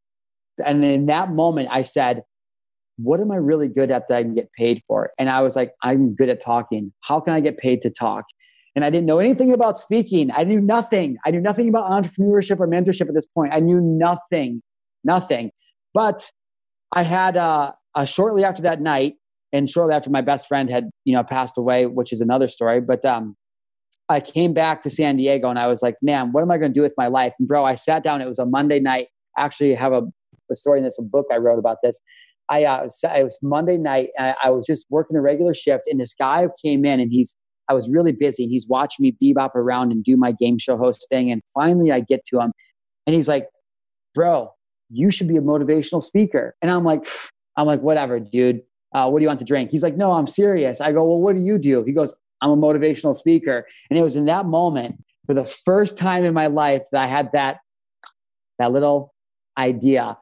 And 0.65 0.85
in 0.85 1.07
that 1.07 1.33
moment, 1.33 1.69
I 1.71 1.83
said, 1.83 2.23
what 2.97 3.21
am 3.21 3.31
I 3.31 3.37
really 3.37 3.69
good 3.69 3.91
at 3.91 4.09
that 4.09 4.17
I 4.17 4.23
can 4.23 4.35
get 4.35 4.51
paid 4.53 4.83
for? 4.89 5.11
And 5.19 5.31
I 5.31 5.41
was 5.41 5.55
like, 5.55 5.73
I'm 5.83 6.15
good 6.15 6.29
at 6.29 6.41
talking. 6.41 6.93
How 7.03 7.21
can 7.21 7.33
I 7.33 7.41
get 7.41 7.59
paid 7.59 7.81
to 7.83 7.91
talk? 7.91 8.25
And 8.75 8.85
I 8.85 8.91
didn't 8.91 9.07
know 9.07 9.19
anything 9.19 9.53
about 9.53 9.79
speaking. 9.79 10.31
I 10.33 10.45
knew 10.45 10.61
nothing. 10.61 11.17
I 11.25 11.31
knew 11.31 11.41
nothing 11.41 11.69
about 11.69 11.91
entrepreneurship 11.91 12.61
or 12.61 12.67
mentorship 12.67 13.09
at 13.09 13.15
this 13.15 13.27
point. 13.27 13.53
I 13.53 13.61
knew 13.61 13.81
nothing, 13.81 14.63
nothing. 15.05 15.51
But 15.95 16.31
I 16.93 17.03
had 17.03 17.37
uh, 17.37 17.73
uh, 17.95 18.05
shortly 18.05 18.45
after 18.45 18.63
that 18.63 18.81
night, 18.81 19.15
and 19.53 19.69
shortly 19.69 19.95
after 19.95 20.11
my 20.11 20.21
best 20.21 20.47
friend 20.47 20.69
had 20.69 20.91
you 21.05 21.15
know 21.15 21.23
passed 21.23 21.57
away, 21.59 21.87
which 21.87 22.13
is 22.13 22.21
another 22.21 22.49
story. 22.49 22.81
But 22.81 23.05
um, 23.05 23.37
I 24.09 24.21
came 24.21 24.55
back 24.55 24.83
to 24.83 24.91
San 24.91 25.17
Diego, 25.17 25.51
and 25.51 25.59
I 25.59 25.67
was 25.67 25.83
like, 25.83 25.97
man, 26.01 26.33
what 26.33 26.43
am 26.43 26.51
I 26.51 26.59
going 26.59 26.73
to 26.73 26.75
do 26.75 26.83
with 26.83 26.95
my 26.97 27.09
life? 27.09 27.35
And 27.39 27.47
bro, 27.47 27.65
I 27.65 27.75
sat 27.75 28.03
down. 28.03 28.21
It 28.21 28.29
was 28.29 28.39
a 28.39 28.47
Monday 28.47 28.81
night. 28.81 29.09
I 29.37 29.45
actually 29.45 29.75
have 29.75 29.93
a, 29.93 30.03
a 30.51 30.57
story 30.57 30.79
in 30.79 30.85
this 30.85 30.99
a 30.99 31.03
book 31.03 31.27
I 31.33 31.37
wrote 31.37 31.59
about 31.59 31.79
this. 31.83 32.01
I 32.49 32.65
uh, 32.65 32.85
it 32.85 33.25
was 33.25 33.39
Monday 33.43 33.77
night. 33.77 34.09
I, 34.19 34.35
I 34.45 34.51
was 34.51 34.65
just 34.67 34.87
working 34.89 35.17
a 35.17 35.21
regular 35.21 35.53
shift, 35.53 35.85
and 35.87 36.01
this 36.01 36.15
guy 36.15 36.47
came 36.65 36.85
in, 36.85 37.01
and 37.01 37.13
he's 37.13 37.37
I 37.69 37.75
was 37.75 37.89
really 37.89 38.13
busy, 38.13 38.45
and 38.45 38.51
he's 38.51 38.67
watching 38.67 39.03
me 39.03 39.17
bebop 39.23 39.55
around 39.55 39.93
and 39.93 40.03
do 40.03 40.17
my 40.17 40.33
game 40.33 40.59
show 40.59 40.79
host 40.79 41.07
thing. 41.11 41.31
And 41.31 41.43
finally, 41.53 41.93
I 41.93 42.01
get 42.01 42.25
to 42.27 42.41
him, 42.41 42.53
and 43.07 43.15
he's 43.15 43.29
like, 43.29 43.49
"Bro, 44.15 44.51
you 44.89 45.11
should 45.11 45.29
be 45.29 45.37
a 45.37 45.43
motivational 45.43 46.03
speaker." 46.03 46.55
And 46.63 46.71
I'm 46.71 46.85
like, 46.85 47.07
"I'm 47.57 47.67
like, 47.67 47.81
whatever, 47.81 48.19
dude. 48.19 48.63
Uh, 48.95 49.11
what 49.11 49.19
do 49.19 49.23
you 49.25 49.29
want 49.29 49.41
to 49.41 49.45
drink?" 49.45 49.71
He's 49.71 49.83
like, 49.83 49.99
"No, 49.99 50.13
I'm 50.13 50.27
serious." 50.27 50.81
I 50.81 50.93
go, 50.93 51.05
"Well, 51.05 51.21
what 51.21 51.35
do 51.35 51.43
you 51.43 51.59
do?" 51.59 51.85
He 51.85 51.93
goes, 51.93 52.15
"I'm 52.43 52.51
a 52.51 52.57
motivational 52.57 53.15
speaker." 53.15 53.67
And 53.91 53.99
it 53.99 54.03
was 54.03 54.17
in 54.17 54.27
that 54.27 54.47
moment, 54.47 55.03
for 55.27 55.35
the 55.35 55.45
first 55.45 55.99
time 55.99 56.25
in 56.25 56.35
my 56.35 56.47
life, 56.47 56.83
that 56.93 57.03
I 57.03 57.07
had 57.07 57.31
that 57.33 57.59
that 58.59 58.73
little 58.73 59.15
idea. 59.57 60.17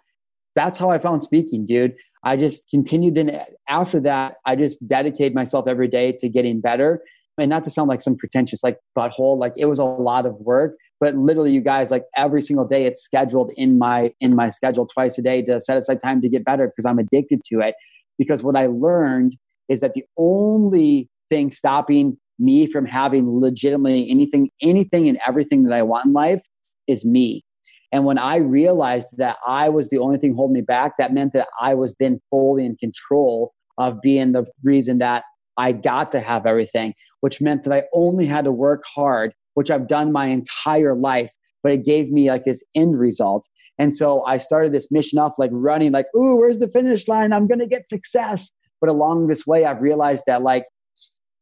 That's 0.55 0.79
how 0.79 0.91
I 0.91 0.99
found 0.99 1.23
speaking, 1.23 1.67
dude. 1.67 1.95
I 2.25 2.37
just 2.37 2.69
continued. 2.71 3.15
Then 3.15 3.41
after 3.69 4.01
that, 4.01 4.37
I 4.47 4.57
just 4.57 4.87
dedicated 4.87 5.35
myself 5.35 5.67
every 5.69 5.89
day 5.89 6.13
to 6.19 6.29
getting 6.29 6.61
better. 6.61 7.03
And 7.39 7.51
not 7.51 7.65
to 7.65 7.71
sound 7.71 7.89
like 7.89 8.01
some 8.01 8.17
pretentious 8.17 8.65
like 8.65 8.79
butthole, 8.97 9.39
like 9.39 9.53
it 9.59 9.67
was 9.67 9.79
a 9.79 9.85
lot 9.85 10.25
of 10.25 10.35
work, 10.37 10.75
but 11.01 11.15
literally, 11.15 11.53
you 11.53 11.61
guys, 11.61 11.91
like 11.91 12.05
every 12.17 12.41
single 12.41 12.65
day, 12.67 12.87
it's 12.87 13.03
scheduled 13.03 13.53
in 13.57 13.79
my 13.79 14.13
in 14.21 14.35
my 14.35 14.49
schedule 14.49 14.87
twice 14.87 15.19
a 15.19 15.23
day 15.23 15.43
to 15.43 15.61
set 15.61 15.77
aside 15.77 16.01
time 16.01 16.23
to 16.23 16.29
get 16.29 16.45
better 16.45 16.67
because 16.67 16.87
I'm 16.87 16.99
addicted 16.99 17.43
to 17.45 17.61
it. 17.61 17.75
Because 18.19 18.43
what 18.43 18.57
I 18.57 18.67
learned 18.67 19.37
is 19.69 19.81
that 19.81 19.93
the 19.93 20.05
only 20.17 21.11
thing 21.29 21.51
stopping 21.51 22.17
me 22.39 22.67
from 22.67 22.85
having 22.85 23.41
legitimately 23.41 24.11
anything, 24.11 24.51
anything 24.63 25.09
and 25.09 25.19
everything 25.27 25.65
that 25.65 25.73
I 25.73 25.83
want 25.83 26.07
in 26.07 26.13
life 26.13 26.43
is 26.87 27.05
me. 27.05 27.45
And 27.93 28.05
when 28.05 28.19
I 28.19 28.37
realized 28.37 29.17
that 29.19 29.37
I 29.47 29.69
was 29.69 29.89
the 29.89 29.99
only 29.99 30.19
thing 30.19 30.35
holding 30.35 30.55
me 30.55 30.61
back, 30.61 30.93
that 30.99 31.15
meant 31.15 31.33
that 31.33 31.49
I 31.61 31.75
was 31.75 31.95
then 31.99 32.21
fully 32.31 32.67
in 32.67 32.77
control 32.77 33.53
of 33.79 34.01
being 34.03 34.33
the 34.33 34.47
reason 34.63 34.99
that 34.99 35.25
I 35.57 35.73
got 35.73 36.13
to 36.13 36.21
have 36.21 36.47
everything, 36.47 36.95
which 37.21 37.41
meant 37.41 37.65
that 37.65 37.73
I 37.73 37.85
only 37.95 38.27
had 38.27 38.45
to 38.45 38.53
work 38.53 38.83
hard, 38.85 39.33
which 39.55 39.71
I've 39.71 39.89
done 39.89 40.13
my 40.13 40.27
entire 40.27 40.95
life, 40.95 41.33
but 41.63 41.73
it 41.73 41.85
gave 41.85 42.11
me 42.11 42.29
like 42.29 42.45
this 42.45 42.63
end 42.75 42.99
result. 42.99 43.47
And 43.79 43.95
so 43.95 44.25
I 44.25 44.39
started 44.39 44.73
this 44.73 44.91
mission 44.91 45.19
off 45.19 45.39
like 45.39 45.51
running, 45.53 45.93
like, 45.93 46.07
ooh, 46.15 46.37
where's 46.37 46.59
the 46.59 46.69
finish 46.69 47.09
line? 47.09 47.33
I'm 47.33 47.47
going 47.47 47.59
to 47.59 47.67
get 47.67 47.89
success. 47.89 48.51
But 48.81 48.91
along 48.91 49.27
this 49.27 49.47
way, 49.47 49.65
I've 49.65 49.81
realized 49.81 50.25
that 50.27 50.43
like 50.43 50.65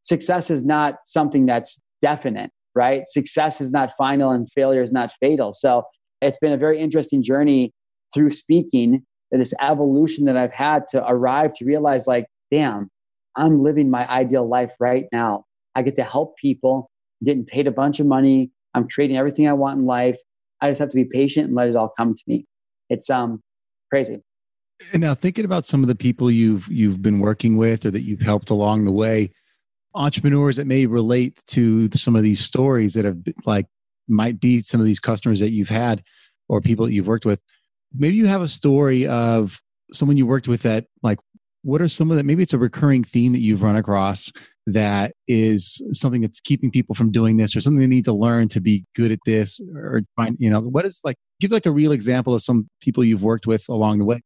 success 0.05 0.51
is 0.51 0.65
not 0.65 0.99
something 1.05 1.47
that's 1.47 1.81
definite, 2.01 2.51
right? 2.75 3.07
Success 3.07 3.61
is 3.61 3.73
not 3.73 3.93
final 3.97 4.31
and 4.31 4.49
failure 4.55 4.83
is 4.83 4.93
not 4.93 5.13
fatal. 5.21 5.53
So 5.53 5.83
it's 6.21 6.39
been 6.39 6.53
a 6.53 6.57
very 6.57 6.79
interesting 6.79 7.23
journey 7.23 7.73
through 8.15 8.31
speaking, 8.31 9.05
this 9.33 9.55
evolution 9.61 10.27
that 10.27 10.37
I've 10.37 10.53
had 10.53 10.87
to 10.89 11.05
arrive 11.05 11.53
to 11.55 11.65
realize 11.65 12.07
like, 12.07 12.27
damn, 12.53 12.89
I'm 13.37 13.65
living 13.65 13.91
my 13.91 14.09
ideal 14.09 14.49
life 14.49 14.73
right 14.79 15.07
now. 15.11 15.45
I 15.75 15.83
get 15.83 15.97
to 15.97 16.05
help 16.05 16.37
people, 16.37 16.89
I'm 17.21 17.27
getting 17.27 17.45
paid 17.45 17.67
a 17.67 17.73
bunch 17.73 17.99
of 17.99 18.07
money. 18.07 18.53
I'm 18.75 18.89
creating 18.89 19.17
everything 19.17 19.49
I 19.49 19.53
want 19.53 19.81
in 19.81 19.87
life. 19.87 20.19
I 20.61 20.71
just 20.71 20.79
have 20.79 20.91
to 20.91 20.95
be 20.95 21.05
patient 21.05 21.49
and 21.49 21.57
let 21.57 21.69
it 21.69 21.77
all 21.77 21.93
come 21.97 22.15
to 22.15 22.23
me. 22.27 22.47
It's 22.91 23.11
um 23.11 23.43
crazy. 23.91 24.23
And 24.93 25.03
now 25.03 25.15
thinking 25.15 25.45
about 25.45 25.65
some 25.65 25.83
of 25.83 25.89
the 25.89 25.95
people 25.95 26.31
you've 26.31 26.69
you've 26.69 27.03
been 27.03 27.19
working 27.21 27.57
with 27.57 27.85
or 27.87 27.91
that 27.91 28.03
you've 28.03 28.23
helped 28.23 28.51
along 28.51 28.85
the 28.85 28.93
way, 28.93 29.33
entrepreneurs 29.95 30.57
that 30.57 30.67
may 30.67 30.87
relate 30.87 31.43
to 31.49 31.89
some 31.93 32.17
of 32.17 32.23
these 32.23 32.41
stories 32.41 32.95
that 32.95 33.05
have 33.05 33.19
like 33.45 33.67
might 34.09 34.41
be 34.41 34.61
some 34.61 34.81
of 34.81 34.87
these 34.87 35.01
customers 35.01 35.41
that 35.41 35.51
you've 35.51 35.69
had 35.69 36.03
or 36.49 36.61
people 36.61 36.87
that 36.87 36.93
you've 36.93 37.07
worked 37.07 37.25
with. 37.25 37.41
Maybe 37.93 38.17
you 38.17 38.27
have 38.27 38.43
a 38.43 38.49
story 38.49 39.07
of 39.07 39.61
someone 39.93 40.17
you 40.17 40.27
worked 40.27 40.49
with 40.49 40.63
that 40.63 40.87
like 41.03 41.19
what 41.63 41.81
are 41.81 41.89
some 41.89 42.11
of 42.11 42.17
that 42.17 42.25
maybe 42.25 42.43
it's 42.43 42.53
a 42.53 42.59
recurring 42.59 43.05
theme 43.05 43.33
that 43.33 43.41
you've 43.41 43.63
run 43.63 43.77
across 43.77 44.31
that 44.67 45.13
is 45.29 45.83
something 45.93 46.21
that's 46.21 46.41
keeping 46.41 46.71
people 46.71 46.95
from 46.95 47.11
doing 47.11 47.37
this 47.37 47.55
or 47.55 47.61
something 47.61 47.81
they 47.81 47.87
need 47.87 48.05
to 48.05 48.13
learn 48.13 48.49
to 48.49 48.61
be 48.61 48.85
good 48.95 49.13
at 49.13 49.19
this 49.27 49.61
or 49.75 50.03
find 50.17 50.37
you 50.39 50.51
know 50.51 50.61
what 50.61 50.87
is 50.87 51.01
like 51.05 51.17
give 51.41 51.51
like 51.51 51.67
a 51.67 51.71
real 51.71 51.93
example 51.93 52.35
of 52.35 52.43
some 52.43 52.69
people 52.81 53.05
you've 53.05 53.23
worked 53.23 53.47
with 53.47 53.69
along 53.69 53.99
the 53.99 54.05
way 54.05 54.21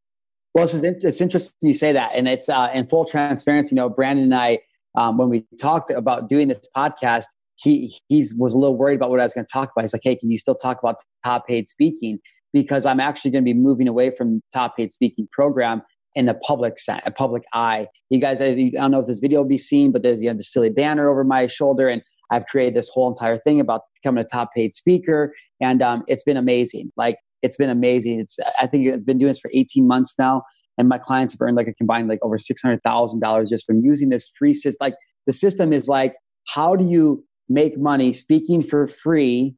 well 0.54 0.64
it's, 0.64 0.75
it's 0.75 1.20
interesting 1.20 1.68
you 1.68 1.75
say 1.75 1.92
that 1.92 2.10
and 2.14 2.28
it's 2.28 2.48
uh, 2.48 2.70
in 2.75 2.87
full 2.87 3.04
transparency 3.04 3.75
you 3.75 3.76
know 3.76 3.88
brandon 3.88 4.25
and 4.25 4.34
i 4.34 4.58
um, 4.99 5.17
when 5.17 5.28
we 5.28 5.47
talked 5.61 5.90
about 5.90 6.28
doing 6.28 6.49
this 6.49 6.61
podcast 6.76 7.26
he 7.57 7.95
he's 8.09 8.35
was 8.37 8.55
a 8.55 8.59
little 8.59 8.76
worried 8.76 8.97
about 8.97 9.11
what 9.11 9.21
i 9.21 9.23
was 9.23 9.35
going 9.35 9.45
to 9.45 9.52
talk 9.52 9.71
about 9.75 9.83
he's 9.83 9.93
like 9.93 10.02
hey 10.05 10.17
can 10.17 10.31
you 10.31 10.38
still 10.38 10.55
talk 10.55 10.78
about 10.83 10.97
top 11.25 11.47
paid 11.47 11.69
speaking 11.69 12.19
because 12.52 12.85
i'm 12.85 13.00
actually 13.00 13.31
going 13.31 13.43
to 13.43 13.49
be 13.49 13.59
moving 13.59 13.88
away 13.88 14.11
from 14.11 14.40
top 14.52 14.76
paid 14.76 14.93
speaking 14.93 15.28
program 15.33 15.83
in 16.14 16.26
the 16.26 16.35
public 16.35 16.76
a 17.05 17.11
public 17.12 17.45
eye. 17.55 17.87
You 18.11 18.21
guys, 18.21 18.40
I 18.40 18.55
don't 18.55 18.90
know 18.90 19.00
if 19.00 19.07
this 19.07 19.21
video 19.21 19.40
will 19.40 19.49
be 19.49 19.57
seen, 19.57 19.93
but 19.93 20.02
there's 20.02 20.21
you 20.21 20.28
know, 20.28 20.37
the 20.37 20.43
silly 20.43 20.69
banner 20.69 21.09
over 21.09 21.23
my 21.23 21.47
shoulder, 21.47 21.88
and 21.88 22.02
I've 22.31 22.47
created 22.47 22.75
this 22.75 22.88
whole 22.88 23.09
entire 23.09 23.38
thing 23.38 23.61
about 23.61 23.83
becoming 23.95 24.25
a 24.25 24.26
top 24.26 24.52
paid 24.52 24.75
speaker, 24.75 25.33
and 25.61 25.81
um, 25.81 26.02
it's 26.09 26.25
been 26.25 26.37
amazing. 26.37 26.90
Like 26.97 27.19
it's 27.43 27.57
been 27.57 27.71
amazing. 27.71 28.19
It's 28.19 28.37
I 28.61 28.67
think 28.67 28.93
I've 28.93 29.07
been 29.07 29.19
doing 29.19 29.31
this 29.31 29.38
for 29.38 29.50
18 29.55 29.87
months 29.87 30.14
now, 30.19 30.43
and 30.78 30.88
my 30.88 30.99
clients 30.99 31.35
have 31.35 31.40
earned 31.40 31.56
like 31.56 31.68
a 31.68 31.75
combined 31.75 32.08
like 32.08 32.20
over 32.23 32.38
six 32.38 32.62
hundred 32.62 32.82
thousand 32.82 33.20
dollars 33.20 33.50
just 33.50 33.66
from 33.66 33.80
using 33.85 34.08
this 34.08 34.30
free 34.38 34.54
system. 34.54 34.87
Like 34.87 34.94
the 35.26 35.32
system 35.32 35.73
is 35.73 35.88
like, 35.88 36.14
how 36.49 36.76
do 36.76 36.85
you 36.85 37.25
make 37.49 37.78
money 37.78 38.12
speaking 38.12 38.62
for 38.62 38.87
free 38.87 39.54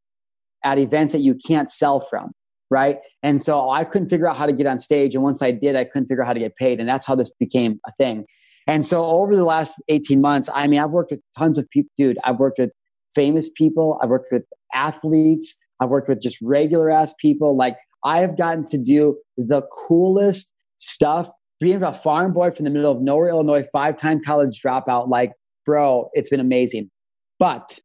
at 0.65 0.79
events 0.79 1.13
that 1.13 1.21
you 1.21 1.37
can't 1.47 1.71
sell 1.71 2.01
from? 2.01 2.33
right? 2.71 2.99
And 3.23 3.43
so 3.43 3.71
I 3.71 3.85
couldn't 3.85 4.09
figure 4.09 4.29
out 4.29 4.37
how 4.37 4.47
to 4.47 4.53
get 4.53 4.67
on 4.67 4.79
stage. 4.79 5.15
And 5.15 5.25
once 5.25 5.43
I 5.43 5.51
did, 5.51 5.77
I 5.77 5.85
couldn't 5.85 6.07
figure 6.07 6.23
out 6.23 6.29
how 6.29 6.33
to 6.33 6.41
get 6.41 6.57
paid. 6.57 6.79
And 6.79 6.89
that's 6.89 7.05
how 7.05 7.17
this 7.17 7.31
became 7.31 7.81
a 7.87 7.93
thing. 7.93 8.25
And 8.67 8.87
so 8.87 9.05
over 9.05 9.35
the 9.35 9.45
last 9.45 9.83
18 9.89 10.21
months, 10.21 10.49
I 10.55 10.67
mean, 10.67 10.79
I've 10.79 10.91
worked 10.91 11.11
with 11.11 11.21
tons 11.37 11.59
of 11.59 11.69
people, 11.71 11.91
dude. 11.97 12.19
I've 12.25 12.39
worked 12.39 12.59
with 12.59 12.71
famous 13.15 13.49
people, 13.49 13.99
I've 14.01 14.09
worked 14.09 14.31
with 14.31 14.45
athletes, 14.73 15.53
I've 15.81 15.89
worked 15.89 16.09
with 16.09 16.23
just 16.23 16.39
regular 16.41 16.91
ass 16.91 17.13
people. 17.19 17.57
Like 17.57 17.77
I 18.05 18.21
have 18.21 18.39
gotten 18.39 18.65
to 18.67 18.79
do 18.79 19.17
the 19.37 19.63
coolest 19.73 20.53
stuff. 20.81 21.31
Being 21.61 21.83
a 21.83 21.93
farm 21.93 22.33
boy 22.33 22.51
from 22.51 22.65
the 22.65 22.71
middle 22.71 22.91
of 22.91 23.03
nowhere, 23.03 23.29
Illinois, 23.29 23.65
five 23.71 23.97
time 23.97 24.21
college 24.25 24.61
dropout, 24.65 25.09
like, 25.09 25.33
bro, 25.67 26.09
it's 26.15 26.31
been 26.31 26.41
amazing. 26.41 26.91
But 27.39 27.79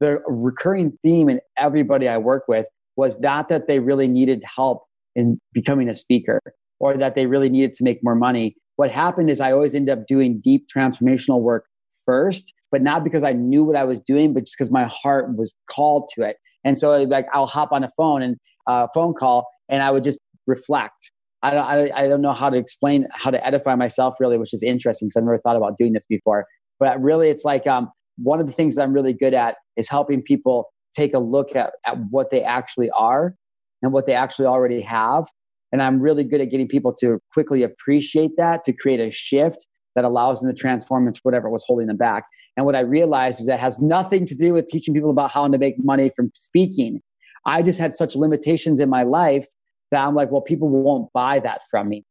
the 0.00 0.18
recurring 0.26 0.92
theme 1.02 1.28
in 1.28 1.40
everybody 1.56 2.08
I 2.08 2.18
work 2.18 2.44
with 2.48 2.66
was 2.96 3.18
not 3.20 3.48
that 3.48 3.68
they 3.68 3.78
really 3.78 4.08
needed 4.08 4.42
help 4.44 4.82
in 5.14 5.38
becoming 5.52 5.88
a 5.88 5.94
speaker 5.94 6.40
or 6.80 6.96
that 6.96 7.14
they 7.14 7.26
really 7.26 7.48
needed 7.48 7.74
to 7.74 7.84
make 7.84 8.02
more 8.02 8.14
money. 8.14 8.56
What 8.74 8.90
happened 8.90 9.30
is 9.30 9.40
I 9.40 9.52
always 9.52 9.74
end 9.74 9.88
up 9.88 10.06
doing 10.06 10.40
deep 10.40 10.66
transformational 10.74 11.40
work 11.40 11.64
first, 12.04 12.52
but 12.70 12.82
not 12.82 13.04
because 13.04 13.22
I 13.22 13.32
knew 13.32 13.64
what 13.64 13.76
I 13.76 13.84
was 13.84 14.00
doing, 14.00 14.34
but 14.34 14.44
just 14.44 14.56
because 14.58 14.70
my 14.70 14.84
heart 14.84 15.36
was 15.36 15.54
called 15.70 16.10
to 16.14 16.22
it. 16.22 16.36
And 16.64 16.76
so, 16.76 17.02
like, 17.04 17.26
I'll 17.32 17.46
hop 17.46 17.72
on 17.72 17.84
a 17.84 17.90
phone 17.96 18.22
and 18.22 18.36
a 18.68 18.72
uh, 18.72 18.86
phone 18.92 19.14
call, 19.14 19.46
and 19.68 19.82
I 19.82 19.90
would 19.90 20.04
just 20.04 20.20
reflect. 20.46 21.12
I 21.42 21.50
don't, 21.50 21.64
I, 21.64 21.90
I 21.94 22.08
don't 22.08 22.22
know 22.22 22.32
how 22.32 22.50
to 22.50 22.56
explain 22.56 23.06
how 23.12 23.30
to 23.30 23.46
edify 23.46 23.74
myself 23.74 24.16
really, 24.18 24.38
which 24.38 24.54
is 24.54 24.62
interesting 24.62 25.08
because 25.08 25.16
I've 25.16 25.24
never 25.24 25.38
thought 25.38 25.56
about 25.56 25.76
doing 25.76 25.92
this 25.92 26.06
before. 26.06 26.46
But 26.80 27.00
really, 27.00 27.30
it's 27.30 27.44
like 27.44 27.66
um, 27.66 27.90
one 28.16 28.40
of 28.40 28.46
the 28.46 28.52
things 28.52 28.74
that 28.76 28.82
I'm 28.82 28.92
really 28.92 29.12
good 29.12 29.34
at 29.34 29.56
is 29.76 29.88
helping 29.88 30.22
people 30.22 30.66
take 30.94 31.14
a 31.14 31.18
look 31.18 31.54
at, 31.54 31.72
at 31.86 31.98
what 32.10 32.30
they 32.30 32.42
actually 32.42 32.90
are 32.90 33.34
and 33.82 33.92
what 33.92 34.06
they 34.06 34.14
actually 34.14 34.46
already 34.46 34.80
have. 34.80 35.24
And 35.72 35.82
I'm 35.82 36.00
really 36.00 36.24
good 36.24 36.40
at 36.40 36.50
getting 36.50 36.68
people 36.68 36.94
to 37.00 37.20
quickly 37.32 37.62
appreciate 37.62 38.30
that, 38.36 38.64
to 38.64 38.72
create 38.72 39.00
a 39.00 39.10
shift 39.10 39.66
that 39.94 40.04
allows 40.04 40.40
them 40.40 40.54
to 40.54 40.58
transform 40.58 41.06
into 41.06 41.20
whatever 41.22 41.50
was 41.50 41.64
holding 41.66 41.86
them 41.86 41.96
back. 41.96 42.24
And 42.56 42.64
what 42.64 42.74
I 42.74 42.80
realized 42.80 43.40
is 43.40 43.46
that 43.46 43.60
has 43.60 43.80
nothing 43.80 44.24
to 44.26 44.34
do 44.34 44.54
with 44.54 44.68
teaching 44.68 44.94
people 44.94 45.10
about 45.10 45.30
how 45.30 45.46
to 45.48 45.58
make 45.58 45.74
money 45.82 46.10
from 46.14 46.30
speaking. 46.34 47.00
I 47.44 47.62
just 47.62 47.78
had 47.78 47.94
such 47.94 48.16
limitations 48.16 48.80
in 48.80 48.88
my 48.88 49.02
life 49.02 49.46
that 49.90 50.04
I'm 50.04 50.14
like, 50.14 50.30
well, 50.30 50.40
people 50.40 50.68
won't 50.68 51.12
buy 51.12 51.40
that 51.40 51.62
from 51.70 51.88
me. 51.88 52.04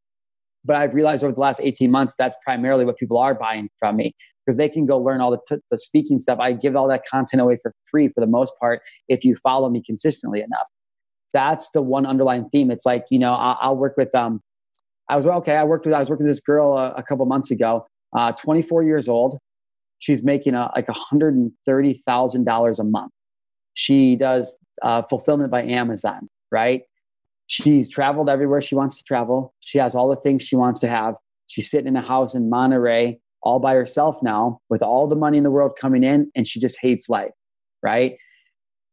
But 0.64 0.78
I've 0.78 0.94
realized 0.94 1.24
over 1.24 1.34
the 1.34 1.40
last 1.40 1.62
18 1.64 1.92
months, 1.92 2.16
that's 2.18 2.36
primarily 2.44 2.86
what 2.86 2.98
people 2.98 3.18
are 3.18 3.36
buying 3.36 3.70
from 3.80 3.98
me 3.98 4.16
because 4.46 4.58
they 4.58 4.70
can 4.70 4.86
go 4.86 4.98
learn 4.98 5.22
all 5.22 5.32
the, 5.32 5.40
t- 5.48 5.62
the 5.70 5.78
speaking 5.78 6.20
stuff. 6.20 6.40
I 6.40 6.54
give 6.54 6.76
all 6.76 6.88
that 6.88 7.04
content 7.10 7.42
away 7.42 7.58
for 7.62 7.74
free 7.90 8.10
for 8.10 8.22
the 8.22 8.28
most 8.28 8.54
part 8.60 8.82
if 9.08 9.24
you 9.24 9.36
follow 9.38 9.70
me 9.70 9.82
consistently 9.84 10.40
enough. 10.40 10.68
That's 11.34 11.70
the 11.72 11.82
one 11.82 12.06
underlying 12.06 12.50
theme. 12.52 12.72
It's 12.72 12.86
like, 12.86 13.06
you 13.10 13.20
know, 13.20 13.34
I'll, 13.34 13.58
I'll 13.62 13.76
work 13.76 13.96
with, 13.98 14.14
um, 14.16 14.42
I 15.10 15.16
was, 15.16 15.28
okay, 15.28 15.56
I 15.56 15.64
worked 15.64 15.86
with, 15.86 15.94
I 15.94 16.00
was 16.00 16.10
working 16.10 16.26
with 16.26 16.36
this 16.36 16.44
girl 16.44 16.78
a, 16.78 16.94
a 16.94 17.04
couple 17.04 17.26
months 17.26 17.52
ago, 17.52 17.86
uh, 18.18 18.32
24 18.32 18.84
years 18.84 19.08
old. 19.08 19.38
She's 20.00 20.24
making 20.24 20.56
a, 20.56 20.72
like 20.76 20.88
$130,000 20.88 22.80
a 22.80 22.84
month. 22.84 23.12
She 23.74 24.16
does 24.16 24.58
uh, 24.82 25.04
fulfillment 25.04 25.52
by 25.52 25.64
Amazon, 25.64 26.30
right? 26.52 26.84
She's 27.48 27.90
traveled 27.90 28.30
everywhere 28.30 28.62
she 28.62 28.76
wants 28.76 28.98
to 28.98 29.04
travel. 29.04 29.54
She 29.60 29.78
has 29.78 29.96
all 29.96 30.10
the 30.10 30.16
things 30.16 30.44
she 30.44 30.56
wants 30.56 30.82
to 30.82 30.88
have. 30.88 31.16
She's 31.48 31.70
sitting 31.70 31.88
in 31.88 31.96
a 31.96 32.02
house 32.02 32.34
in 32.34 32.50
Monterey 32.50 33.20
all 33.46 33.60
by 33.60 33.76
herself 33.76 34.18
now 34.22 34.60
with 34.70 34.82
all 34.82 35.08
the 35.08 35.16
money 35.16 35.38
in 35.38 35.44
the 35.44 35.52
world 35.52 35.78
coming 35.80 36.04
in 36.04 36.30
and 36.36 36.48
she 36.48 36.60
just 36.60 36.78
hates 36.82 37.08
life 37.08 37.32
right 37.84 38.18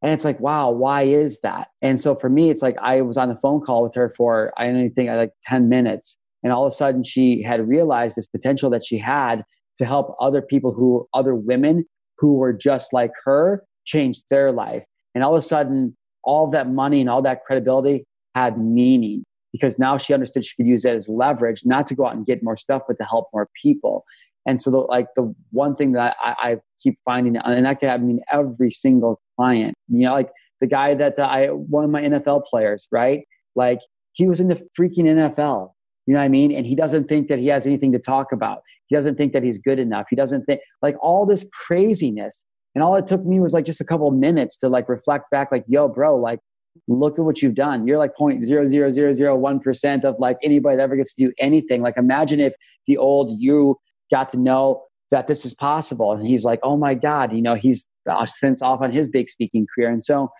and 0.02 0.12
it's 0.12 0.24
like 0.24 0.38
wow 0.38 0.70
why 0.70 1.02
is 1.02 1.40
that 1.40 1.68
and 1.80 1.98
so 1.98 2.14
for 2.14 2.28
me 2.28 2.50
it's 2.50 2.62
like 2.62 2.76
i 2.80 3.00
was 3.00 3.16
on 3.16 3.28
the 3.28 3.36
phone 3.36 3.60
call 3.60 3.82
with 3.82 3.94
her 3.94 4.12
for 4.16 4.52
i 4.58 4.66
don't 4.66 4.90
think 4.90 5.10
like 5.10 5.32
10 5.44 5.68
minutes 5.68 6.18
and 6.42 6.52
all 6.52 6.66
of 6.66 6.68
a 6.68 6.74
sudden 6.74 7.02
she 7.02 7.42
had 7.42 7.66
realized 7.66 8.14
this 8.14 8.26
potential 8.26 8.68
that 8.68 8.84
she 8.84 8.98
had 8.98 9.42
to 9.78 9.86
help 9.86 10.14
other 10.20 10.42
people 10.42 10.72
who 10.72 11.08
other 11.14 11.34
women 11.34 11.84
who 12.18 12.34
were 12.34 12.52
just 12.52 12.92
like 12.92 13.12
her 13.24 13.64
change 13.84 14.20
their 14.28 14.52
life 14.52 14.84
and 15.14 15.24
all 15.24 15.32
of 15.32 15.38
a 15.38 15.42
sudden 15.42 15.96
all 16.24 16.44
of 16.44 16.52
that 16.52 16.68
money 16.68 17.00
and 17.00 17.08
all 17.08 17.22
that 17.22 17.42
credibility 17.44 18.04
had 18.34 18.58
meaning 18.58 19.24
because 19.52 19.78
now 19.78 19.98
she 19.98 20.14
understood 20.14 20.44
she 20.44 20.56
could 20.56 20.66
use 20.66 20.84
it 20.84 20.94
as 20.94 21.08
leverage 21.08 21.62
not 21.64 21.86
to 21.86 21.94
go 21.94 22.06
out 22.06 22.14
and 22.14 22.26
get 22.26 22.42
more 22.42 22.56
stuff 22.56 22.82
but 22.88 22.96
to 22.98 23.04
help 23.04 23.28
more 23.32 23.48
people 23.60 24.04
and 24.46 24.60
so, 24.60 24.70
the, 24.70 24.78
like 24.78 25.06
the 25.14 25.34
one 25.50 25.76
thing 25.76 25.92
that 25.92 26.16
I, 26.22 26.34
I 26.38 26.56
keep 26.82 26.98
finding, 27.04 27.36
and 27.36 27.64
that 27.64 27.80
could 27.80 27.88
happen 27.88 28.10
in 28.10 28.20
every 28.30 28.70
single 28.70 29.20
client, 29.36 29.74
you 29.88 30.04
know, 30.04 30.12
like 30.12 30.30
the 30.60 30.66
guy 30.66 30.94
that 30.94 31.18
I, 31.18 31.46
one 31.48 31.84
of 31.84 31.90
my 31.90 32.02
NFL 32.02 32.44
players, 32.44 32.88
right? 32.90 33.26
Like 33.54 33.80
he 34.12 34.26
was 34.26 34.40
in 34.40 34.48
the 34.48 34.56
freaking 34.78 35.04
NFL, 35.04 35.70
you 36.06 36.14
know 36.14 36.20
what 36.20 36.24
I 36.24 36.28
mean? 36.28 36.52
And 36.52 36.66
he 36.66 36.74
doesn't 36.74 37.08
think 37.08 37.28
that 37.28 37.38
he 37.38 37.46
has 37.48 37.66
anything 37.66 37.92
to 37.92 37.98
talk 37.98 38.32
about. 38.32 38.62
He 38.86 38.96
doesn't 38.96 39.16
think 39.16 39.32
that 39.32 39.44
he's 39.44 39.58
good 39.58 39.78
enough. 39.78 40.06
He 40.10 40.16
doesn't 40.16 40.44
think 40.44 40.60
like 40.80 40.96
all 41.00 41.24
this 41.24 41.46
craziness. 41.66 42.44
And 42.74 42.82
all 42.82 42.96
it 42.96 43.06
took 43.06 43.24
me 43.24 43.38
was 43.38 43.52
like 43.52 43.64
just 43.64 43.80
a 43.80 43.84
couple 43.84 44.10
minutes 44.10 44.56
to 44.58 44.68
like 44.68 44.88
reflect 44.88 45.30
back, 45.30 45.52
like, 45.52 45.64
yo, 45.68 45.88
bro, 45.88 46.16
like, 46.16 46.40
look 46.88 47.18
at 47.18 47.24
what 47.24 47.42
you've 47.42 47.54
done. 47.54 47.86
You're 47.86 47.98
like 47.98 48.12
0.00001% 48.18 50.04
of 50.04 50.16
like 50.18 50.36
anybody 50.42 50.76
that 50.76 50.82
ever 50.82 50.96
gets 50.96 51.14
to 51.14 51.26
do 51.26 51.32
anything. 51.38 51.82
Like, 51.82 51.96
imagine 51.96 52.40
if 52.40 52.54
the 52.86 52.96
old 52.96 53.40
you 53.40 53.76
got 54.10 54.28
to 54.30 54.38
know 54.38 54.84
that 55.10 55.26
this 55.26 55.44
is 55.44 55.54
possible. 55.54 56.12
And 56.12 56.26
he's 56.26 56.44
like, 56.44 56.60
oh 56.62 56.76
my 56.76 56.94
God, 56.94 57.32
you 57.32 57.42
know, 57.42 57.54
he's 57.54 57.86
uh, 58.10 58.26
since 58.26 58.62
off 58.62 58.80
on 58.80 58.90
his 58.90 59.08
big 59.08 59.28
speaking 59.28 59.66
career. 59.74 59.90
And 59.90 60.02
so 60.02 60.30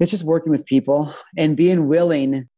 it's 0.00 0.10
just 0.10 0.24
working 0.24 0.50
with 0.50 0.66
people 0.66 1.14
and 1.38 1.56
being 1.56 1.88
willing 1.88 2.48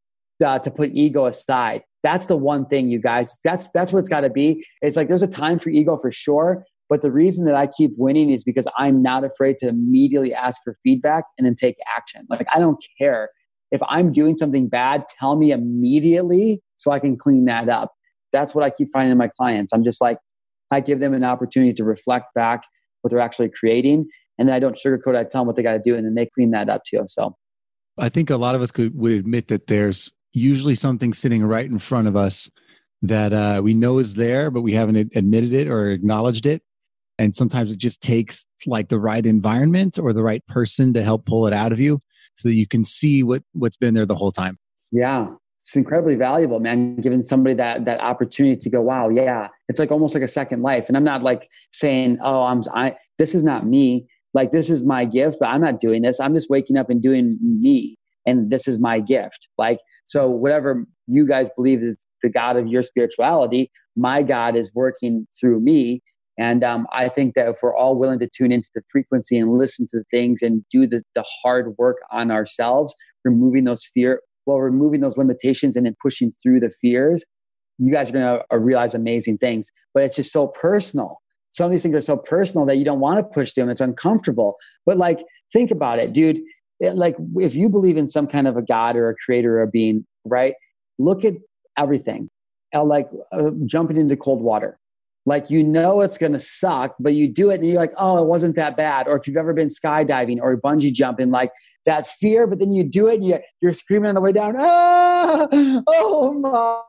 uh, 0.44 0.59
to 0.59 0.70
put 0.70 0.90
ego 0.92 1.26
aside. 1.26 1.82
That's 2.02 2.26
the 2.26 2.37
one 2.37 2.66
thing, 2.66 2.88
you 2.88 3.00
guys. 3.00 3.38
That's 3.44 3.70
that's 3.70 3.92
what 3.92 3.98
it's 3.98 4.09
got 4.09 4.20
to 4.20 4.30
be. 4.30 4.64
It's 4.80 4.96
like 4.96 5.09
there's 5.09 5.22
a 5.22 5.28
time 5.28 5.59
for 5.59 5.70
ego 5.70 5.96
for 5.96 6.11
sure, 6.12 6.64
But 6.88 7.03
the 7.03 7.11
reason 7.11 7.44
that 7.46 7.55
I 7.55 7.66
keep 7.66 7.92
winning 7.96 8.31
is 8.31 8.44
because 8.44 8.68
I'm 8.79 9.03
not 9.03 9.25
afraid 9.25 9.59
to 9.59 9.68
immediately 9.68 10.33
ask 10.33 10.61
for 10.62 10.77
feedback 10.85 11.25
and 11.37 11.46
then 11.46 11.55
take 11.55 11.77
action. 11.96 12.27
Like, 12.31 12.46
I 12.55 12.59
don't 12.61 12.83
care. 12.99 13.31
If 13.72 13.81
I'm 13.88 14.12
doing 14.12 14.37
something 14.37 14.68
bad, 14.68 15.05
tell 15.18 15.37
me 15.37 15.51
immediately 15.51 16.62
so 16.77 16.92
I 16.92 17.01
can 17.01 17.16
clean 17.16 17.46
that 17.46 17.68
up. 17.68 17.92
That's 18.33 18.55
what 18.55 18.64
I 18.64 18.70
keep 18.70 18.90
finding 18.92 19.11
in 19.11 19.18
my 19.18 19.29
clients. 19.29 19.72
I'm 19.72 19.83
just 19.83 20.01
like, 20.01 20.18
I 20.70 20.81
give 20.81 21.01
them 21.01 21.14
an 21.14 21.25
opportunity 21.25 21.72
to 21.75 21.85
reflect 21.85 22.27
back 22.35 22.62
what 23.03 23.11
they're 23.11 23.20
actually 23.20 23.51
creating. 23.51 24.07
And 24.38 24.49
then 24.49 24.55
I 24.55 24.59
don't 24.59 24.77
sugarcoat. 24.77 25.16
I 25.16 25.25
tell 25.25 25.40
them 25.40 25.46
what 25.46 25.57
they 25.57 25.62
got 25.62 25.72
to 25.72 25.79
do, 25.79 25.96
and 25.96 26.05
then 26.05 26.14
they 26.14 26.27
clean 26.27 26.51
that 26.51 26.68
up 26.68 26.83
too. 26.85 27.05
So 27.07 27.37
I 27.99 28.09
think 28.09 28.31
a 28.31 28.37
lot 28.37 28.55
of 28.55 28.62
us 28.62 28.70
could 28.70 28.96
would 28.96 29.12
admit 29.12 29.49
that 29.49 29.66
there's 29.68 30.12
usually 30.33 30.75
something 30.75 31.14
sitting 31.14 31.42
right 31.44 31.64
in 31.64 31.79
front 31.79 32.09
of 32.09 32.16
us 32.16 32.51
that 33.03 33.33
uh, 33.33 33.61
we 33.64 33.75
know 33.75 33.99
is 33.99 34.14
there, 34.14 34.51
but 34.51 34.62
we 34.62 34.72
haven't 34.72 34.96
admitted 35.14 35.53
it 35.53 35.68
or 35.68 35.90
acknowledged 35.90 36.46
it. 36.46 36.62
And 37.18 37.35
sometimes 37.35 37.70
it 37.70 37.79
just 37.79 38.00
takes 38.02 38.46
like 38.66 38.88
the 38.88 39.00
right 39.00 39.24
environment 39.24 39.98
or 39.98 40.12
the 40.12 40.22
right 40.22 40.46
person 40.46 40.92
to 40.94 41.02
help 41.02 41.24
pull 41.24 41.46
it 41.46 41.52
out 41.52 41.72
of 41.72 41.81
you 41.81 42.00
so 42.35 42.48
that 42.48 42.55
you 42.55 42.66
can 42.66 42.85
see 42.85 43.22
what 43.22 43.42
what's 43.52 43.76
been 43.76 43.94
there 43.94 44.07
the 44.07 44.14
whole 44.14 44.33
time. 44.33 44.59
Yeah, 44.92 45.29
it's 45.62 45.74
incredibly 45.74 46.14
valuable, 46.14 46.61
man. 46.61 46.96
Giving 46.96 47.22
somebody 47.22 47.55
that 47.55 47.85
that 47.87 48.00
opportunity 48.00 48.57
to 48.57 48.70
go, 48.70 48.81
wow, 48.81 49.09
yeah, 49.09 49.48
it's 49.68 49.79
like 49.79 49.90
almost 49.90 50.14
like 50.14 50.22
a 50.22 50.29
second 50.29 50.62
life. 50.62 50.88
And 50.88 50.96
I'm 50.96 51.05
not 51.05 51.22
like 51.22 51.48
saying, 51.72 52.18
oh, 52.22 52.42
I'm 52.42 52.62
I 52.72 52.96
this 53.18 53.35
is 53.35 53.42
not 53.42 53.66
me. 53.66 54.07
Like 54.35 54.52
this 54.52 54.68
is 54.68 54.85
my 54.85 55.05
gift, 55.05 55.38
but 55.40 55.46
I'm 55.46 55.62
not 55.62 55.81
doing 55.81 56.02
this. 56.02 56.20
I'm 56.20 56.35
just 56.35 56.50
waking 56.50 56.76
up 56.76 56.90
and 56.90 57.02
doing 57.02 57.38
me, 57.40 57.96
and 58.26 58.50
this 58.50 58.68
is 58.68 58.79
my 58.79 59.00
gift. 59.00 59.48
Like 59.59 59.81
so, 60.05 60.29
whatever 60.29 60.87
you 61.07 61.26
guys 61.26 61.48
believe 61.57 61.83
is 61.83 61.96
the 62.22 62.29
God 62.29 62.57
of 62.57 62.66
your 62.66 62.83
spirituality, 62.83 63.70
my 63.96 64.22
God 64.22 64.55
is 64.55 64.72
working 64.74 65.26
through 65.38 65.61
me. 65.61 66.02
And 66.38 66.62
um, 66.62 66.87
I 66.92 67.09
think 67.09 67.35
that 67.35 67.49
if 67.49 67.57
we're 67.62 67.75
all 67.75 67.96
willing 67.96 68.18
to 68.18 68.29
tune 68.29 68.53
into 68.53 68.70
the 68.75 68.83
frequency 68.90 69.38
and 69.38 69.59
listen 69.59 69.87
to 69.87 69.99
the 69.99 70.05
things 70.11 70.42
and 70.42 70.64
do 70.70 70.87
the, 70.87 71.03
the 71.14 71.25
hard 71.42 71.75
work 71.79 71.96
on 72.11 72.31
ourselves, 72.31 72.94
removing 73.25 73.64
those 73.64 73.85
fear, 73.85 74.20
well, 74.44 74.61
removing 74.61 75.01
those 75.01 75.16
limitations 75.16 75.77
and 75.77 75.87
then 75.87 75.96
pushing 76.03 76.35
through 76.42 76.61
the 76.61 76.70
fears, 76.81 77.25
you 77.79 77.92
guys 77.92 78.11
are 78.11 78.12
going 78.12 78.25
to 78.25 78.44
uh, 78.53 78.59
realize 78.59 78.94
amazing 78.94 79.38
things. 79.38 79.70
But 79.94 80.03
it's 80.03 80.16
just 80.16 80.33
so 80.33 80.49
personal. 80.49 81.18
Some 81.51 81.66
of 81.66 81.70
these 81.70 81.83
things 81.83 81.94
are 81.94 82.01
so 82.03 82.18
personal 82.18 82.66
that 82.66 82.77
you 82.77 82.85
don't 82.85 83.01
want 83.01 83.18
to 83.18 83.25
push 83.25 83.55
them. 83.55 83.70
It's 83.70 83.81
uncomfortable. 83.81 84.57
But 84.85 84.99
like, 84.99 85.25
think 85.53 85.70
about 85.70 85.99
it, 85.99 86.12
dude. 86.12 86.38
It, 86.81 86.96
like, 86.96 87.16
if 87.37 87.55
you 87.55 87.70
believe 87.70 87.96
in 87.96 88.07
some 88.07 88.27
kind 88.27 88.46
of 88.46 88.59
a 88.59 88.62
God 88.62 88.96
or 88.96 89.09
a 89.09 89.14
creator 89.14 89.59
or 89.59 89.62
a 89.62 89.66
being, 89.66 90.05
right? 90.27 90.55
Look 90.99 91.25
at 91.25 91.35
everything. 91.79 92.29
Like 92.75 93.09
uh, 93.33 93.53
jumping 93.64 93.96
into 93.96 94.18
cold 94.18 94.42
water 94.42 94.79
like 95.27 95.51
you 95.51 95.62
know 95.62 96.01
it's 96.01 96.17
going 96.17 96.33
to 96.33 96.39
suck 96.39 96.95
but 96.99 97.12
you 97.12 97.31
do 97.31 97.51
it 97.51 97.57
and 97.57 97.67
you're 97.69 97.77
like 97.77 97.93
oh 97.99 98.23
it 98.23 98.27
wasn't 98.27 98.57
that 98.57 98.77
bad. 98.77 99.07
Or 99.09 99.17
if 99.17 99.27
you've 99.27 99.37
ever 99.37 99.53
been 99.53 99.69
skydiving 99.69 100.39
or 100.41 100.59
bungee 100.59 100.93
jumping 100.93 101.31
like 101.31 101.51
that 101.85 102.09
fear 102.09 102.47
but 102.47 102.59
then 102.59 102.71
you 102.71 102.85
do 102.85 103.09
it 103.09 103.17
and 103.17 103.25
you, 103.25 103.39
you're 103.61 103.73
screaming 103.73 104.09
on 104.09 104.15
the 104.15 104.21
way 104.21 104.33
down 104.33 104.55
ah, 104.57 105.47
oh 105.53 106.33
my. 106.33 106.83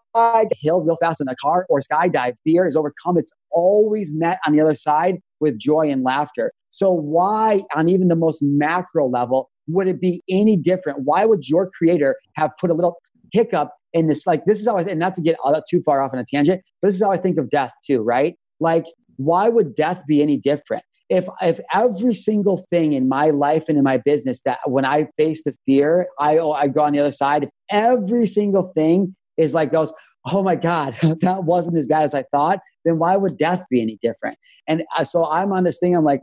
Hill 0.62 0.82
real 0.82 0.98
fast 0.98 1.22
in 1.22 1.28
a 1.28 1.36
car 1.36 1.68
or 1.70 1.80
skydive. 1.80 2.34
Fear 2.44 2.66
is 2.66 2.76
overcome. 2.76 3.20
It's 3.20 3.32
always 3.52 4.12
met 4.14 4.40
on 4.48 4.54
the 4.54 4.62
other 4.62 4.74
side 4.74 5.18
with 5.40 5.60
joy 5.60 5.92
and 5.92 6.04
laughter. 6.04 6.52
So 6.72 6.92
why 6.92 7.62
on 7.76 7.88
even 7.88 8.08
the 8.08 8.16
most 8.16 8.42
macro 8.42 9.08
level 9.08 9.52
would 9.68 9.88
it 9.88 10.02
be 10.02 10.24
any 10.30 10.58
different? 10.58 11.02
Why 11.04 11.26
would 11.26 11.48
your 11.48 11.70
creator 11.70 12.16
have 12.34 12.52
put 12.60 12.70
a 12.70 12.74
little 12.74 12.98
hiccup 13.32 13.72
in 13.94 14.08
this 14.08 14.28
like 14.28 14.46
this 14.46 14.60
is 14.60 14.68
how 14.68 14.78
I 14.78 14.82
and 14.82 15.00
not 15.00 15.16
to 15.16 15.22
get 15.22 15.38
too 15.70 15.82
far 15.84 16.02
off 16.02 16.14
on 16.14 16.20
a 16.20 16.26
tangent, 16.26 16.62
but 16.82 16.90
this 16.90 16.96
is 16.96 17.02
how 17.02 17.12
I 17.12 17.18
think 17.18 17.38
of 17.38 17.50
death 17.50 17.74
too, 17.86 18.02
right? 18.02 18.36
Like, 18.60 18.86
why 19.18 19.50
would 19.50 19.76
death 19.76 20.02
be 20.08 20.22
any 20.22 20.38
different? 20.38 20.84
If 21.10 21.28
if 21.42 21.60
every 21.74 22.14
single 22.14 22.66
thing 22.70 22.94
in 22.94 23.08
my 23.08 23.30
life 23.30 23.70
and 23.70 23.78
in 23.78 23.84
my 23.84 23.98
business 23.98 24.42
that 24.46 24.60
when 24.66 24.86
I 24.86 25.08
face 25.18 25.44
the 25.44 25.56
fear, 25.66 26.08
I 26.20 26.38
oh, 26.38 26.52
I 26.52 26.68
go 26.68 26.82
on 26.82 26.94
the 26.94 27.00
other 27.00 27.12
side. 27.12 27.50
Every 27.70 28.26
single 28.26 28.72
thing 28.74 29.16
is 29.38 29.54
like 29.54 29.72
goes, 29.72 29.94
oh 30.32 30.44
my 30.44 30.56
God, 30.56 30.96
that 31.22 31.44
wasn't 31.44 31.78
as 31.78 31.88
bad 31.88 32.04
as 32.04 32.14
I 32.14 32.24
thought, 32.24 32.60
then 32.86 33.00
why 33.00 33.16
would 33.16 33.38
death 33.38 33.64
be 33.70 33.82
any 33.82 33.98
different? 34.02 34.38
And 34.68 34.84
uh, 34.98 35.04
so 35.04 35.26
I'm 35.26 35.52
on 35.52 35.64
this 35.64 35.80
thing, 35.80 35.96
I'm 35.96 36.04
like, 36.04 36.22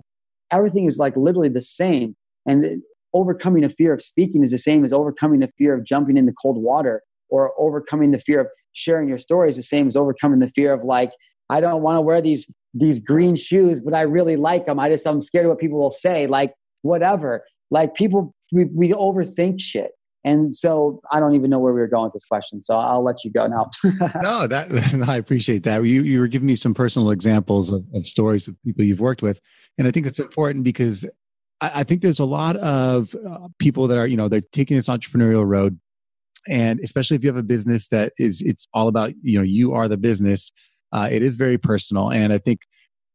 everything 0.50 0.87
is 0.87 0.98
like 0.98 1.16
literally 1.16 1.48
the 1.48 1.62
same. 1.62 2.16
And 2.46 2.83
overcoming 3.14 3.64
a 3.64 3.70
fear 3.70 3.92
of 3.94 4.03
speaking 4.03 4.42
is 4.42 4.50
the 4.50 4.59
same 4.59 4.85
as 4.85 4.92
overcoming 4.92 5.40
the 5.40 5.50
fear 5.57 5.74
of 5.74 5.85
jumping 5.85 6.16
into 6.16 6.33
cold 6.33 6.62
water 6.62 7.03
or 7.28 7.52
overcoming 7.58 8.10
the 8.10 8.18
fear 8.18 8.40
of 8.40 8.46
sharing 8.72 9.08
your 9.08 9.18
story 9.18 9.48
is 9.48 9.56
the 9.56 9.62
same 9.62 9.87
as 9.87 9.96
overcoming 9.96 10.40
the 10.40 10.48
fear 10.48 10.72
of 10.72 10.84
like 10.84 11.12
i 11.50 11.60
don't 11.60 11.82
want 11.82 11.96
to 11.96 12.00
wear 12.00 12.20
these 12.20 12.50
these 12.74 12.98
green 12.98 13.37
shoes 13.37 13.80
but 13.80 13.94
i 13.94 14.02
really 14.02 14.37
like 14.37 14.66
them 14.66 14.78
i 14.78 14.88
just 14.88 15.06
i'm 15.06 15.20
scared 15.20 15.46
of 15.46 15.50
what 15.50 15.58
people 15.58 15.78
will 15.78 15.90
say 15.90 16.26
like 16.26 16.52
whatever 16.82 17.44
like 17.70 17.94
people 17.94 18.34
we, 18.52 18.64
we 18.66 18.88
overthink 18.90 19.60
shit 19.60 19.92
and 20.24 20.54
so 20.54 21.00
I 21.12 21.20
don't 21.20 21.34
even 21.34 21.50
know 21.50 21.58
where 21.58 21.74
we 21.74 21.80
were 21.80 21.87
going 21.87 22.04
with 22.04 22.14
this 22.14 22.24
question. 22.24 22.62
So 22.62 22.78
I'll 22.78 23.04
let 23.04 23.24
you 23.24 23.30
go 23.30 23.46
now. 23.46 23.70
no, 24.22 24.46
that 24.46 25.04
I 25.08 25.16
appreciate 25.16 25.64
that. 25.64 25.84
You 25.84 26.02
you 26.02 26.18
were 26.18 26.28
giving 26.28 26.46
me 26.46 26.56
some 26.56 26.72
personal 26.72 27.10
examples 27.10 27.70
of, 27.70 27.84
of 27.94 28.06
stories 28.06 28.48
of 28.48 28.56
people 28.64 28.84
you've 28.84 29.00
worked 29.00 29.22
with, 29.22 29.40
and 29.76 29.87
I 29.87 29.90
think 29.90 30.06
it's 30.06 30.18
important 30.18 30.64
because 30.64 31.04
I, 31.60 31.80
I 31.80 31.84
think 31.84 32.00
there's 32.00 32.20
a 32.20 32.24
lot 32.24 32.56
of 32.56 33.14
uh, 33.14 33.48
people 33.58 33.87
that 33.88 33.98
are 33.98 34.06
you 34.06 34.16
know 34.16 34.28
they're 34.28 34.40
taking 34.40 34.76
this 34.76 34.88
entrepreneurial 34.88 35.46
road, 35.46 35.78
and 36.48 36.80
especially 36.80 37.16
if 37.16 37.22
you 37.22 37.28
have 37.28 37.37
a 37.37 37.42
business 37.42 37.88
that 37.88 38.12
is 38.18 38.42
it's 38.42 38.66
all 38.74 38.88
about 38.88 39.12
you 39.22 39.38
know 39.38 39.44
you 39.44 39.72
are 39.72 39.88
the 39.88 39.96
business 39.96 40.52
uh, 40.92 41.09
it 41.11 41.22
is 41.22 41.35
very 41.37 41.59
personal. 41.59 42.11
And 42.11 42.33
i 42.33 42.38
think 42.38 42.61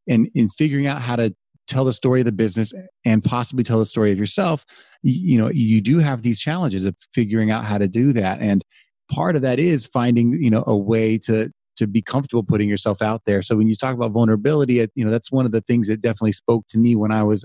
in 0.06 0.30
in 0.34 0.48
figuring 0.50 0.86
out 0.86 1.00
how 1.00 1.16
to 1.16 1.34
tell 1.66 1.84
the 1.84 1.92
story 1.92 2.20
of 2.20 2.26
the 2.26 2.32
business 2.32 2.72
and 3.04 3.22
possibly 3.22 3.62
tell 3.62 3.78
the 3.78 3.86
story 3.86 4.10
of 4.10 4.18
yourself 4.18 4.64
you, 5.02 5.32
you 5.34 5.38
know 5.38 5.50
you 5.50 5.80
do 5.80 5.98
have 5.98 6.22
these 6.22 6.40
challenges 6.40 6.84
of 6.84 6.96
figuring 7.12 7.50
out 7.50 7.64
how 7.64 7.78
to 7.78 7.88
do 7.88 8.12
that. 8.12 8.40
And 8.40 8.64
part 9.10 9.36
of 9.36 9.42
that 9.42 9.58
is 9.58 9.86
finding 9.86 10.32
you 10.42 10.50
know 10.50 10.64
a 10.66 10.76
way 10.76 11.18
to 11.18 11.50
to 11.76 11.86
be 11.86 12.02
comfortable 12.02 12.44
putting 12.44 12.68
yourself 12.68 13.00
out 13.00 13.22
there. 13.24 13.40
So 13.40 13.56
when 13.56 13.66
you 13.66 13.74
talk 13.74 13.94
about 13.94 14.12
vulnerability 14.12 14.74
you 14.94 15.04
know 15.04 15.10
that's 15.10 15.32
one 15.32 15.46
of 15.46 15.52
the 15.52 15.62
things 15.62 15.88
that 15.88 16.02
definitely 16.02 16.32
spoke 16.32 16.66
to 16.68 16.78
me 16.78 16.96
when 16.96 17.12
i 17.12 17.22
was 17.22 17.44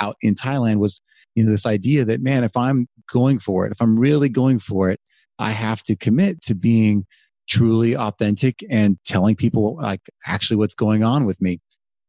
out 0.00 0.16
in 0.20 0.34
thailand 0.34 0.76
was 0.76 1.00
you 1.34 1.44
know 1.44 1.50
this 1.50 1.66
idea 1.66 2.04
that 2.04 2.20
man 2.20 2.44
if 2.44 2.56
i'm 2.56 2.86
going 3.10 3.38
for 3.38 3.66
it 3.66 3.72
if 3.72 3.80
i'm 3.80 3.98
really 3.98 4.28
going 4.28 4.58
for 4.58 4.90
it 4.90 5.00
I 5.38 5.50
have 5.50 5.82
to 5.84 5.96
commit 5.96 6.42
to 6.42 6.54
being 6.54 7.06
truly 7.48 7.96
authentic 7.96 8.64
and 8.70 8.98
telling 9.04 9.36
people 9.36 9.76
like 9.76 10.00
actually 10.26 10.56
what's 10.56 10.74
going 10.74 11.02
on 11.04 11.26
with 11.26 11.40
me 11.40 11.60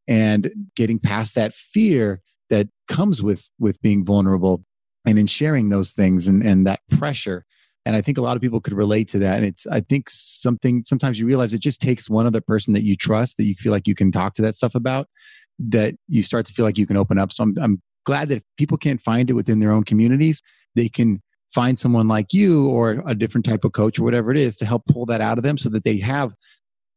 and 0.07 0.51
getting 0.75 0.99
past 0.99 1.35
that 1.35 1.53
fear 1.53 2.21
that 2.49 2.67
comes 2.87 3.23
with 3.23 3.49
with 3.59 3.81
being 3.81 4.05
vulnerable 4.05 4.63
and 5.05 5.17
in 5.17 5.27
sharing 5.27 5.69
those 5.69 5.91
things 5.91 6.27
and, 6.27 6.43
and 6.43 6.67
that 6.67 6.81
pressure. 6.97 7.45
And 7.85 7.95
i 7.95 8.01
think 8.01 8.17
a 8.17 8.21
lot 8.21 8.35
of 8.35 8.41
people 8.41 8.61
could 8.61 8.73
relate 8.73 9.07
to 9.09 9.19
that. 9.19 9.37
And 9.37 9.45
it's 9.45 9.65
i 9.67 9.79
think 9.79 10.09
something 10.09 10.83
sometimes 10.85 11.19
you 11.19 11.25
realize 11.25 11.53
it 11.53 11.61
just 11.61 11.81
takes 11.81 12.09
one 12.09 12.27
other 12.27 12.41
person 12.41 12.73
that 12.73 12.83
you 12.83 12.95
trust 12.95 13.37
that 13.37 13.45
you 13.45 13.55
feel 13.55 13.71
like 13.71 13.87
you 13.87 13.95
can 13.95 14.11
talk 14.11 14.33
to 14.35 14.41
that 14.43 14.55
stuff 14.55 14.75
about 14.75 15.07
that 15.59 15.95
you 16.07 16.23
start 16.23 16.45
to 16.47 16.53
feel 16.53 16.65
like 16.65 16.77
you 16.77 16.87
can 16.87 16.97
open 16.97 17.17
up. 17.17 17.31
So 17.31 17.43
i'm, 17.43 17.55
I'm 17.61 17.81
glad 18.05 18.29
that 18.29 18.37
if 18.37 18.43
people 18.57 18.77
can't 18.77 19.01
find 19.01 19.29
it 19.29 19.33
within 19.33 19.59
their 19.59 19.71
own 19.71 19.83
communities 19.83 20.41
they 20.75 20.89
can 20.89 21.21
find 21.53 21.77
someone 21.77 22.07
like 22.07 22.33
you 22.33 22.67
or 22.67 23.03
a 23.05 23.15
different 23.15 23.45
type 23.45 23.63
of 23.63 23.71
coach 23.73 23.99
or 23.99 24.03
whatever 24.03 24.31
it 24.31 24.37
is 24.37 24.57
to 24.57 24.65
help 24.65 24.83
pull 24.87 25.05
that 25.05 25.21
out 25.21 25.37
of 25.37 25.43
them 25.43 25.57
so 25.57 25.69
that 25.69 25.83
they 25.83 25.97
have 25.97 26.33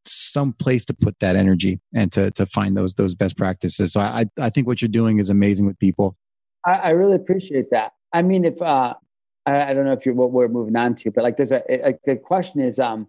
some 0.06 0.52
place 0.52 0.84
to 0.84 0.94
put 0.94 1.18
that 1.20 1.36
energy 1.36 1.80
and 1.94 2.12
to 2.12 2.30
to 2.32 2.46
find 2.46 2.76
those 2.76 2.94
those 2.94 3.14
best 3.14 3.36
practices. 3.36 3.92
So 3.92 4.00
I 4.00 4.26
I 4.40 4.50
think 4.50 4.66
what 4.66 4.80
you're 4.80 4.88
doing 4.88 5.18
is 5.18 5.30
amazing 5.30 5.66
with 5.66 5.78
people. 5.78 6.16
I, 6.64 6.74
I 6.74 6.88
really 6.90 7.16
appreciate 7.16 7.70
that. 7.70 7.92
I 8.12 8.22
mean, 8.22 8.44
if 8.44 8.60
uh, 8.62 8.94
I, 9.46 9.70
I 9.70 9.74
don't 9.74 9.84
know 9.84 9.92
if 9.92 10.06
you're 10.06 10.14
what 10.14 10.32
we're 10.32 10.48
moving 10.48 10.76
on 10.76 10.94
to, 10.96 11.10
but 11.10 11.24
like 11.24 11.36
there's 11.36 11.52
a, 11.52 11.62
a 12.06 12.16
question 12.16 12.60
is 12.60 12.78
um 12.78 13.08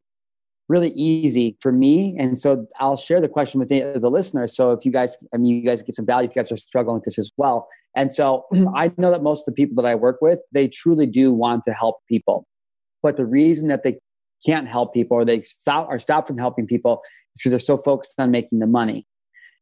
really 0.70 0.90
easy 0.90 1.56
for 1.62 1.72
me, 1.72 2.16
and 2.20 2.38
so 2.38 2.68
I'll 2.80 2.98
share 2.98 3.22
the 3.22 3.30
question 3.30 3.60
with 3.60 3.70
the, 3.70 3.98
the 4.00 4.10
listeners. 4.10 4.56
So 4.56 4.72
if 4.72 4.86
you 4.86 4.92
guys, 4.92 5.16
I 5.34 5.38
mean, 5.38 5.56
you 5.56 5.62
guys 5.62 5.82
get 5.82 5.96
some 5.96 6.06
value 6.06 6.28
if 6.30 6.36
you 6.36 6.42
guys 6.42 6.52
are 6.52 6.58
struggling 6.58 6.96
with 6.96 7.06
this 7.06 7.18
as 7.18 7.32
well. 7.38 7.70
And 7.98 8.14
so 8.14 8.46
I 8.76 8.92
know 8.98 9.12
that 9.12 9.24
most 9.24 9.42
of 9.42 9.54
the 9.54 9.62
people 9.62 9.82
that 9.82 9.90
I 9.90 9.96
work 9.96 10.20
with, 10.22 10.40
they 10.54 10.70
truly 10.70 11.08
do 11.08 11.34
want 11.34 11.66
to 11.66 11.74
help 11.74 11.98
people. 12.08 12.46
But 13.04 13.18
the 13.18 13.26
reason 13.26 13.68
that 13.68 13.84
they 13.84 14.00
can't 14.46 14.68
help 14.68 14.94
people 14.94 15.18
or 15.18 15.26
they 15.26 15.42
stop 15.42 15.88
or 15.90 16.00
stop 16.00 16.28
from 16.28 16.38
helping 16.38 16.68
people 16.68 17.02
is 17.36 17.42
because 17.42 17.52
they're 17.52 17.60
so 17.60 17.78
focused 17.80 18.14
on 18.20 18.32
making 18.32 18.60
the 18.60 18.68
money. 18.68 19.06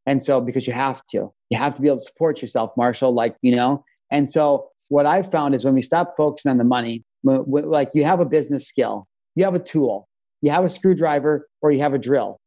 And 0.06 0.22
so 0.22 0.40
because 0.40 0.68
you 0.68 0.74
have 0.74 1.02
to, 1.12 1.32
you 1.50 1.58
have 1.58 1.76
to 1.76 1.82
be 1.82 1.88
able 1.88 1.98
to 1.98 2.04
support 2.04 2.42
yourself, 2.42 2.72
Marshall, 2.78 3.14
like, 3.14 3.36
you 3.42 3.56
know. 3.56 3.84
And 4.12 4.30
so 4.30 4.68
what 4.90 5.08
I 5.08 5.24
found 5.24 5.56
is 5.56 5.66
when 5.66 5.74
we 5.74 5.82
stop 5.82 6.14
focusing 6.16 6.52
on 6.52 6.58
the 6.58 6.64
money, 6.64 7.04
like 7.24 7.90
you 7.94 8.04
have 8.04 8.20
a 8.20 8.26
business 8.26 8.68
skill, 8.68 9.08
you 9.34 9.44
have 9.46 9.56
a 9.56 9.60
tool, 9.60 10.08
you 10.42 10.52
have 10.52 10.64
a 10.64 10.70
screwdriver 10.70 11.48
or 11.62 11.72
you 11.72 11.80
have 11.80 11.94
a 11.94 11.98
drill 11.98 12.40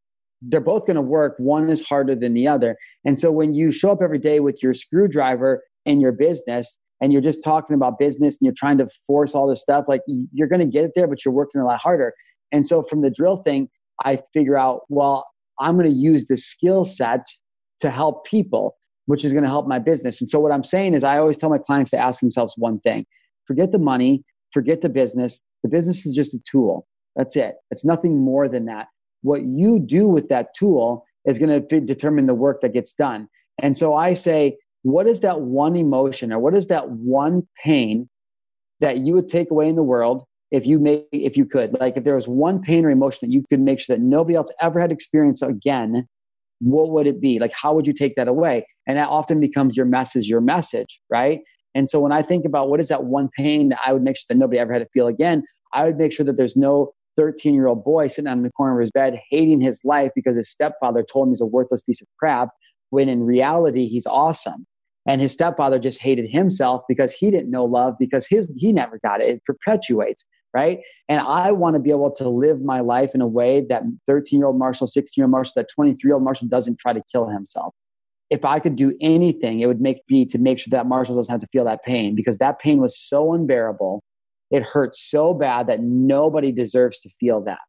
they're 0.42 0.60
both 0.60 0.86
going 0.86 0.96
to 0.96 1.02
work. 1.02 1.34
One 1.38 1.68
is 1.68 1.84
harder 1.84 2.14
than 2.14 2.34
the 2.34 2.46
other. 2.46 2.76
And 3.04 3.18
so 3.18 3.30
when 3.30 3.54
you 3.54 3.70
show 3.70 3.90
up 3.90 4.02
every 4.02 4.18
day 4.18 4.40
with 4.40 4.62
your 4.62 4.74
screwdriver 4.74 5.62
in 5.88 6.00
your 6.00 6.12
business 6.12 6.78
and 7.00 7.12
you're 7.12 7.22
just 7.22 7.42
talking 7.42 7.74
about 7.74 7.98
business 7.98 8.34
and 8.34 8.46
you're 8.46 8.54
trying 8.56 8.78
to 8.78 8.86
force 9.06 9.34
all 9.34 9.48
this 9.48 9.60
stuff, 9.60 9.86
like 9.88 10.02
you're 10.32 10.48
going 10.48 10.60
to 10.60 10.66
get 10.66 10.84
it 10.84 10.92
there, 10.94 11.06
but 11.06 11.24
you're 11.24 11.34
working 11.34 11.60
a 11.60 11.64
lot 11.64 11.80
harder. 11.80 12.12
And 12.52 12.66
so 12.66 12.82
from 12.82 13.02
the 13.02 13.10
drill 13.10 13.38
thing, 13.38 13.68
I 14.04 14.20
figure 14.32 14.56
out, 14.56 14.82
well, 14.88 15.26
I'm 15.60 15.76
going 15.76 15.88
to 15.88 15.96
use 15.96 16.26
the 16.26 16.36
skill 16.36 16.84
set 16.84 17.24
to 17.80 17.90
help 17.90 18.24
people, 18.26 18.76
which 19.06 19.24
is 19.24 19.32
going 19.32 19.44
to 19.44 19.48
help 19.48 19.66
my 19.66 19.78
business. 19.78 20.20
And 20.20 20.28
so 20.28 20.38
what 20.38 20.52
I'm 20.52 20.62
saying 20.62 20.94
is 20.94 21.04
I 21.04 21.18
always 21.18 21.36
tell 21.36 21.50
my 21.50 21.58
clients 21.58 21.90
to 21.90 21.98
ask 21.98 22.20
themselves 22.20 22.54
one 22.56 22.80
thing. 22.80 23.06
Forget 23.46 23.72
the 23.72 23.78
money, 23.78 24.24
forget 24.52 24.82
the 24.82 24.88
business. 24.88 25.42
The 25.62 25.68
business 25.68 26.04
is 26.06 26.14
just 26.14 26.34
a 26.34 26.40
tool. 26.50 26.86
That's 27.16 27.34
it. 27.36 27.54
It's 27.70 27.84
nothing 27.84 28.18
more 28.18 28.48
than 28.48 28.66
that. 28.66 28.86
What 29.22 29.42
you 29.44 29.80
do 29.80 30.06
with 30.06 30.28
that 30.28 30.48
tool 30.56 31.04
is 31.24 31.38
going 31.38 31.66
to 31.66 31.80
determine 31.80 32.26
the 32.26 32.34
work 32.34 32.60
that 32.60 32.72
gets 32.72 32.92
done. 32.92 33.28
And 33.60 33.76
so 33.76 33.94
I 33.94 34.14
say, 34.14 34.56
what 34.82 35.06
is 35.06 35.20
that 35.20 35.40
one 35.40 35.76
emotion 35.76 36.32
or 36.32 36.38
what 36.38 36.54
is 36.54 36.68
that 36.68 36.90
one 36.90 37.46
pain 37.62 38.08
that 38.80 38.98
you 38.98 39.14
would 39.14 39.28
take 39.28 39.50
away 39.50 39.68
in 39.68 39.76
the 39.76 39.82
world 39.82 40.24
if 40.50 40.66
you 40.66 40.78
make 40.78 41.06
if 41.12 41.36
you 41.36 41.44
could? 41.44 41.78
Like 41.78 41.96
if 41.96 42.04
there 42.04 42.14
was 42.14 42.28
one 42.28 42.60
pain 42.60 42.84
or 42.84 42.90
emotion 42.90 43.20
that 43.22 43.32
you 43.32 43.42
could 43.48 43.60
make 43.60 43.80
sure 43.80 43.96
that 43.96 44.02
nobody 44.02 44.36
else 44.36 44.50
ever 44.60 44.80
had 44.80 44.92
experience 44.92 45.42
again 45.42 46.06
what 46.60 46.90
would 46.90 47.06
it 47.06 47.20
be? 47.20 47.38
Like 47.38 47.52
how 47.52 47.72
would 47.74 47.86
you 47.86 47.92
take 47.92 48.16
that 48.16 48.26
away? 48.26 48.66
And 48.86 48.98
that 48.98 49.08
often 49.08 49.38
becomes 49.38 49.76
your 49.76 49.86
message 49.86 50.26
your 50.26 50.40
message 50.40 51.00
right? 51.10 51.40
And 51.74 51.88
so 51.88 52.00
when 52.00 52.12
i 52.12 52.22
think 52.22 52.44
about 52.44 52.68
what 52.68 52.80
is 52.80 52.88
that 52.88 53.04
one 53.04 53.28
pain 53.36 53.68
that 53.68 53.78
i 53.86 53.92
would 53.92 54.02
make 54.02 54.16
sure 54.16 54.24
that 54.28 54.36
nobody 54.36 54.58
ever 54.58 54.72
had 54.72 54.80
to 54.80 54.88
feel 54.92 55.06
again 55.06 55.44
i 55.72 55.84
would 55.84 55.96
make 55.96 56.12
sure 56.12 56.26
that 56.26 56.36
there's 56.36 56.56
no 56.56 56.92
13 57.16 57.54
year 57.54 57.66
old 57.66 57.84
boy 57.84 58.06
sitting 58.06 58.28
on 58.28 58.42
the 58.42 58.50
corner 58.50 58.74
of 58.74 58.80
his 58.80 58.90
bed 58.90 59.20
hating 59.30 59.60
his 59.60 59.80
life 59.84 60.10
because 60.14 60.36
his 60.36 60.50
stepfather 60.50 61.04
told 61.04 61.26
him 61.26 61.32
he's 61.32 61.40
a 61.40 61.46
worthless 61.46 61.82
piece 61.82 62.00
of 62.00 62.08
crap 62.18 62.48
when 62.90 63.08
in 63.08 63.24
reality 63.24 63.86
he's 63.86 64.06
awesome. 64.06 64.66
And 65.06 65.20
his 65.20 65.32
stepfather 65.32 65.78
just 65.78 66.00
hated 66.00 66.28
himself 66.28 66.82
because 66.86 67.12
he 67.12 67.30
didn't 67.30 67.50
know 67.50 67.64
love 67.64 67.94
because 67.98 68.26
his 68.26 68.52
he 68.56 68.72
never 68.72 68.98
got 69.02 69.20
it. 69.20 69.28
It 69.28 69.44
perpetuates 69.44 70.24
right? 70.54 70.80
And 71.08 71.20
i 71.20 71.52
want 71.52 71.74
to 71.74 71.80
be 71.80 71.90
able 71.90 72.10
to 72.12 72.28
live 72.28 72.62
my 72.62 72.80
life 72.80 73.14
in 73.14 73.20
a 73.20 73.26
way 73.26 73.64
that 73.68 73.82
13 74.06 74.38
year 74.38 74.46
old 74.46 74.58
marshall 74.58 74.86
16 74.86 75.20
year 75.20 75.26
old 75.26 75.30
marshall 75.30 75.52
that 75.56 75.68
23 75.74 76.08
year 76.08 76.14
old 76.14 76.24
marshall 76.24 76.48
doesn't 76.48 76.78
try 76.78 76.92
to 76.92 77.02
kill 77.10 77.28
himself. 77.28 77.74
If 78.30 78.44
i 78.44 78.58
could 78.58 78.76
do 78.76 78.96
anything 79.00 79.60
it 79.60 79.66
would 79.66 79.80
make 79.80 80.02
me 80.10 80.24
to 80.26 80.38
make 80.38 80.58
sure 80.58 80.70
that 80.70 80.86
marshall 80.86 81.16
doesn't 81.16 81.32
have 81.32 81.40
to 81.40 81.48
feel 81.52 81.64
that 81.64 81.84
pain 81.84 82.14
because 82.14 82.38
that 82.38 82.58
pain 82.58 82.80
was 82.80 82.98
so 82.98 83.32
unbearable. 83.34 84.02
It 84.50 84.62
hurts 84.62 85.02
so 85.10 85.34
bad 85.34 85.66
that 85.66 85.80
nobody 85.82 86.52
deserves 86.52 87.00
to 87.00 87.10
feel 87.20 87.42
that. 87.44 87.60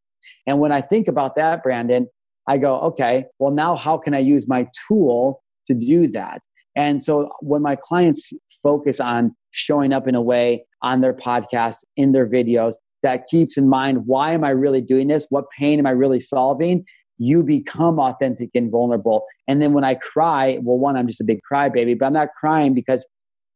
And 0.46 0.58
when 0.58 0.72
i 0.72 0.80
think 0.80 1.08
about 1.08 1.36
that 1.36 1.62
brandon 1.62 2.06
i 2.50 2.58
go 2.58 2.78
okay 2.80 3.24
well 3.38 3.50
now 3.50 3.74
how 3.74 3.96
can 3.96 4.14
i 4.14 4.18
use 4.18 4.46
my 4.48 4.66
tool 4.86 5.42
to 5.66 5.74
do 5.74 6.06
that 6.06 6.40
and 6.76 7.02
so 7.02 7.30
when 7.40 7.62
my 7.62 7.76
clients 7.76 8.32
focus 8.62 9.00
on 9.00 9.34
showing 9.50 9.92
up 9.92 10.06
in 10.06 10.14
a 10.14 10.22
way 10.22 10.64
on 10.82 11.00
their 11.00 11.14
podcast, 11.14 11.78
in 11.96 12.12
their 12.12 12.28
videos 12.28 12.74
that 13.02 13.26
keeps 13.30 13.56
in 13.56 13.68
mind, 13.68 14.06
why 14.06 14.32
am 14.32 14.44
I 14.44 14.50
really 14.50 14.80
doing 14.80 15.08
this? 15.08 15.26
What 15.30 15.44
pain 15.58 15.78
am 15.78 15.86
I 15.86 15.90
really 15.90 16.20
solving? 16.20 16.84
You 17.18 17.42
become 17.42 17.98
authentic 17.98 18.50
and 18.54 18.70
vulnerable. 18.70 19.24
And 19.48 19.60
then 19.60 19.72
when 19.72 19.84
I 19.84 19.94
cry, 19.94 20.58
well, 20.62 20.78
one, 20.78 20.96
I'm 20.96 21.06
just 21.06 21.20
a 21.20 21.24
big 21.24 21.40
crybaby, 21.50 21.98
but 21.98 22.06
I'm 22.06 22.12
not 22.12 22.28
crying 22.38 22.74
because 22.74 23.06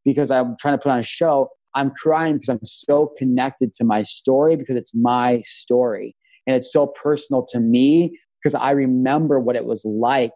because 0.04 0.30
I'm 0.30 0.54
trying 0.61 0.74
to 0.74 0.83
put 0.83 0.92
on 0.92 0.98
a 0.98 1.02
show. 1.02 1.48
I'm 1.74 1.90
crying 1.90 2.35
because 2.35 2.50
I'm 2.50 2.61
so 2.62 3.12
connected 3.16 3.72
to 3.74 3.85
my 3.85 4.02
story 4.02 4.54
because 4.54 4.76
it's 4.76 4.94
my 4.94 5.40
story. 5.40 6.14
And 6.46 6.54
it's 6.54 6.70
so 6.70 6.88
personal 7.02 7.44
to 7.52 7.61
me 7.61 8.18
because 8.44 8.54
I 8.54 8.72
remember 8.72 9.40
what 9.40 9.57
it 9.57 9.64
was 9.64 9.85
like 9.87 10.33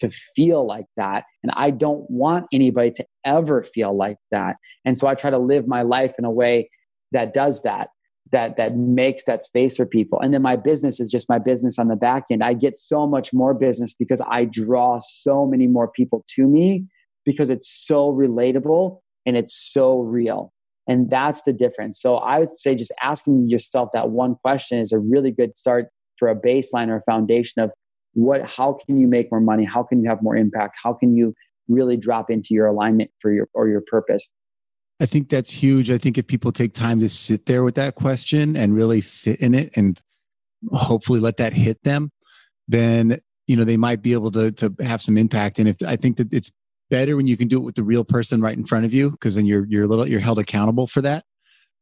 to 0.00 0.10
feel 0.10 0.66
like 0.66 0.86
that. 0.96 1.24
And 1.44 1.52
I 1.54 1.70
don't 1.70 2.10
want 2.10 2.46
anybody 2.52 2.90
to 2.90 3.06
ever 3.24 3.62
feel 3.62 3.96
like 3.96 4.16
that. 4.32 4.56
And 4.84 4.98
so 4.98 5.06
I 5.06 5.14
try 5.14 5.30
to 5.30 5.38
live 5.38 5.68
my 5.68 5.82
life 5.82 6.14
in 6.18 6.24
a 6.24 6.30
way 6.30 6.68
that 7.12 7.32
does 7.32 7.62
that, 7.62 7.90
that, 8.32 8.56
that 8.56 8.76
makes 8.76 9.24
that 9.24 9.44
space 9.44 9.76
for 9.76 9.86
people. 9.86 10.18
And 10.20 10.34
then 10.34 10.42
my 10.42 10.56
business 10.56 10.98
is 10.98 11.08
just 11.08 11.28
my 11.28 11.38
business 11.38 11.78
on 11.78 11.86
the 11.86 11.94
back 11.94 12.24
end. 12.32 12.42
I 12.42 12.54
get 12.54 12.76
so 12.76 13.06
much 13.06 13.32
more 13.32 13.54
business 13.54 13.94
because 13.94 14.20
I 14.28 14.44
draw 14.44 14.98
so 14.98 15.46
many 15.46 15.68
more 15.68 15.88
people 15.88 16.24
to 16.30 16.48
me 16.48 16.86
because 17.24 17.48
it's 17.48 17.68
so 17.86 18.10
relatable 18.12 18.98
and 19.24 19.36
it's 19.36 19.54
so 19.54 20.00
real. 20.00 20.52
And 20.88 21.08
that's 21.10 21.42
the 21.42 21.52
difference. 21.52 22.00
So 22.00 22.16
I 22.16 22.40
would 22.40 22.48
say 22.48 22.74
just 22.74 22.90
asking 23.00 23.48
yourself 23.48 23.90
that 23.92 24.10
one 24.10 24.34
question 24.34 24.78
is 24.78 24.90
a 24.90 24.98
really 24.98 25.30
good 25.30 25.56
start 25.56 25.86
for 26.18 26.28
a 26.28 26.36
baseline 26.36 26.88
or 26.88 26.96
a 26.96 27.02
foundation 27.02 27.62
of 27.62 27.70
what 28.14 28.46
how 28.46 28.78
can 28.86 28.98
you 28.98 29.06
make 29.06 29.30
more 29.30 29.40
money? 29.40 29.64
How 29.64 29.82
can 29.82 30.02
you 30.02 30.08
have 30.08 30.22
more 30.22 30.36
impact? 30.36 30.76
How 30.82 30.92
can 30.92 31.14
you 31.14 31.34
really 31.68 31.96
drop 31.96 32.30
into 32.30 32.48
your 32.50 32.66
alignment 32.66 33.10
for 33.20 33.32
your 33.32 33.48
or 33.54 33.68
your 33.68 33.82
purpose? 33.86 34.30
I 35.00 35.06
think 35.06 35.30
that's 35.30 35.50
huge. 35.50 35.90
I 35.90 35.98
think 35.98 36.18
if 36.18 36.26
people 36.26 36.52
take 36.52 36.74
time 36.74 37.00
to 37.00 37.08
sit 37.08 37.46
there 37.46 37.64
with 37.64 37.74
that 37.74 37.94
question 37.94 38.56
and 38.56 38.74
really 38.74 39.00
sit 39.00 39.40
in 39.40 39.54
it 39.54 39.76
and 39.76 40.00
hopefully 40.72 41.18
let 41.18 41.38
that 41.38 41.52
hit 41.52 41.82
them 41.82 42.12
then 42.68 43.18
you 43.46 43.56
know 43.56 43.64
they 43.64 43.76
might 43.76 44.02
be 44.02 44.12
able 44.12 44.30
to 44.32 44.52
to 44.52 44.74
have 44.80 45.02
some 45.02 45.18
impact. 45.18 45.58
And 45.58 45.68
if 45.68 45.76
i 45.86 45.96
think 45.96 46.16
that 46.16 46.32
it's 46.32 46.50
better 46.90 47.16
when 47.16 47.26
you 47.26 47.36
can 47.36 47.48
do 47.48 47.58
it 47.58 47.64
with 47.64 47.74
the 47.74 47.82
real 47.82 48.04
person 48.04 48.40
right 48.40 48.56
in 48.56 48.64
front 48.64 48.84
of 48.84 48.92
you 48.92 49.10
because 49.10 49.34
then 49.34 49.46
you're 49.46 49.66
you're 49.68 49.86
little 49.86 50.06
you're 50.06 50.20
held 50.20 50.38
accountable 50.38 50.86
for 50.86 51.00
that. 51.02 51.24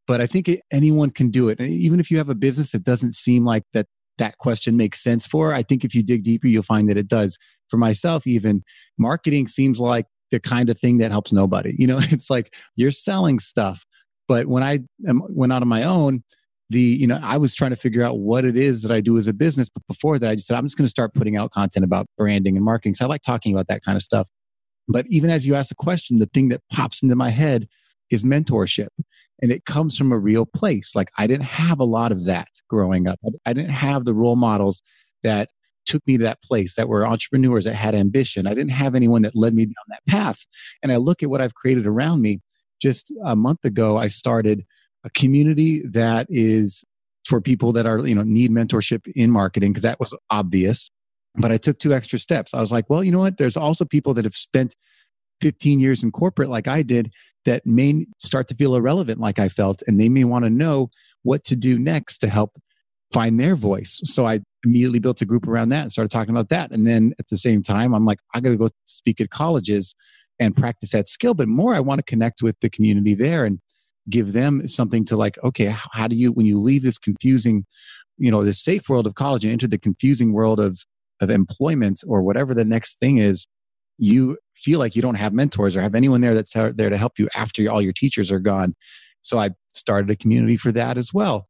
But 0.06 0.20
i 0.20 0.26
think 0.26 0.50
anyone 0.72 1.10
can 1.10 1.30
do 1.30 1.48
it. 1.48 1.60
Even 1.60 2.00
if 2.00 2.10
you 2.10 2.18
have 2.18 2.28
a 2.28 2.34
business 2.34 2.72
that 2.72 2.84
doesn't 2.84 3.14
seem 3.14 3.44
like 3.44 3.64
that 3.72 3.86
that 4.20 4.38
question 4.38 4.76
makes 4.76 5.02
sense 5.02 5.26
for. 5.26 5.52
I 5.52 5.62
think 5.62 5.84
if 5.84 5.94
you 5.94 6.02
dig 6.02 6.22
deeper, 6.22 6.46
you'll 6.46 6.62
find 6.62 6.88
that 6.88 6.96
it 6.96 7.08
does. 7.08 7.38
For 7.68 7.76
myself, 7.76 8.26
even 8.26 8.62
marketing 8.98 9.48
seems 9.48 9.80
like 9.80 10.06
the 10.30 10.40
kind 10.40 10.70
of 10.70 10.78
thing 10.78 10.98
that 10.98 11.10
helps 11.10 11.32
nobody. 11.32 11.74
You 11.76 11.88
know, 11.88 11.98
it's 12.00 12.30
like 12.30 12.54
you're 12.76 12.90
selling 12.90 13.38
stuff. 13.38 13.84
But 14.28 14.46
when 14.46 14.62
I 14.62 14.80
went 15.00 15.52
out 15.52 15.62
on 15.62 15.68
my 15.68 15.82
own, 15.82 16.22
the 16.68 16.80
you 16.80 17.06
know 17.08 17.18
I 17.20 17.36
was 17.36 17.54
trying 17.54 17.70
to 17.70 17.76
figure 17.76 18.04
out 18.04 18.20
what 18.20 18.44
it 18.44 18.56
is 18.56 18.82
that 18.82 18.92
I 18.92 19.00
do 19.00 19.18
as 19.18 19.26
a 19.26 19.32
business. 19.32 19.68
But 19.68 19.84
before 19.88 20.18
that, 20.20 20.30
I 20.30 20.34
just 20.36 20.46
said 20.46 20.56
I'm 20.56 20.64
just 20.64 20.78
going 20.78 20.86
to 20.86 20.90
start 20.90 21.14
putting 21.14 21.36
out 21.36 21.50
content 21.50 21.84
about 21.84 22.06
branding 22.16 22.56
and 22.56 22.64
marketing. 22.64 22.94
So 22.94 23.04
I 23.04 23.08
like 23.08 23.22
talking 23.22 23.52
about 23.52 23.66
that 23.66 23.82
kind 23.82 23.96
of 23.96 24.02
stuff. 24.02 24.28
But 24.86 25.06
even 25.08 25.30
as 25.30 25.46
you 25.46 25.56
ask 25.56 25.72
a 25.72 25.76
question, 25.76 26.18
the 26.18 26.26
thing 26.26 26.48
that 26.50 26.62
pops 26.72 27.02
into 27.02 27.16
my 27.16 27.30
head 27.30 27.68
is 28.10 28.24
mentorship 28.24 28.88
and 29.42 29.50
it 29.50 29.64
comes 29.64 29.96
from 29.96 30.12
a 30.12 30.18
real 30.18 30.46
place. 30.46 30.94
Like 30.94 31.10
I 31.18 31.26
didn't 31.26 31.46
have 31.46 31.80
a 31.80 31.84
lot 31.84 32.12
of 32.12 32.24
that 32.26 32.48
growing 32.68 33.06
up. 33.06 33.18
I 33.46 33.52
didn't 33.52 33.70
have 33.70 34.04
the 34.04 34.14
role 34.14 34.36
models 34.36 34.82
that 35.22 35.50
took 35.86 36.06
me 36.06 36.18
to 36.18 36.24
that 36.24 36.42
place 36.42 36.74
that 36.76 36.88
were 36.88 37.06
entrepreneurs 37.06 37.64
that 37.64 37.74
had 37.74 37.94
ambition. 37.94 38.46
I 38.46 38.54
didn't 38.54 38.70
have 38.70 38.94
anyone 38.94 39.22
that 39.22 39.34
led 39.34 39.54
me 39.54 39.66
down 39.66 39.74
that 39.88 40.06
path. 40.08 40.46
And 40.82 40.92
I 40.92 40.96
look 40.96 41.22
at 41.22 41.30
what 41.30 41.40
I've 41.40 41.54
created 41.54 41.86
around 41.86 42.22
me. 42.22 42.40
Just 42.80 43.12
a 43.24 43.36
month 43.36 43.64
ago, 43.64 43.98
I 43.98 44.06
started 44.06 44.64
a 45.04 45.10
community 45.10 45.82
that 45.90 46.26
is 46.30 46.84
for 47.26 47.40
people 47.40 47.72
that 47.72 47.86
are, 47.86 48.06
you 48.06 48.14
know, 48.14 48.22
need 48.22 48.50
mentorship 48.50 49.06
in 49.14 49.30
marketing 49.30 49.72
because 49.72 49.82
that 49.82 50.00
was 50.00 50.14
obvious. 50.30 50.90
But 51.36 51.52
I 51.52 51.58
took 51.58 51.78
two 51.78 51.92
extra 51.92 52.18
steps. 52.18 52.54
I 52.54 52.60
was 52.60 52.72
like, 52.72 52.88
well, 52.88 53.04
you 53.04 53.12
know 53.12 53.18
what? 53.18 53.36
There's 53.36 53.56
also 53.56 53.84
people 53.84 54.14
that 54.14 54.24
have 54.24 54.36
spent 54.36 54.76
15 55.40 55.80
years 55.80 56.02
in 56.02 56.10
corporate 56.10 56.50
like 56.50 56.68
I 56.68 56.82
did 56.82 57.12
that 57.44 57.66
may 57.66 58.06
start 58.18 58.48
to 58.48 58.54
feel 58.54 58.76
irrelevant 58.76 59.20
like 59.20 59.38
I 59.38 59.48
felt 59.48 59.82
and 59.86 60.00
they 60.00 60.08
may 60.08 60.24
want 60.24 60.44
to 60.44 60.50
know 60.50 60.90
what 61.22 61.44
to 61.44 61.56
do 61.56 61.78
next 61.78 62.18
to 62.18 62.28
help 62.28 62.60
find 63.12 63.40
their 63.40 63.56
voice. 63.56 64.00
So 64.04 64.26
I 64.26 64.40
immediately 64.64 64.98
built 64.98 65.20
a 65.20 65.24
group 65.24 65.46
around 65.46 65.70
that 65.70 65.82
and 65.82 65.92
started 65.92 66.10
talking 66.10 66.30
about 66.30 66.48
that. 66.50 66.70
And 66.70 66.86
then 66.86 67.12
at 67.18 67.28
the 67.28 67.36
same 67.36 67.62
time, 67.62 67.94
I'm 67.94 68.04
like, 68.04 68.18
I 68.34 68.40
got 68.40 68.50
to 68.50 68.56
go 68.56 68.70
speak 68.84 69.20
at 69.20 69.30
colleges 69.30 69.94
and 70.38 70.56
practice 70.56 70.92
that 70.92 71.08
skill. 71.08 71.34
But 71.34 71.48
more, 71.48 71.74
I 71.74 71.80
want 71.80 71.98
to 71.98 72.04
connect 72.04 72.42
with 72.42 72.58
the 72.60 72.70
community 72.70 73.14
there 73.14 73.44
and 73.44 73.58
give 74.08 74.32
them 74.32 74.66
something 74.68 75.04
to 75.06 75.16
like, 75.16 75.38
okay, 75.44 75.74
how 75.92 76.08
do 76.08 76.16
you, 76.16 76.32
when 76.32 76.46
you 76.46 76.58
leave 76.58 76.82
this 76.82 76.98
confusing, 76.98 77.66
you 78.16 78.30
know, 78.30 78.44
this 78.44 78.62
safe 78.62 78.88
world 78.88 79.06
of 79.06 79.14
college 79.14 79.44
and 79.44 79.52
enter 79.52 79.66
the 79.66 79.78
confusing 79.78 80.32
world 80.32 80.60
of, 80.60 80.84
of 81.20 81.30
employment 81.30 82.02
or 82.06 82.22
whatever 82.22 82.54
the 82.54 82.64
next 82.64 82.98
thing 82.98 83.18
is, 83.18 83.46
you 84.00 84.36
feel 84.56 84.78
like 84.78 84.96
you 84.96 85.02
don't 85.02 85.14
have 85.14 85.32
mentors 85.32 85.76
or 85.76 85.80
have 85.80 85.94
anyone 85.94 86.20
there 86.20 86.34
that's 86.34 86.52
there 86.52 86.90
to 86.90 86.96
help 86.96 87.18
you 87.18 87.28
after 87.34 87.70
all 87.70 87.80
your 87.80 87.92
teachers 87.92 88.32
are 88.32 88.40
gone. 88.40 88.74
So 89.22 89.38
I 89.38 89.50
started 89.74 90.10
a 90.10 90.16
community 90.16 90.56
for 90.56 90.72
that 90.72 90.96
as 90.96 91.12
well. 91.12 91.46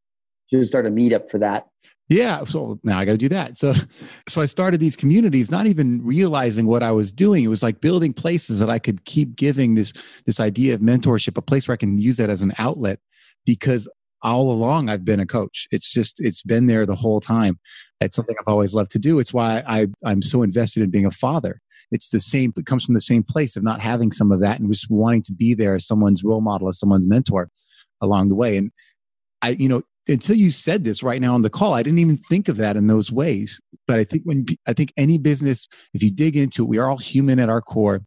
You 0.51 0.59
just 0.59 0.71
started 0.71 0.93
a 0.93 0.95
meetup 0.95 1.31
for 1.31 1.39
that. 1.39 1.67
Yeah, 2.09 2.43
so 2.45 2.81
now 2.83 2.99
I 2.99 3.05
got 3.05 3.13
to 3.13 3.19
do 3.19 3.29
that. 3.29 3.57
So, 3.57 3.73
so 4.29 4.41
I 4.41 4.47
started 4.47 4.81
these 4.81 4.97
communities, 4.97 5.49
not 5.49 5.67
even 5.67 6.05
realizing 6.05 6.67
what 6.67 6.83
I 6.83 6.91
was 6.91 7.13
doing. 7.13 7.45
It 7.45 7.49
was 7.49 7.63
like 7.63 7.81
building 7.81 8.13
places 8.13 8.59
that 8.59 8.69
I 8.69 8.81
could 8.81 9.05
keep 9.05 9.37
giving 9.37 9.77
this 9.77 9.93
this 10.27 10.41
idea 10.41 10.75
of 10.75 10.81
mentorship, 10.81 11.37
a 11.37 11.43
place 11.43 11.69
where 11.69 11.75
I 11.75 11.77
can 11.77 12.01
use 12.01 12.17
that 12.17 12.29
as 12.29 12.43
an 12.43 12.53
outlet. 12.59 12.99
Because 13.47 13.89
all 14.23 14.51
along 14.53 14.89
I've 14.89 15.05
been 15.05 15.21
a 15.21 15.27
coach. 15.27 15.67
It's 15.71 15.93
just 15.93 16.21
it's 16.21 16.43
been 16.43 16.67
there 16.67 16.85
the 16.85 16.97
whole 16.97 17.21
time. 17.21 17.59
It's 18.01 18.17
something 18.17 18.37
I've 18.39 18.53
always 18.53 18.75
loved 18.75 18.91
to 18.93 18.99
do. 18.99 19.19
It's 19.19 19.33
why 19.33 19.63
I 19.67 19.87
I'm 20.05 20.21
so 20.21 20.43
invested 20.43 20.83
in 20.83 20.91
being 20.91 21.07
a 21.07 21.11
father 21.11 21.61
it's 21.91 22.11
the 22.11 22.21
same, 22.21 22.53
it 22.57 22.67
comes 22.67 22.85
from 22.85 22.95
the 22.95 23.01
same 23.01 23.23
place 23.23 23.57
of 23.57 23.63
not 23.63 23.81
having 23.81 24.13
some 24.13 24.33
of 24.33 24.41
that 24.41 24.61
and 24.61 24.71
just 24.73 24.91
wanting 24.91 25.23
to 25.23 25.33
be 25.33 25.55
there 25.55 25.75
as 25.75 25.87
someone's 25.87 26.23
role 26.23 26.41
model, 26.41 26.69
as 26.69 26.79
someone's 26.79 27.07
mentor 27.07 27.51
along 28.01 28.29
the 28.29 28.35
way. 28.35 28.57
And 28.57 28.71
I, 29.43 29.51
you 29.51 29.69
know, 29.69 29.83
until 30.09 30.37
you 30.37 30.51
said 30.51 30.85
this 30.85 31.03
right 31.03 31.21
now 31.21 31.35
on 31.35 31.43
the 31.43 31.51
call, 31.51 31.75
I 31.75 31.83
didn't 31.83 31.99
even 31.99 32.17
think 32.17 32.49
of 32.49 32.57
that 32.57 32.77
in 32.77 32.87
those 32.87 33.13
ways. 33.13 33.61
But 33.87 33.99
I 33.99 34.05
think 34.05 34.23
when 34.25 34.47
I 34.67 34.73
think 34.73 34.93
any 34.97 35.19
business, 35.19 35.69
if 35.95 36.03
you 36.03 36.11
dig 36.11 36.37
into 36.37 36.63
it, 36.63 36.69
we 36.69 36.79
are 36.79 36.91
all 36.91 36.99
human 36.99 37.39
at 37.39 37.49
our 37.49 37.61
core, 37.61 38.01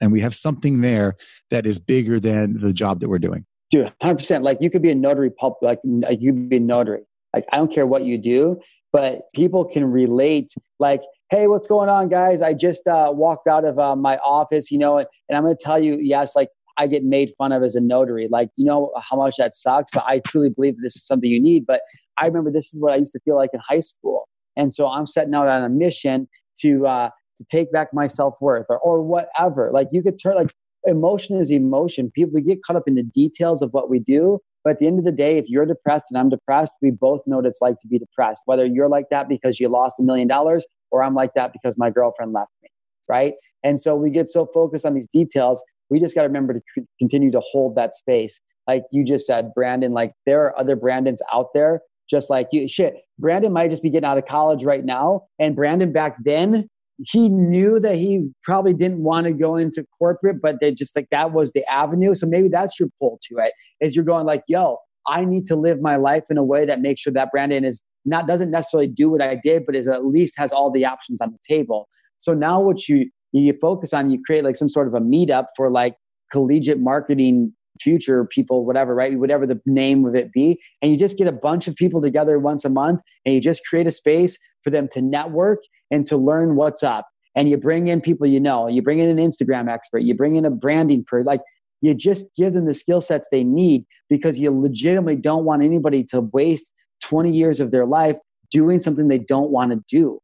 and 0.00 0.12
we 0.12 0.20
have 0.20 0.34
something 0.34 0.80
there 0.80 1.16
that 1.50 1.66
is 1.66 1.78
bigger 1.78 2.18
than 2.20 2.60
the 2.60 2.72
job 2.72 3.00
that 3.00 3.08
we're 3.08 3.18
doing. 3.18 3.44
Dude, 3.70 3.92
hundred 4.00 4.18
percent. 4.18 4.44
Like 4.44 4.58
you 4.60 4.70
could 4.70 4.82
be 4.82 4.90
a 4.90 4.94
notary 4.94 5.30
pulp, 5.30 5.58
like, 5.62 5.80
like 5.84 6.20
you 6.20 6.32
could 6.32 6.48
be 6.48 6.56
a 6.56 6.60
notary. 6.60 7.02
Like 7.34 7.44
I 7.52 7.56
don't 7.56 7.72
care 7.72 7.86
what 7.86 8.04
you 8.04 8.18
do, 8.18 8.60
but 8.92 9.22
people 9.34 9.64
can 9.64 9.84
relate. 9.84 10.52
Like 10.78 11.02
hey, 11.30 11.48
what's 11.48 11.66
going 11.66 11.88
on, 11.88 12.08
guys? 12.08 12.40
I 12.40 12.54
just 12.54 12.86
uh, 12.86 13.10
walked 13.12 13.48
out 13.48 13.64
of 13.64 13.78
uh, 13.78 13.96
my 13.96 14.16
office, 14.18 14.70
you 14.70 14.78
know, 14.78 14.98
and, 14.98 15.08
and 15.28 15.36
I'm 15.36 15.42
going 15.42 15.56
to 15.56 15.62
tell 15.62 15.82
you, 15.82 15.98
yes, 16.00 16.36
like 16.36 16.48
I 16.78 16.86
get 16.86 17.02
made 17.02 17.32
fun 17.36 17.52
of 17.52 17.62
as 17.62 17.74
a 17.74 17.80
notary. 17.80 18.28
Like, 18.30 18.50
you 18.56 18.64
know 18.64 18.92
how 19.02 19.16
much 19.16 19.36
that 19.38 19.54
sucks, 19.54 19.90
but 19.92 20.04
I 20.06 20.20
truly 20.20 20.50
believe 20.50 20.74
this 20.80 20.96
is 20.96 21.06
something 21.06 21.28
you 21.28 21.40
need. 21.40 21.66
But 21.66 21.80
I 22.18 22.26
remember 22.26 22.52
this 22.52 22.72
is 22.72 22.80
what 22.80 22.92
I 22.92 22.96
used 22.96 23.12
to 23.12 23.20
feel 23.24 23.36
like 23.36 23.50
in 23.52 23.60
high 23.68 23.80
school. 23.80 24.28
And 24.56 24.72
so 24.72 24.88
I'm 24.88 25.06
setting 25.06 25.34
out 25.34 25.48
on 25.48 25.64
a 25.64 25.68
mission 25.68 26.28
to 26.60 26.86
uh, 26.86 27.10
to 27.36 27.44
take 27.50 27.70
back 27.72 27.88
my 27.92 28.06
self 28.06 28.36
worth 28.40 28.66
or, 28.68 28.78
or 28.78 29.02
whatever. 29.02 29.70
Like 29.72 29.88
you 29.92 30.02
could 30.02 30.18
turn 30.22 30.34
like 30.36 30.54
emotion 30.84 31.36
is 31.36 31.50
emotion. 31.50 32.10
People 32.14 32.32
we 32.34 32.40
get 32.40 32.62
caught 32.62 32.76
up 32.76 32.84
in 32.86 32.94
the 32.94 33.02
details 33.02 33.62
of 33.62 33.70
what 33.72 33.90
we 33.90 33.98
do. 33.98 34.38
But 34.66 34.72
at 34.72 34.78
the 34.80 34.88
end 34.88 34.98
of 34.98 35.04
the 35.04 35.12
day, 35.12 35.38
if 35.38 35.48
you're 35.48 35.64
depressed 35.64 36.06
and 36.10 36.18
I'm 36.18 36.28
depressed, 36.28 36.74
we 36.82 36.90
both 36.90 37.20
know 37.24 37.36
what 37.36 37.46
it's 37.46 37.60
like 37.60 37.78
to 37.82 37.86
be 37.86 38.00
depressed. 38.00 38.42
Whether 38.46 38.66
you're 38.66 38.88
like 38.88 39.10
that 39.12 39.28
because 39.28 39.60
you 39.60 39.68
lost 39.68 40.00
a 40.00 40.02
million 40.02 40.26
dollars 40.26 40.66
or 40.90 41.04
I'm 41.04 41.14
like 41.14 41.34
that 41.36 41.52
because 41.52 41.78
my 41.78 41.88
girlfriend 41.88 42.32
left 42.32 42.50
me, 42.64 42.70
right? 43.08 43.34
And 43.62 43.78
so 43.78 43.94
we 43.94 44.10
get 44.10 44.28
so 44.28 44.44
focused 44.52 44.84
on 44.84 44.94
these 44.94 45.06
details 45.06 45.62
we 45.88 46.00
just 46.00 46.16
got 46.16 46.22
to 46.22 46.26
remember 46.26 46.54
to 46.54 46.86
continue 46.98 47.30
to 47.30 47.40
hold 47.40 47.76
that 47.76 47.94
space. 47.94 48.40
Like 48.66 48.82
you 48.90 49.04
just 49.04 49.26
said, 49.26 49.54
Brandon, 49.54 49.92
like 49.92 50.12
there 50.26 50.42
are 50.42 50.58
other 50.58 50.74
Brandons 50.74 51.20
out 51.32 51.48
there 51.54 51.80
just 52.10 52.30
like 52.30 52.48
you. 52.52 52.68
Shit, 52.68 52.96
Brandon 53.18 53.52
might 53.52 53.70
just 53.70 53.82
be 53.82 53.90
getting 53.90 54.08
out 54.08 54.18
of 54.18 54.26
college 54.26 54.64
right 54.64 54.84
now. 54.84 55.22
And 55.38 55.54
Brandon 55.54 55.92
back 55.92 56.16
then, 56.24 56.68
he 57.04 57.28
knew 57.28 57.78
that 57.80 57.96
he 57.96 58.28
probably 58.42 58.72
didn't 58.72 59.02
want 59.02 59.26
to 59.26 59.32
go 59.32 59.56
into 59.56 59.84
corporate, 59.98 60.40
but 60.40 60.56
they 60.60 60.72
just 60.72 60.96
like 60.96 61.08
that 61.10 61.32
was 61.32 61.52
the 61.52 61.64
avenue. 61.70 62.14
So 62.14 62.26
maybe 62.26 62.48
that's 62.48 62.78
your 62.80 62.88
pull 62.98 63.18
to 63.28 63.38
it 63.38 63.52
is 63.80 63.94
you're 63.94 64.04
going 64.04 64.26
like, 64.26 64.42
yo, 64.48 64.78
I 65.06 65.24
need 65.24 65.46
to 65.46 65.56
live 65.56 65.80
my 65.80 65.96
life 65.96 66.24
in 66.30 66.38
a 66.38 66.44
way 66.44 66.64
that 66.64 66.80
makes 66.80 67.02
sure 67.02 67.12
that 67.12 67.30
Brandon 67.30 67.64
is 67.64 67.82
not 68.04 68.26
doesn't 68.26 68.50
necessarily 68.50 68.88
do 68.88 69.10
what 69.10 69.20
I 69.20 69.36
did, 69.42 69.66
but 69.66 69.76
is 69.76 69.88
at 69.88 70.06
least 70.06 70.34
has 70.36 70.52
all 70.52 70.70
the 70.70 70.84
options 70.84 71.20
on 71.20 71.32
the 71.32 71.38
table. 71.46 71.88
So 72.18 72.32
now 72.32 72.60
what 72.60 72.88
you 72.88 73.10
you 73.32 73.54
focus 73.60 73.92
on, 73.92 74.10
you 74.10 74.22
create 74.24 74.44
like 74.44 74.56
some 74.56 74.68
sort 74.68 74.86
of 74.86 74.94
a 74.94 75.00
meetup 75.00 75.46
for 75.56 75.70
like 75.70 75.96
collegiate 76.32 76.80
marketing 76.80 77.52
future 77.80 78.24
people, 78.24 78.64
whatever, 78.64 78.94
right? 78.94 79.18
Whatever 79.18 79.46
the 79.46 79.60
name 79.66 80.06
of 80.06 80.14
it 80.14 80.32
be. 80.32 80.58
And 80.80 80.90
you 80.90 80.98
just 80.98 81.18
get 81.18 81.26
a 81.26 81.32
bunch 81.32 81.68
of 81.68 81.76
people 81.76 82.00
together 82.00 82.38
once 82.38 82.64
a 82.64 82.70
month 82.70 83.00
and 83.24 83.34
you 83.34 83.40
just 83.40 83.66
create 83.66 83.86
a 83.86 83.90
space 83.90 84.38
for 84.66 84.70
them 84.70 84.88
to 84.88 85.00
network 85.00 85.60
and 85.92 86.04
to 86.06 86.16
learn 86.16 86.56
what's 86.56 86.82
up. 86.82 87.06
And 87.36 87.48
you 87.48 87.56
bring 87.56 87.86
in 87.86 88.00
people 88.00 88.26
you 88.26 88.40
know, 88.40 88.66
you 88.66 88.82
bring 88.82 88.98
in 88.98 89.08
an 89.08 89.18
Instagram 89.18 89.70
expert, 89.70 90.00
you 90.00 90.14
bring 90.14 90.34
in 90.34 90.44
a 90.44 90.50
branding 90.50 91.04
per 91.04 91.22
like 91.22 91.40
you 91.82 91.94
just 91.94 92.34
give 92.34 92.54
them 92.54 92.66
the 92.66 92.74
skill 92.74 93.00
sets 93.00 93.28
they 93.30 93.44
need 93.44 93.84
because 94.08 94.38
you 94.38 94.50
legitimately 94.50 95.16
don't 95.16 95.44
want 95.44 95.62
anybody 95.62 96.02
to 96.04 96.22
waste 96.32 96.72
20 97.04 97.30
years 97.30 97.60
of 97.60 97.70
their 97.70 97.86
life 97.86 98.16
doing 98.50 98.80
something 98.80 99.06
they 99.06 99.18
don't 99.18 99.50
want 99.50 99.70
to 99.70 99.84
do. 99.88 100.18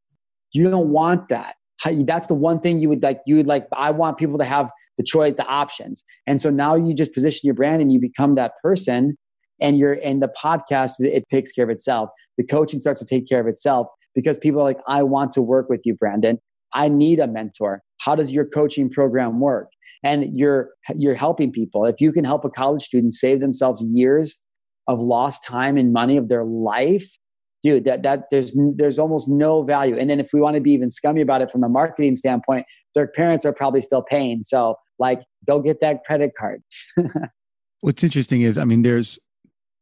You 0.53 0.69
don't 0.71 0.89
want 0.89 1.29
that 1.29 1.55
that's 2.05 2.27
the 2.27 2.35
one 2.35 2.61
thing 2.61 2.79
you 2.79 2.89
would 2.89 3.03
like 3.03 3.21
you 3.27 3.37
would 3.37 3.47
like 3.47 3.67
i 3.77 3.91
want 3.91 4.17
people 4.17 4.39
to 4.39 4.45
have 4.45 4.71
the 4.99 5.05
choice 5.05 5.35
the 5.35 5.47
options 5.47 6.05
and 6.27 6.41
so 6.41 6.51
now 6.51 6.75
you 6.75 6.95
just 6.95 7.13
position 7.13 7.41
your 7.45 7.55
brand 7.55 7.83
and 7.83 7.93
you 7.93 8.01
become 8.01 8.35
that 8.35 8.53
person 8.63 9.17
and 9.61 9.79
you're 9.79 9.95
and 10.05 10.23
the 10.23 10.29
podcast 10.29 10.93
it 11.01 11.29
takes 11.29 11.51
care 11.51 11.65
of 11.65 11.71
itself 11.71 12.11
the 12.39 12.45
coaching 12.45 12.81
starts 12.81 13.01
to 13.01 13.07
take 13.07 13.29
care 13.29 13.41
of 13.41 13.47
itself 13.47 13.87
because 14.15 14.39
people 14.39 14.61
are 14.61 14.65
like 14.65 14.81
i 14.89 15.03
want 15.03 15.33
to 15.33 15.43
work 15.43 15.69
with 15.69 15.81
you 15.85 15.95
brandon. 15.95 16.39
I 16.75 16.89
need 16.89 17.21
a 17.21 17.27
mentor. 17.27 17.83
How 18.01 18.15
does 18.15 18.31
your 18.31 18.45
coaching 18.45 18.91
program 18.91 19.41
work? 19.41 19.69
And 20.05 20.37
you're 20.37 20.71
you're 20.95 21.15
helping 21.15 21.53
people. 21.53 21.85
If 21.85 22.01
you 22.01 22.13
can 22.13 22.25
help 22.25 22.45
a 22.45 22.51
college 22.51 22.83
student 22.83 23.15
save 23.15 23.41
themselves 23.41 23.83
years 23.83 24.41
of 24.89 25.01
lost 25.01 25.45
time 25.45 25.77
and 25.77 25.93
money 25.93 26.17
of 26.17 26.29
their 26.29 26.45
life 26.45 27.09
dude 27.63 27.85
that 27.85 28.03
that 28.03 28.25
there's 28.33 28.57
there's 28.75 28.99
almost 28.99 29.29
no 29.29 29.63
value. 29.63 29.97
And 29.97 30.11
then 30.11 30.19
if 30.19 30.31
we 30.33 30.41
want 30.41 30.57
to 30.57 30.61
be 30.61 30.73
even 30.73 30.91
scummy 30.91 31.21
about 31.21 31.41
it 31.41 31.53
from 31.53 31.63
a 31.63 31.69
marketing 31.69 32.17
standpoint 32.17 32.67
their 32.95 33.07
parents 33.07 33.47
are 33.47 33.53
probably 33.55 33.81
still 33.81 34.03
paying. 34.03 34.43
So 34.43 34.75
like 34.99 35.23
go 35.47 35.61
get 35.61 35.81
that 35.81 36.05
credit 36.05 36.33
card. 36.39 36.63
What's 37.81 38.03
interesting 38.03 38.43
is 38.43 38.59
i 38.59 38.65
mean 38.65 38.83
there's 38.83 39.19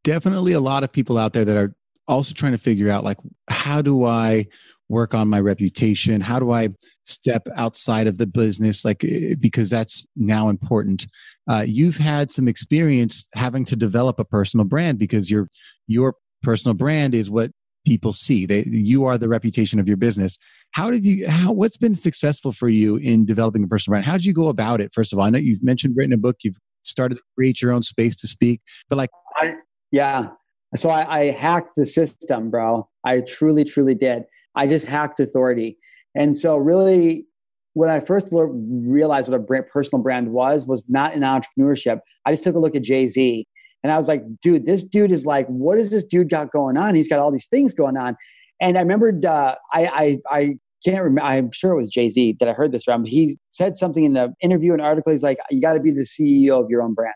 definitely 0.04 0.52
a 0.52 0.60
lot 0.60 0.84
of 0.84 0.92
people 0.92 1.16
out 1.16 1.32
there 1.32 1.44
that 1.44 1.56
are 1.56 1.74
also 2.10 2.34
trying 2.34 2.52
to 2.52 2.58
figure 2.58 2.90
out 2.90 3.04
like 3.04 3.18
how 3.48 3.80
do 3.80 4.04
i 4.04 4.44
work 4.88 5.14
on 5.14 5.28
my 5.28 5.40
reputation? 5.40 6.20
How 6.20 6.38
do 6.38 6.50
i 6.50 6.68
step 7.04 7.46
outside 7.56 8.06
of 8.06 8.18
the 8.18 8.26
business? 8.26 8.84
Like 8.84 9.04
eh, 9.04 9.36
because 9.38 9.70
that's 9.70 10.04
now 10.16 10.48
important. 10.48 11.06
Uh, 11.48 11.64
you've 11.66 11.96
had 11.96 12.32
some 12.32 12.48
experience 12.48 13.28
having 13.34 13.64
to 13.66 13.76
develop 13.76 14.18
a 14.18 14.24
personal 14.24 14.66
brand 14.66 14.98
because 14.98 15.30
your 15.30 15.48
your 15.86 16.16
personal 16.42 16.74
brand 16.74 17.14
is 17.14 17.30
what 17.30 17.52
people 17.86 18.12
see. 18.12 18.44
They 18.46 18.64
you 18.66 19.04
are 19.04 19.16
the 19.16 19.28
reputation 19.28 19.78
of 19.78 19.86
your 19.86 19.96
business. 19.96 20.36
How 20.72 20.90
did 20.90 21.04
you 21.04 21.28
how 21.28 21.52
what's 21.52 21.76
been 21.76 21.94
successful 21.94 22.52
for 22.52 22.68
you 22.68 22.96
in 22.96 23.24
developing 23.24 23.62
a 23.64 23.68
personal 23.68 23.94
brand? 23.94 24.06
How 24.06 24.14
did 24.14 24.24
you 24.24 24.34
go 24.34 24.48
about 24.48 24.80
it 24.80 24.92
first 24.92 25.12
of 25.12 25.18
all? 25.18 25.24
I 25.24 25.30
know 25.30 25.38
you've 25.38 25.62
mentioned 25.62 25.94
written 25.96 26.12
a 26.12 26.18
book. 26.18 26.38
You've 26.42 26.58
started 26.82 27.14
to 27.16 27.22
create 27.36 27.62
your 27.62 27.72
own 27.72 27.82
space 27.82 28.16
to 28.16 28.26
speak 28.26 28.62
but 28.88 28.96
like 28.96 29.10
I, 29.36 29.52
yeah 29.92 30.28
so 30.76 30.88
I, 30.90 31.20
I 31.20 31.30
hacked 31.30 31.76
the 31.76 31.86
system 31.86 32.50
bro 32.50 32.88
i 33.04 33.20
truly 33.20 33.64
truly 33.64 33.94
did 33.94 34.24
i 34.54 34.66
just 34.66 34.86
hacked 34.86 35.20
authority 35.20 35.78
and 36.14 36.36
so 36.36 36.56
really 36.56 37.26
when 37.74 37.88
I 37.88 38.00
first 38.00 38.28
realized 38.32 39.28
what 39.28 39.36
a 39.36 39.38
brand, 39.38 39.66
personal 39.68 40.02
brand 40.02 40.32
was, 40.32 40.66
was 40.66 40.88
not 40.88 41.14
in 41.14 41.20
entrepreneurship. 41.20 42.00
I 42.26 42.32
just 42.32 42.42
took 42.42 42.56
a 42.56 42.58
look 42.58 42.74
at 42.74 42.82
Jay 42.82 43.06
Z 43.06 43.46
and 43.82 43.92
I 43.92 43.96
was 43.96 44.08
like, 44.08 44.22
dude, 44.42 44.66
this 44.66 44.84
dude 44.84 45.12
is 45.12 45.24
like, 45.24 45.46
what 45.46 45.78
does 45.78 45.90
this 45.90 46.04
dude 46.04 46.28
got 46.28 46.50
going 46.50 46.76
on? 46.76 46.94
He's 46.94 47.08
got 47.08 47.18
all 47.18 47.30
these 47.30 47.46
things 47.46 47.72
going 47.72 47.96
on. 47.96 48.16
And 48.60 48.76
I 48.76 48.80
remembered, 48.80 49.24
uh, 49.24 49.54
I, 49.72 49.86
I, 49.86 50.18
I 50.30 50.54
can't 50.84 51.02
remember, 51.02 51.22
I'm 51.22 51.50
sure 51.52 51.72
it 51.72 51.76
was 51.76 51.88
Jay 51.88 52.08
Z 52.08 52.36
that 52.40 52.48
I 52.48 52.52
heard 52.52 52.72
this 52.72 52.84
from. 52.84 53.04
He 53.04 53.38
said 53.50 53.76
something 53.76 54.04
in 54.04 54.14
the 54.14 54.34
interview, 54.42 54.74
an 54.74 54.80
article. 54.80 55.12
He's 55.12 55.22
like, 55.22 55.38
you 55.50 55.60
got 55.60 55.74
to 55.74 55.80
be 55.80 55.92
the 55.92 56.02
CEO 56.02 56.62
of 56.62 56.68
your 56.68 56.82
own 56.82 56.94
brand. 56.94 57.14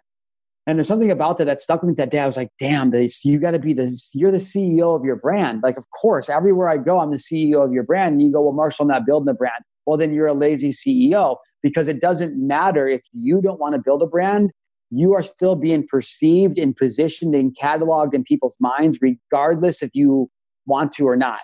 And 0.66 0.79
there's 0.79 0.88
something 0.88 1.11
about 1.11 1.38
that 1.38 1.44
that 1.44 1.61
stuck 1.61 1.83
with 1.83 1.90
me 1.90 1.94
that 1.98 2.11
day. 2.11 2.20
I 2.20 2.27
was 2.27 2.38
like, 2.38 2.48
damn, 2.59 2.90
this, 2.90 3.24
you 3.24 3.38
got 3.38 3.50
to 3.50 3.59
be 3.59 3.74
the, 3.74 3.94
you're 4.14 4.31
the 4.31 4.38
CEO 4.38 4.96
of 4.96 5.05
your 5.05 5.16
brand. 5.16 5.61
Like, 5.62 5.77
of 5.77 5.85
course, 5.90 6.31
everywhere 6.31 6.70
I 6.70 6.79
go, 6.79 7.00
I'm 7.00 7.11
the 7.11 7.18
CEO 7.18 7.62
of 7.64 7.72
your 7.72 7.83
brand. 7.83 8.12
And 8.12 8.22
you 8.22 8.33
go, 8.33 8.42
well, 8.42 8.55
Marshall, 8.55 8.85
I'm 8.85 8.88
not 8.88 9.05
building 9.05 9.29
a 9.29 9.35
brand. 9.35 9.62
Well, 9.85 9.98
then 9.98 10.14
you're 10.14 10.27
a 10.27 10.33
lazy 10.33 10.70
CEO 10.70 11.37
because 11.62 11.87
it 11.87 12.00
doesn't 12.00 12.35
matter 12.37 12.88
if 12.88 13.03
you 13.12 13.42
don't 13.42 13.61
want 13.61 13.74
to 13.74 13.81
build 13.81 14.03
a 14.03 14.07
brand 14.07 14.53
you 14.96 15.12
are 15.14 15.22
still 15.22 15.57
being 15.57 15.87
perceived 15.88 16.59
and 16.59 16.77
positioned 16.77 17.35
and 17.35 17.57
cataloged 17.57 18.14
in 18.14 18.22
people's 18.22 18.57
minds, 18.61 18.98
regardless 19.00 19.83
if 19.83 19.90
you 19.92 20.31
want 20.66 20.92
to 20.92 21.07
or 21.09 21.16
not. 21.16 21.40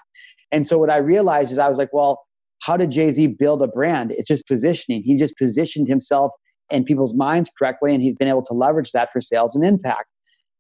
And 0.53 0.67
so 0.67 0.79
what 0.79 0.91
I 0.91 0.99
realized 0.99 1.51
is 1.51 1.59
I 1.59 1.69
was 1.69 1.79
like, 1.79 1.93
well, 1.93 2.23
how 2.63 2.77
did 2.77 2.91
Jay 2.91 3.11
Z 3.11 3.27
build 3.39 3.63
a 3.63 3.67
brand? 3.67 4.13
It's 4.13 4.29
just 4.29 4.47
positioning. 4.47 5.03
He 5.03 5.17
just 5.17 5.37
positioned 5.37 5.89
himself 5.89 6.33
in 6.71 6.85
people's 6.85 7.15
minds 7.15 7.51
correctly, 7.59 7.93
and 7.93 8.03
he's 8.03 8.15
been 8.15 8.29
able 8.29 8.45
to 8.45 8.55
leverage 8.55 8.93
that 8.93 9.11
for 9.13 9.21
sales 9.21 9.55
and 9.55 9.65
impact. 9.65 10.07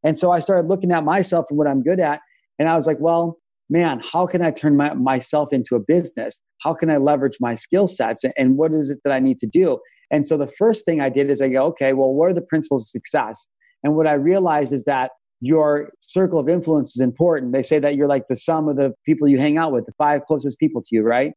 And 0.02 0.16
so 0.16 0.32
I 0.32 0.38
started 0.38 0.68
looking 0.68 0.92
at 0.92 1.04
myself 1.04 1.46
and 1.50 1.58
what 1.58 1.66
I'm 1.66 1.82
good 1.82 2.00
at. 2.00 2.20
And 2.58 2.68
I 2.68 2.74
was 2.74 2.86
like, 2.86 2.98
well, 3.00 3.38
man, 3.68 4.00
how 4.00 4.26
can 4.26 4.42
I 4.42 4.50
turn 4.50 4.76
my, 4.76 4.94
myself 4.94 5.52
into 5.52 5.74
a 5.76 5.80
business? 5.80 6.40
How 6.62 6.74
can 6.74 6.90
I 6.90 6.96
leverage 6.96 7.36
my 7.40 7.54
skill 7.54 7.86
sets? 7.86 8.24
And 8.36 8.56
what 8.56 8.72
is 8.72 8.90
it 8.90 8.98
that 9.04 9.12
I 9.12 9.20
need 9.20 9.38
to 9.38 9.46
do? 9.46 9.78
And 10.10 10.26
so 10.26 10.36
the 10.36 10.48
first 10.48 10.84
thing 10.84 11.00
I 11.00 11.08
did 11.08 11.30
is 11.30 11.40
I 11.40 11.48
go, 11.48 11.62
okay, 11.66 11.92
well, 11.92 12.12
what 12.12 12.30
are 12.30 12.34
the 12.34 12.42
principles 12.42 12.82
of 12.82 12.88
success? 12.88 13.46
And 13.84 13.94
what 13.94 14.06
I 14.06 14.14
realized 14.14 14.72
is 14.72 14.84
that 14.84 15.12
your 15.40 15.92
circle 16.00 16.38
of 16.38 16.48
influence 16.48 16.94
is 16.94 17.00
important. 17.00 17.52
They 17.52 17.62
say 17.62 17.78
that 17.78 17.96
you're 17.96 18.08
like 18.08 18.26
the 18.26 18.36
sum 18.36 18.68
of 18.68 18.76
the 18.76 18.92
people 19.06 19.28
you 19.28 19.38
hang 19.38 19.56
out 19.56 19.72
with, 19.72 19.86
the 19.86 19.92
five 19.96 20.26
closest 20.26 20.58
people 20.58 20.82
to 20.82 20.88
you, 20.94 21.02
right? 21.02 21.32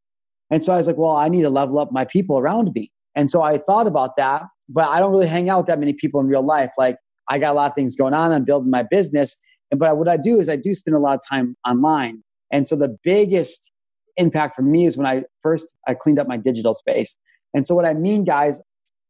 And 0.52 0.62
so 0.64 0.74
I 0.74 0.78
was 0.78 0.88
like, 0.88 0.98
well, 0.98 1.16
I 1.16 1.30
need 1.30 1.44
to 1.44 1.50
level 1.50 1.80
up 1.80 1.92
my 1.92 2.04
people 2.06 2.38
around 2.38 2.72
me. 2.76 2.92
And 3.16 3.30
so 3.30 3.44
I 3.44 3.58
thought 3.58 3.88
about 3.88 4.12
that, 4.18 4.44
but 4.70 4.88
I 4.88 5.00
don't 5.00 5.12
really 5.12 5.28
hang 5.28 5.50
out 5.50 5.60
with 5.60 5.68
that 5.68 5.80
many 5.80 5.94
people 5.94 6.20
in 6.20 6.28
real 6.28 6.46
life. 6.46 6.72
Like 6.78 6.98
I 7.30 7.40
got 7.40 7.52
a 7.52 7.56
lot 7.56 7.70
of 7.70 7.76
things 7.76 7.96
going 7.96 8.14
on. 8.14 8.32
I'm 8.32 8.44
building 8.44 8.72
my 8.72 8.84
business. 8.84 9.36
And 9.72 9.80
But 9.80 9.98
what 9.98 10.08
I 10.08 10.18
do 10.18 10.40
is 10.40 10.50
I 10.50 10.56
do 10.56 10.74
spend 10.74 10.96
a 10.96 11.00
lot 11.00 11.16
of 11.16 11.22
time 11.28 11.56
online. 11.68 12.24
And 12.52 12.68
so 12.68 12.76
the 12.76 12.96
biggest 13.04 13.72
impact 14.18 14.56
for 14.56 14.62
me 14.62 14.86
is 14.86 14.98
when 14.98 15.08
I 15.08 15.24
first 15.42 15.74
I 15.88 15.94
cleaned 15.94 16.20
up 16.20 16.28
my 16.28 16.38
digital 16.38 16.74
space. 16.74 17.16
And 17.54 17.66
so 17.66 17.76
what 17.76 17.86
I 17.86 17.94
mean, 17.94 18.24
guys, 18.24 18.60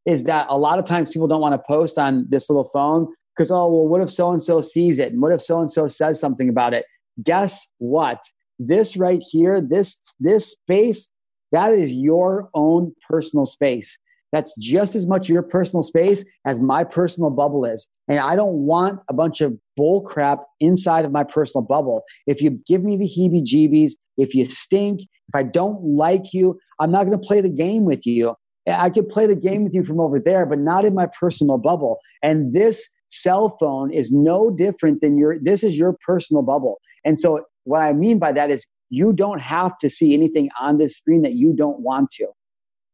is 0.06 0.26
that 0.26 0.48
a 0.50 0.58
lot 0.58 0.80
of 0.80 0.86
times 0.86 1.12
people 1.12 1.28
don't 1.28 1.42
want 1.42 1.54
to 1.54 1.64
post 1.68 1.98
on 1.98 2.26
this 2.30 2.50
little 2.50 2.70
phone 2.74 3.08
because 3.36 3.52
oh 3.52 3.72
well 3.72 3.88
what 3.88 4.02
if 4.02 4.12
so 4.12 4.32
and 4.32 4.42
so 4.42 4.62
sees 4.62 5.00
it 5.00 5.12
and 5.12 5.22
what 5.22 5.32
if 5.32 5.42
so 5.42 5.60
and 5.60 5.72
so 5.72 5.88
says 5.88 6.20
something 6.20 6.50
about 6.50 6.74
it 6.74 6.86
guess 7.24 7.68
what 7.78 8.22
this 8.60 8.98
right 8.98 9.24
here 9.32 9.62
this 9.62 9.98
this 10.20 10.52
space 10.52 11.10
that 11.54 11.74
is 11.74 11.94
your 11.94 12.50
own 12.54 12.94
personal 13.10 13.46
space 13.46 13.98
that's 14.32 14.58
just 14.60 14.96
as 14.96 15.08
much 15.08 15.30
your 15.30 15.44
personal 15.44 15.84
space 15.84 16.26
as 16.46 16.60
my 16.60 16.84
personal 16.84 17.30
bubble 17.30 17.66
is 17.66 17.88
and 18.08 18.20
i 18.20 18.36
don't 18.36 18.66
want 18.66 19.00
a 19.10 19.14
bunch 19.14 19.42
of 19.42 19.58
bull 19.78 20.02
crap 20.02 20.40
inside 20.60 21.06
of 21.06 21.12
my 21.12 21.24
personal 21.24 21.64
bubble 21.64 22.04
if 22.28 22.42
you 22.42 22.60
give 22.68 22.84
me 22.84 22.98
the 22.98 23.08
heebie 23.08 23.46
jeebies 23.46 23.92
if 24.18 24.36
you 24.36 24.46
stink 24.46 25.02
if 25.02 25.36
i 25.36 25.44
don't 25.44 25.82
like 25.84 26.34
you 26.34 26.60
i'm 26.80 26.92
not 26.92 27.06
going 27.06 27.20
to 27.20 27.28
play 27.28 27.40
the 27.40 27.50
game 27.50 27.86
with 27.86 28.06
you 28.06 28.36
I 28.68 28.90
could 28.90 29.10
play 29.10 29.26
the 29.26 29.36
game 29.36 29.64
with 29.64 29.74
you 29.74 29.84
from 29.84 30.00
over 30.00 30.20
there, 30.20 30.46
but 30.46 30.60
not 30.60 30.86
in 30.86 30.94
my 30.94 31.08
personal 31.08 31.58
bubble. 31.58 32.00
And 32.22 32.54
this 32.54 32.88
cell 33.10 33.58
phone 33.60 33.92
is 33.92 34.12
no 34.12 34.50
different 34.50 35.02
than 35.02 35.18
your, 35.18 35.38
this 35.40 35.64
is 35.64 35.78
your 35.78 35.98
personal 36.06 36.44
bubble. 36.44 36.80
And 37.06 37.20
so 37.20 37.44
what 37.66 37.82
I 37.82 37.94
mean 37.94 38.20
by 38.20 38.32
that 38.32 38.50
is 38.50 38.66
you 38.94 39.12
don't 39.12 39.42
have 39.42 39.76
to 39.80 39.90
see 39.90 40.14
anything 40.14 40.52
on 40.62 40.78
this 40.78 40.96
screen 40.96 41.24
that 41.24 41.34
you 41.34 41.52
don't 41.56 41.80
want 41.80 42.12
to. 42.12 42.28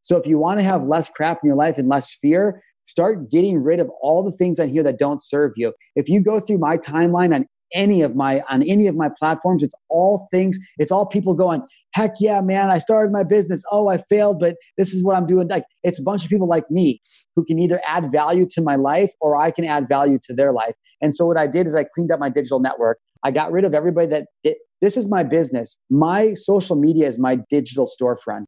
So 0.00 0.16
if 0.16 0.26
you 0.26 0.38
want 0.38 0.58
to 0.58 0.64
have 0.64 0.84
less 0.84 1.10
crap 1.10 1.40
in 1.42 1.48
your 1.48 1.56
life 1.56 1.76
and 1.76 1.90
less 1.90 2.14
fear, 2.14 2.62
start 2.84 3.30
getting 3.30 3.62
rid 3.62 3.80
of 3.80 3.90
all 4.00 4.24
the 4.24 4.32
things 4.32 4.58
on 4.58 4.70
here 4.70 4.82
that 4.82 4.98
don't 4.98 5.22
serve 5.22 5.52
you. 5.56 5.74
If 5.96 6.08
you 6.08 6.22
go 6.22 6.40
through 6.40 6.56
my 6.56 6.78
timeline 6.78 7.34
on 7.34 7.44
any 7.74 8.00
of 8.00 8.16
my 8.16 8.40
on 8.48 8.62
any 8.62 8.88
of 8.88 8.96
my 8.96 9.08
platforms 9.16 9.62
it's 9.62 9.76
all 9.90 10.26
things 10.32 10.58
it's 10.78 10.90
all 10.90 11.06
people 11.06 11.34
going 11.34 11.62
heck 11.94 12.10
yeah 12.18 12.40
man 12.40 12.68
i 12.68 12.78
started 12.78 13.12
my 13.12 13.22
business 13.22 13.62
oh 13.70 13.86
i 13.86 13.96
failed 13.96 14.40
but 14.40 14.56
this 14.76 14.92
is 14.92 15.04
what 15.04 15.14
i'm 15.14 15.24
doing 15.24 15.46
like 15.46 15.62
it's 15.84 15.96
a 16.00 16.02
bunch 16.02 16.24
of 16.24 16.28
people 16.28 16.48
like 16.48 16.68
me 16.68 17.00
who 17.36 17.44
can 17.44 17.60
either 17.60 17.80
add 17.86 18.10
value 18.10 18.44
to 18.44 18.60
my 18.60 18.74
life 18.74 19.12
or 19.20 19.36
i 19.36 19.52
can 19.52 19.64
add 19.64 19.88
value 19.88 20.18
to 20.20 20.34
their 20.34 20.52
life 20.52 20.74
and 21.00 21.14
so 21.14 21.24
what 21.24 21.36
i 21.36 21.46
did 21.46 21.64
is 21.64 21.72
i 21.76 21.84
cleaned 21.94 22.10
up 22.10 22.18
my 22.18 22.28
digital 22.28 22.58
network 22.58 22.98
i 23.22 23.30
got 23.30 23.52
rid 23.52 23.64
of 23.64 23.72
everybody 23.72 24.08
that 24.08 24.26
did, 24.42 24.56
this 24.80 24.96
is 24.96 25.08
my 25.08 25.22
business 25.22 25.76
my 25.90 26.34
social 26.34 26.76
media 26.76 27.06
is 27.06 27.18
my 27.18 27.36
digital 27.50 27.86
storefront 27.86 28.46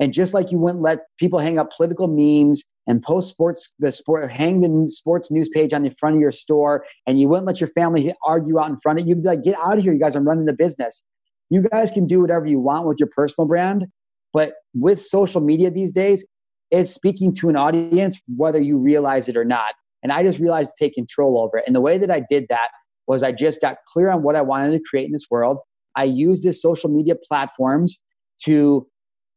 and 0.00 0.14
just 0.14 0.32
like 0.32 0.50
you 0.50 0.58
wouldn't 0.58 0.82
let 0.82 1.00
people 1.18 1.38
hang 1.38 1.58
up 1.58 1.70
political 1.76 2.08
memes 2.08 2.64
and 2.86 3.02
post 3.02 3.28
sports, 3.28 3.68
the 3.78 3.92
sport, 3.92 4.28
hang 4.30 4.60
the 4.62 4.88
sports 4.88 5.30
news 5.30 5.48
page 5.48 5.72
on 5.72 5.82
the 5.82 5.90
front 5.90 6.16
of 6.16 6.20
your 6.20 6.32
store, 6.32 6.84
and 7.06 7.20
you 7.20 7.28
wouldn't 7.28 7.46
let 7.46 7.60
your 7.60 7.68
family 7.68 8.12
argue 8.24 8.58
out 8.58 8.70
in 8.70 8.78
front 8.78 8.98
of 8.98 9.06
you, 9.06 9.10
you'd 9.10 9.22
be 9.22 9.28
like, 9.28 9.44
get 9.44 9.56
out 9.62 9.76
of 9.76 9.84
here, 9.84 9.92
you 9.92 10.00
guys, 10.00 10.16
I'm 10.16 10.26
running 10.26 10.46
the 10.46 10.54
business. 10.54 11.02
You 11.50 11.68
guys 11.70 11.90
can 11.90 12.06
do 12.06 12.20
whatever 12.20 12.46
you 12.46 12.58
want 12.58 12.86
with 12.86 12.98
your 12.98 13.10
personal 13.14 13.46
brand, 13.46 13.86
but 14.32 14.54
with 14.74 15.00
social 15.00 15.40
media 15.40 15.70
these 15.70 15.92
days, 15.92 16.24
it's 16.70 16.90
speaking 16.90 17.34
to 17.34 17.48
an 17.48 17.56
audience, 17.56 18.18
whether 18.36 18.60
you 18.60 18.78
realize 18.78 19.28
it 19.28 19.36
or 19.36 19.44
not. 19.44 19.74
And 20.02 20.12
I 20.12 20.22
just 20.22 20.38
realized 20.38 20.72
to 20.76 20.84
take 20.84 20.94
control 20.94 21.38
over 21.38 21.58
it. 21.58 21.64
And 21.66 21.76
the 21.76 21.80
way 21.80 21.98
that 21.98 22.10
I 22.10 22.22
did 22.30 22.46
that 22.48 22.70
was 23.10 23.24
I 23.24 23.32
just 23.32 23.60
got 23.60 23.78
clear 23.88 24.08
on 24.08 24.22
what 24.22 24.36
I 24.36 24.40
wanted 24.40 24.70
to 24.70 24.80
create 24.88 25.06
in 25.06 25.10
this 25.10 25.26
world. 25.28 25.58
I 25.96 26.04
used 26.04 26.44
this 26.44 26.62
social 26.62 26.88
media 26.88 27.16
platforms 27.16 28.00
to 28.44 28.86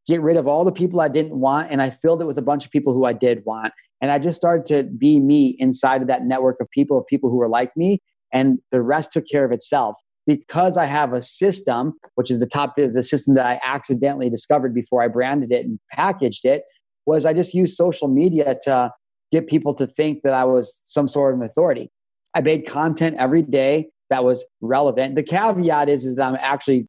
get 0.06 0.22
rid 0.22 0.36
of 0.36 0.46
all 0.46 0.64
the 0.64 0.70
people 0.70 1.00
I 1.00 1.08
didn't 1.08 1.40
want, 1.40 1.72
and 1.72 1.82
I 1.82 1.90
filled 1.90 2.22
it 2.22 2.26
with 2.26 2.38
a 2.38 2.42
bunch 2.42 2.64
of 2.64 2.70
people 2.70 2.94
who 2.94 3.04
I 3.04 3.12
did 3.12 3.42
want. 3.44 3.72
And 4.00 4.12
I 4.12 4.20
just 4.20 4.36
started 4.36 4.64
to 4.66 4.84
be 4.84 5.18
me 5.18 5.56
inside 5.58 6.02
of 6.02 6.06
that 6.06 6.24
network 6.24 6.58
of 6.60 6.70
people, 6.70 6.96
of 6.96 7.06
people 7.08 7.30
who 7.30 7.36
were 7.36 7.48
like 7.48 7.76
me, 7.76 8.00
and 8.32 8.58
the 8.70 8.80
rest 8.80 9.10
took 9.10 9.24
care 9.28 9.44
of 9.44 9.50
itself. 9.50 9.96
Because 10.24 10.76
I 10.76 10.86
have 10.86 11.12
a 11.12 11.20
system, 11.20 11.94
which 12.14 12.30
is 12.30 12.38
the 12.38 12.46
top 12.46 12.74
the 12.76 13.02
system 13.02 13.34
that 13.34 13.44
I 13.44 13.60
accidentally 13.64 14.30
discovered 14.30 14.72
before 14.72 15.02
I 15.02 15.08
branded 15.08 15.50
it 15.50 15.66
and 15.66 15.80
packaged 15.90 16.44
it, 16.44 16.62
was 17.06 17.26
I 17.26 17.32
just 17.32 17.54
used 17.54 17.74
social 17.74 18.06
media 18.06 18.56
to 18.66 18.92
get 19.32 19.48
people 19.48 19.74
to 19.74 19.86
think 19.88 20.20
that 20.22 20.32
I 20.32 20.44
was 20.44 20.80
some 20.84 21.08
sort 21.08 21.34
of 21.34 21.40
an 21.40 21.46
authority. 21.46 21.90
I 22.34 22.40
made 22.40 22.66
content 22.66 23.16
every 23.18 23.42
day 23.42 23.88
that 24.10 24.24
was 24.24 24.44
relevant. 24.60 25.14
The 25.14 25.22
caveat 25.22 25.88
is, 25.88 26.04
is 26.04 26.16
that 26.16 26.24
I'm 26.24 26.38
actually 26.40 26.88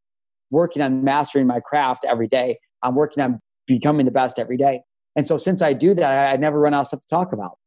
working 0.51 0.81
on 0.81 1.03
mastering 1.03 1.47
my 1.47 1.59
craft 1.59 2.05
every 2.05 2.27
day. 2.27 2.57
I'm 2.83 2.95
working 2.95 3.23
on 3.23 3.39
becoming 3.67 4.05
the 4.05 4.11
best 4.11 4.39
every 4.39 4.57
day. 4.57 4.81
And 5.15 5.25
so 5.25 5.37
since 5.37 5.61
I 5.61 5.73
do 5.73 5.93
that, 5.93 6.03
I, 6.03 6.33
I 6.33 6.37
never 6.37 6.59
run 6.59 6.73
out 6.73 6.81
of 6.81 6.87
stuff 6.87 7.01
to 7.01 7.07
talk 7.07 7.33
about. 7.33 7.57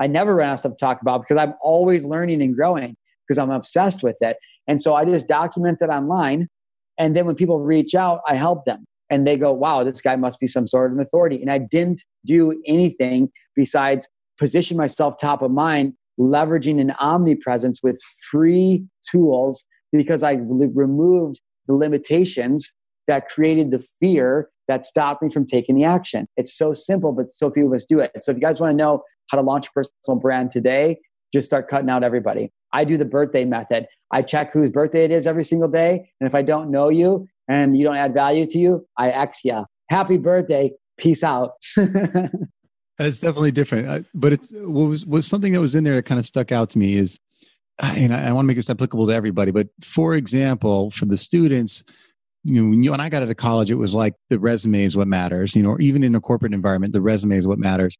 I 0.00 0.06
never 0.06 0.36
run 0.36 0.48
out 0.48 0.54
of 0.54 0.60
stuff 0.60 0.72
to 0.72 0.84
talk 0.84 1.02
about 1.02 1.22
because 1.22 1.36
I'm 1.36 1.54
always 1.60 2.04
learning 2.04 2.42
and 2.42 2.54
growing 2.54 2.96
because 3.26 3.38
I'm 3.38 3.50
obsessed 3.50 4.02
with 4.02 4.16
it. 4.20 4.36
And 4.66 4.80
so 4.80 4.94
I 4.94 5.04
just 5.04 5.28
document 5.28 5.78
it 5.80 5.88
online. 5.88 6.48
And 6.98 7.16
then 7.16 7.26
when 7.26 7.34
people 7.34 7.60
reach 7.60 7.94
out, 7.94 8.20
I 8.28 8.36
help 8.36 8.64
them. 8.64 8.84
And 9.10 9.26
they 9.26 9.36
go, 9.36 9.52
wow, 9.52 9.84
this 9.84 10.00
guy 10.00 10.16
must 10.16 10.40
be 10.40 10.46
some 10.46 10.66
sort 10.66 10.90
of 10.90 10.96
an 10.96 11.02
authority. 11.02 11.40
And 11.40 11.50
I 11.50 11.58
didn't 11.58 12.02
do 12.24 12.60
anything 12.66 13.30
besides 13.54 14.08
position 14.38 14.76
myself 14.76 15.16
top 15.20 15.42
of 15.42 15.50
mind, 15.50 15.94
leveraging 16.18 16.80
an 16.80 16.92
omnipresence 16.92 17.80
with 17.82 18.00
free 18.30 18.84
tools 19.10 19.64
because 19.92 20.22
I 20.22 20.32
removed 20.32 21.40
the 21.66 21.74
limitations 21.74 22.70
that 23.06 23.28
created 23.28 23.70
the 23.70 23.84
fear 24.00 24.48
that 24.68 24.84
stopped 24.84 25.22
me 25.22 25.30
from 25.30 25.46
taking 25.46 25.76
the 25.76 25.84
action. 25.84 26.26
It's 26.36 26.56
so 26.56 26.72
simple, 26.72 27.12
but 27.12 27.30
so 27.30 27.50
few 27.50 27.66
of 27.66 27.72
us 27.72 27.84
do 27.84 28.00
it. 28.00 28.10
So 28.20 28.30
if 28.30 28.36
you 28.36 28.40
guys 28.40 28.60
want 28.60 28.72
to 28.72 28.76
know 28.76 29.02
how 29.30 29.38
to 29.38 29.42
launch 29.44 29.68
a 29.68 29.70
personal 29.72 30.20
brand 30.20 30.50
today, 30.50 30.98
just 31.32 31.46
start 31.46 31.68
cutting 31.68 31.90
out 31.90 32.02
everybody. 32.02 32.52
I 32.72 32.84
do 32.84 32.96
the 32.96 33.04
birthday 33.04 33.44
method. 33.44 33.86
I 34.10 34.22
check 34.22 34.52
whose 34.52 34.70
birthday 34.70 35.04
it 35.04 35.10
is 35.10 35.26
every 35.26 35.44
single 35.44 35.68
day. 35.68 36.10
And 36.20 36.26
if 36.26 36.34
I 36.34 36.42
don't 36.42 36.70
know 36.70 36.88
you 36.88 37.26
and 37.48 37.76
you 37.76 37.84
don't 37.84 37.96
add 37.96 38.14
value 38.14 38.46
to 38.46 38.58
you, 38.58 38.86
I 38.98 39.10
X 39.10 39.40
you. 39.44 39.64
Happy 39.90 40.18
birthday. 40.18 40.72
Peace 40.96 41.22
out. 41.22 41.52
That's 42.98 43.20
definitely 43.20 43.50
different. 43.50 44.06
But 44.14 44.34
it's 44.34 44.52
what 44.52 44.88
was 44.88 45.04
was 45.04 45.26
something 45.26 45.52
that 45.52 45.60
was 45.60 45.74
in 45.74 45.84
there 45.84 45.94
that 45.94 46.04
kind 46.04 46.18
of 46.18 46.26
stuck 46.26 46.52
out 46.52 46.70
to 46.70 46.78
me 46.78 46.94
is, 46.94 47.18
and 47.80 48.14
I, 48.14 48.28
I 48.28 48.32
want 48.32 48.44
to 48.44 48.46
make 48.46 48.56
this 48.56 48.70
applicable 48.70 49.08
to 49.08 49.14
everybody. 49.14 49.50
But 49.50 49.68
for 49.82 50.14
example, 50.14 50.90
for 50.92 51.06
the 51.06 51.18
students, 51.18 51.82
you 52.44 52.62
know, 52.62 52.70
when 52.70 52.82
you 52.84 52.92
and 52.92 53.02
I 53.02 53.08
got 53.08 53.22
out 53.22 53.30
of 53.30 53.36
college, 53.36 53.70
it 53.70 53.76
was 53.76 53.94
like 53.94 54.14
the 54.28 54.38
resume 54.38 54.84
is 54.84 54.96
what 54.96 55.08
matters, 55.08 55.56
you 55.56 55.62
know, 55.62 55.70
or 55.70 55.80
even 55.80 56.04
in 56.04 56.14
a 56.14 56.20
corporate 56.20 56.54
environment, 56.54 56.92
the 56.92 57.00
resume 57.00 57.36
is 57.36 57.46
what 57.46 57.58
matters. 57.58 57.96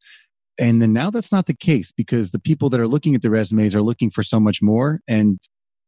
And 0.59 0.80
then 0.80 0.92
now 0.92 1.11
that's 1.11 1.32
not 1.32 1.47
the 1.47 1.55
case 1.55 1.90
because 1.90 2.30
the 2.30 2.38
people 2.38 2.68
that 2.70 2.78
are 2.78 2.86
looking 2.86 3.14
at 3.14 3.22
the 3.22 3.30
resumes 3.30 3.74
are 3.74 3.82
looking 3.82 4.11
for 4.11 4.22
so 4.22 4.38
much 4.38 4.62
more. 4.62 5.01
And 5.09 5.38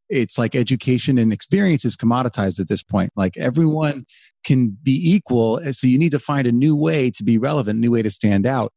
it's 0.09 0.39
like 0.39 0.55
education 0.55 1.19
and 1.19 1.33
experience 1.33 1.85
is 1.85 1.97
commoditized 1.97 2.59
at 2.59 2.69
this 2.69 2.83
point. 2.83 3.13
Like 3.15 3.37
everyone 3.37 4.07
can 4.45 4.77
be 4.83 4.99
equal. 5.15 5.61
So 5.73 5.87
you 5.87 5.99
need 5.99 6.13
to 6.13 6.19
find 6.19 6.47
a 6.47 6.53
new 6.53 6.75
way 6.75 7.11
to 7.11 7.25
be 7.25 7.39
relevant, 7.39 7.77
a 7.77 7.81
new 7.81 7.93
way 7.93 8.03
to 8.03 8.11
stand 8.11 8.47
out. 8.47 8.73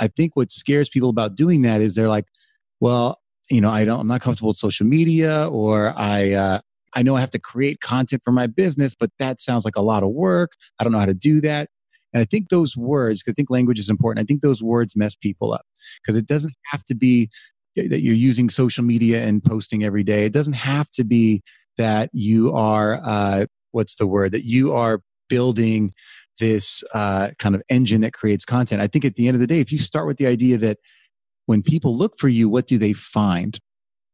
I 0.00 0.08
think 0.08 0.36
what 0.36 0.50
scares 0.50 0.88
people 0.88 1.08
about 1.08 1.34
doing 1.34 1.62
that 1.62 1.80
is 1.80 1.94
they're 1.94 2.08
like, 2.08 2.26
well, 2.80 3.20
you 3.50 3.60
know, 3.60 3.70
I 3.70 3.84
don't, 3.84 4.00
I'm 4.00 4.06
not 4.06 4.20
comfortable 4.20 4.48
with 4.48 4.56
social 4.56 4.86
media 4.86 5.48
or 5.48 5.92
I, 5.96 6.32
uh, 6.32 6.60
I 6.94 7.02
know 7.02 7.16
I 7.16 7.20
have 7.20 7.30
to 7.30 7.38
create 7.38 7.80
content 7.80 8.22
for 8.24 8.32
my 8.32 8.46
business, 8.46 8.94
but 8.98 9.10
that 9.18 9.40
sounds 9.40 9.64
like 9.64 9.76
a 9.76 9.82
lot 9.82 10.02
of 10.02 10.10
work. 10.10 10.52
I 10.78 10.84
don't 10.84 10.92
know 10.92 10.98
how 10.98 11.06
to 11.06 11.14
do 11.14 11.40
that. 11.42 11.68
And 12.12 12.20
I 12.20 12.24
think 12.24 12.48
those 12.48 12.76
words, 12.76 13.22
because 13.22 13.32
I 13.32 13.34
think 13.34 13.50
language 13.50 13.78
is 13.78 13.90
important, 13.90 14.24
I 14.24 14.26
think 14.26 14.40
those 14.40 14.62
words 14.62 14.94
mess 14.96 15.16
people 15.16 15.52
up 15.52 15.66
because 16.02 16.16
it 16.16 16.26
doesn't 16.26 16.54
have 16.66 16.84
to 16.84 16.94
be 16.94 17.28
that 17.76 18.02
you're 18.02 18.14
using 18.14 18.48
social 18.48 18.84
media 18.84 19.24
and 19.24 19.42
posting 19.42 19.82
every 19.82 20.04
day. 20.04 20.24
It 20.24 20.32
doesn't 20.32 20.52
have 20.52 20.90
to 20.92 21.02
be 21.02 21.42
that 21.76 22.08
you 22.12 22.52
are, 22.52 23.00
uh, 23.02 23.46
what's 23.72 23.96
the 23.96 24.06
word, 24.06 24.30
that 24.30 24.44
you 24.44 24.72
are 24.72 25.00
building 25.28 25.92
this 26.38 26.82
uh, 26.94 27.30
kind 27.38 27.54
of 27.54 27.62
engine 27.68 28.00
that 28.02 28.12
creates 28.12 28.44
content. 28.44 28.82
I 28.82 28.86
think 28.86 29.04
at 29.04 29.16
the 29.16 29.28
end 29.28 29.34
of 29.34 29.40
the 29.40 29.46
day, 29.46 29.60
if 29.60 29.70
you 29.70 29.78
start 29.78 30.06
with 30.06 30.16
the 30.16 30.26
idea 30.26 30.58
that 30.58 30.78
when 31.46 31.62
people 31.62 31.96
look 31.96 32.18
for 32.18 32.28
you, 32.28 32.48
what 32.48 32.66
do 32.66 32.78
they 32.78 32.92
find? 32.92 33.58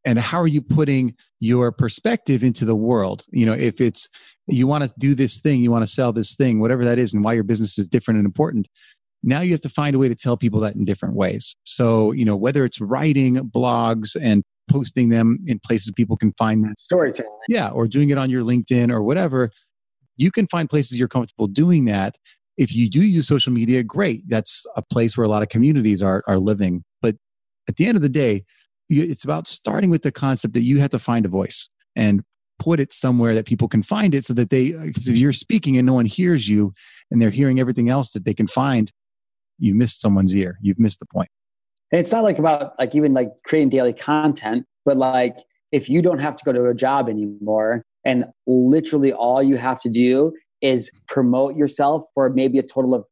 and 0.05 0.19
how 0.19 0.41
are 0.41 0.47
you 0.47 0.63
putting 0.63 1.15
your 1.41 1.73
perspective 1.73 2.43
into 2.43 2.65
the 2.65 2.75
world 2.75 3.25
you 3.31 3.47
know 3.47 3.53
if 3.53 3.81
it's 3.81 4.09
you 4.47 4.67
want 4.67 4.85
to 4.85 4.93
do 4.99 5.15
this 5.15 5.41
thing 5.41 5.61
you 5.61 5.71
want 5.71 5.83
to 5.83 5.93
sell 5.93 6.13
this 6.13 6.35
thing 6.35 6.61
whatever 6.61 6.85
that 6.85 6.99
is 6.99 7.13
and 7.15 7.25
why 7.25 7.33
your 7.33 7.45
business 7.45 7.79
is 7.79 7.89
different 7.89 8.19
and 8.19 8.27
important 8.27 8.67
now 9.23 9.41
you 9.41 9.53
have 9.53 9.61
to 9.61 9.69
find 9.69 9.95
a 9.95 9.99
way 9.99 10.09
to 10.09 10.15
tell 10.15 10.37
people 10.37 10.61
that 10.61 10.75
in 10.75 10.85
different 10.85 11.15
ways 11.15 11.55
so 11.65 12.13
you 12.13 12.25
know 12.25 12.37
whether 12.37 12.65
it's 12.65 12.81
writing 12.81 13.37
blogs 13.37 14.17
and 14.21 14.43
posting 14.71 15.09
them 15.09 15.39
in 15.47 15.59
places 15.59 15.93
people 15.93 16.17
can 16.17 16.33
find 16.35 16.65
them 16.65 16.75
storytelling 16.79 17.31
yeah 17.49 17.71
or 17.71 17.87
doing 17.87 18.11
it 18.11 18.19
on 18.19 18.31
your 18.31 18.43
linkedin 18.43 18.91
or 18.91 19.03
whatever 19.03 19.51
you 20.17 20.31
can 20.31 20.47
find 20.47 20.69
places 20.69 20.99
you're 20.99 21.09
comfortable 21.09 21.47
doing 21.47 21.85
that. 21.87 22.17
If 22.57 22.75
you 22.75 22.91
do 22.91 23.01
use 23.01 23.27
social 23.27 23.53
media 23.53 23.83
great. 23.83 24.29
That's 24.29 24.67
a 24.77 24.83
place 24.83 25.17
where 25.17 25.25
a 25.25 25.29
lot 25.29 25.43
of 25.43 25.49
communities 25.49 26.03
are 26.03 26.23
are 26.27 26.39
living. 26.39 26.85
But 27.01 27.17
at 27.69 27.77
the 27.77 27.87
end 27.87 27.97
of 27.97 28.03
the 28.03 28.09
day 28.09 28.45
it's 28.91 29.25
about 29.25 29.47
starting 29.47 29.89
with 29.89 30.03
the 30.03 30.11
concept 30.11 30.55
that 30.55 30.63
you 30.63 30.81
have 30.81 30.91
to 30.91 30.99
find 30.99 31.25
a 31.25 31.29
voice 31.29 31.69
and 31.95 32.23
put 32.59 32.81
it 32.81 32.93
somewhere 32.93 33.35
that 33.35 33.47
people 33.47 33.69
can 33.69 33.83
find 33.83 34.15
it 34.15 34.25
so 34.25 34.35
that 34.35 34.51
they 34.51 34.75
uh, 34.75 34.83
if 34.85 35.07
you're 35.07 35.33
speaking 35.33 35.77
and 35.77 35.87
no 35.87 35.95
one 35.95 36.07
hears 36.07 36.49
you 36.49 36.75
and 37.11 37.23
they're 37.23 37.31
hearing 37.31 37.61
everything 37.61 37.89
else 37.89 38.11
that 38.13 38.25
they 38.25 38.35
can 38.35 38.47
find 38.47 38.93
you 39.59 39.75
missed 39.75 40.01
someone's 40.01 40.35
ear. 40.35 40.59
You've 40.61 40.79
missed 40.79 41.01
the 41.01 41.07
point. 41.07 41.29
point. 41.29 41.31
And 41.93 42.01
it's 42.01 42.13
not 42.13 42.25
like 42.25 42.39
about 42.39 42.75
like 42.79 42.95
even 42.95 43.15
like 43.15 43.31
creating 43.47 43.71
daily 43.71 43.93
content 43.93 44.67
but 44.85 44.97
like 44.97 45.37
if 45.73 45.89
you 45.89 46.03
don't 46.03 46.19
have 46.19 46.37
to 46.37 46.45
go 46.45 46.53
to 46.53 46.67
a 46.67 46.75
job 46.75 47.09
anymore 47.09 47.83
and 48.05 48.25
literally 48.47 49.13
all 49.13 49.43
you 49.43 49.57
have 49.57 49.81
to 49.81 49.89
do 49.89 50.33
is 50.63 50.91
promote 51.09 51.57
yourself 51.57 52.05
for 52.15 52.31
maybe 52.31 52.59
a 52.59 52.63
total 52.63 52.95
of 52.95 53.05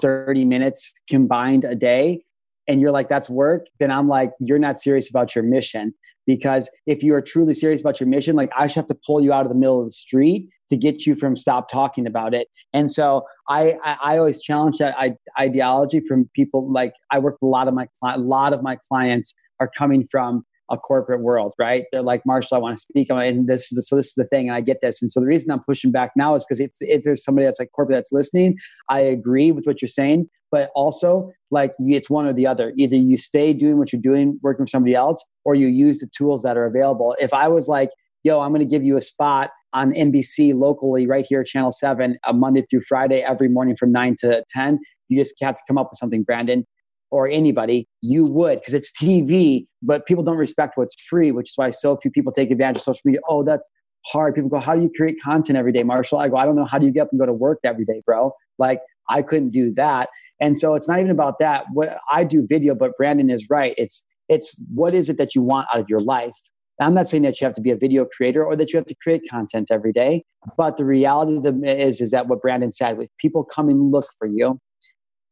30 0.00 0.44
minutes 0.44 0.92
combined 1.08 1.64
a 1.64 1.74
day 1.74 2.22
and 2.68 2.80
you're 2.80 2.92
like, 2.92 3.08
that's 3.08 3.28
work, 3.28 3.66
then 3.80 3.90
I'm 3.90 4.08
like, 4.08 4.30
you're 4.38 4.58
not 4.58 4.78
serious 4.78 5.10
about 5.10 5.34
your 5.34 5.42
mission. 5.42 5.92
Because 6.26 6.70
if 6.86 7.02
you 7.02 7.14
are 7.14 7.20
truly 7.20 7.54
serious 7.54 7.80
about 7.80 7.98
your 7.98 8.08
mission, 8.08 8.36
like 8.36 8.50
I 8.56 8.68
should 8.68 8.76
have 8.76 8.86
to 8.86 8.98
pull 9.04 9.20
you 9.20 9.32
out 9.32 9.44
of 9.44 9.48
the 9.48 9.58
middle 9.58 9.80
of 9.80 9.86
the 9.86 9.92
street 9.92 10.48
to 10.68 10.76
get 10.76 11.04
you 11.04 11.16
from 11.16 11.34
stop 11.34 11.68
talking 11.68 12.06
about 12.06 12.32
it. 12.32 12.46
And 12.72 12.88
so 12.90 13.24
I, 13.48 13.74
I, 13.84 13.96
I 14.04 14.18
always 14.18 14.40
challenge 14.40 14.78
that 14.78 14.94
ideology 15.38 16.00
from 16.06 16.30
people. 16.36 16.70
Like 16.70 16.92
I 17.10 17.18
work 17.18 17.34
with 17.40 17.48
a 17.48 17.50
lot 17.50 17.66
of 17.66 17.74
my 17.74 17.88
a 18.04 18.18
lot 18.18 18.52
of 18.52 18.62
my 18.62 18.76
clients 18.88 19.34
are 19.58 19.68
coming 19.76 20.06
from 20.08 20.44
a 20.70 20.78
corporate 20.78 21.20
world, 21.20 21.54
right? 21.58 21.84
They're 21.90 22.02
like, 22.02 22.22
Marshall, 22.24 22.56
I 22.56 22.60
want 22.60 22.76
to 22.76 22.80
speak. 22.80 23.08
And 23.10 23.48
this 23.48 23.72
is 23.72 23.76
the, 23.76 23.82
so 23.82 23.96
this 23.96 24.08
is 24.08 24.14
the 24.14 24.24
thing. 24.24 24.48
And 24.48 24.56
I 24.56 24.60
get 24.60 24.78
this. 24.80 25.02
And 25.02 25.10
so 25.10 25.20
the 25.20 25.26
reason 25.26 25.50
I'm 25.50 25.62
pushing 25.64 25.90
back 25.90 26.12
now 26.16 26.34
is 26.34 26.44
because 26.44 26.60
if, 26.60 26.70
if 26.80 27.02
there's 27.04 27.24
somebody 27.24 27.44
that's 27.44 27.58
like 27.58 27.70
corporate 27.72 27.96
that's 27.96 28.12
listening, 28.12 28.56
I 28.88 29.00
agree 29.00 29.52
with 29.52 29.64
what 29.64 29.82
you're 29.82 29.88
saying. 29.88 30.28
But 30.52 30.70
also, 30.74 31.30
like, 31.50 31.72
it's 31.78 32.10
one 32.10 32.26
or 32.26 32.32
the 32.32 32.46
other. 32.46 32.72
Either 32.76 32.96
you 32.96 33.16
stay 33.16 33.52
doing 33.52 33.78
what 33.78 33.92
you're 33.92 34.02
doing, 34.02 34.38
working 34.42 34.66
for 34.66 34.70
somebody 34.70 34.94
else, 34.94 35.24
or 35.44 35.54
you 35.54 35.68
use 35.68 35.98
the 35.98 36.08
tools 36.16 36.42
that 36.42 36.56
are 36.56 36.66
available. 36.66 37.14
If 37.20 37.32
I 37.32 37.46
was 37.46 37.68
like, 37.68 37.90
yo, 38.24 38.40
I'm 38.40 38.50
going 38.50 38.60
to 38.60 38.70
give 38.70 38.84
you 38.84 38.96
a 38.96 39.00
spot 39.00 39.50
on 39.72 39.92
NBC 39.92 40.54
locally 40.54 41.06
right 41.06 41.24
here, 41.28 41.44
Channel 41.44 41.70
7, 41.70 42.18
uh, 42.24 42.32
Monday 42.32 42.66
through 42.68 42.82
Friday, 42.82 43.20
every 43.20 43.48
morning 43.48 43.76
from 43.76 43.92
9 43.92 44.16
to 44.20 44.44
10. 44.50 44.80
You 45.08 45.20
just 45.20 45.34
have 45.40 45.54
to 45.54 45.62
come 45.68 45.78
up 45.78 45.88
with 45.90 45.98
something, 45.98 46.24
Brandon, 46.24 46.64
or 47.10 47.28
anybody. 47.28 47.88
You 48.02 48.26
would, 48.26 48.60
because 48.60 48.74
it's 48.74 48.92
TV, 48.92 49.66
but 49.82 50.06
people 50.06 50.24
don't 50.24 50.36
respect 50.36 50.76
what's 50.76 50.94
free, 51.02 51.32
which 51.32 51.50
is 51.50 51.52
why 51.56 51.70
so 51.70 51.96
few 51.96 52.10
people 52.10 52.32
take 52.32 52.50
advantage 52.50 52.78
of 52.78 52.82
social 52.82 53.02
media. 53.04 53.20
Oh, 53.28 53.44
that's 53.44 53.68
hard. 54.06 54.34
People 54.34 54.50
go, 54.50 54.58
How 54.58 54.74
do 54.74 54.82
you 54.82 54.90
create 54.96 55.16
content 55.22 55.58
every 55.58 55.72
day, 55.72 55.82
Marshall? 55.82 56.18
I 56.18 56.28
go, 56.28 56.36
I 56.36 56.44
don't 56.44 56.56
know. 56.56 56.64
How 56.64 56.78
do 56.78 56.86
you 56.86 56.92
get 56.92 57.02
up 57.02 57.08
and 57.12 57.20
go 57.20 57.26
to 57.26 57.32
work 57.32 57.58
every 57.64 57.84
day, 57.84 58.02
bro? 58.06 58.32
Like, 58.58 58.80
I 59.08 59.22
couldn't 59.22 59.50
do 59.50 59.72
that. 59.74 60.08
And 60.40 60.56
so 60.58 60.74
it's 60.74 60.88
not 60.88 60.98
even 60.98 61.10
about 61.10 61.38
that. 61.40 61.64
What 61.72 61.98
I 62.10 62.24
do 62.24 62.46
video, 62.46 62.74
but 62.74 62.96
Brandon 62.96 63.28
is 63.28 63.48
right. 63.50 63.74
It's 63.76 64.04
it's 64.28 64.62
what 64.72 64.94
is 64.94 65.08
it 65.08 65.18
that 65.18 65.34
you 65.34 65.42
want 65.42 65.68
out 65.74 65.80
of 65.80 65.88
your 65.88 66.00
life? 66.00 66.36
I'm 66.80 66.94
not 66.94 67.08
saying 67.08 67.24
that 67.24 67.38
you 67.40 67.44
have 67.44 67.52
to 67.54 67.60
be 67.60 67.70
a 67.70 67.76
video 67.76 68.06
creator 68.06 68.42
or 68.42 68.56
that 68.56 68.72
you 68.72 68.78
have 68.78 68.86
to 68.86 68.94
create 69.02 69.28
content 69.28 69.68
every 69.70 69.92
day, 69.92 70.24
but 70.56 70.78
the 70.78 70.86
reality 70.86 71.36
of 71.36 71.42
the 71.42 71.60
is 71.64 72.00
is 72.00 72.10
that 72.12 72.26
what 72.28 72.40
Brandon 72.40 72.72
said, 72.72 72.98
if 72.98 73.10
people 73.18 73.44
come 73.44 73.68
and 73.68 73.90
look 73.90 74.06
for 74.18 74.26
you, 74.26 74.58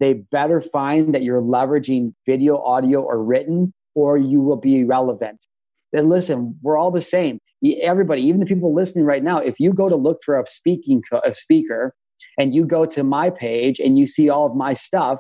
they 0.00 0.14
better 0.14 0.60
find 0.60 1.14
that 1.14 1.22
you're 1.22 1.42
leveraging 1.42 2.14
video, 2.26 2.58
audio, 2.58 3.02
or 3.02 3.22
written, 3.22 3.72
or 3.94 4.16
you 4.16 4.40
will 4.40 4.56
be 4.56 4.80
irrelevant. 4.80 5.44
And 5.92 6.08
listen, 6.08 6.58
we're 6.62 6.76
all 6.76 6.90
the 6.90 7.02
same. 7.02 7.38
Everybody, 7.80 8.22
even 8.22 8.40
the 8.40 8.46
people 8.46 8.74
listening 8.74 9.04
right 9.04 9.22
now, 9.22 9.38
if 9.38 9.58
you 9.58 9.72
go 9.72 9.88
to 9.88 9.96
look 9.96 10.18
for 10.24 10.38
a 10.38 10.46
speaking 10.46 11.02
a 11.24 11.34
speaker 11.34 11.94
and 12.38 12.54
you 12.54 12.64
go 12.64 12.84
to 12.86 13.02
my 13.02 13.30
page 13.30 13.80
and 13.80 13.98
you 13.98 14.06
see 14.06 14.28
all 14.28 14.46
of 14.46 14.54
my 14.54 14.74
stuff, 14.74 15.18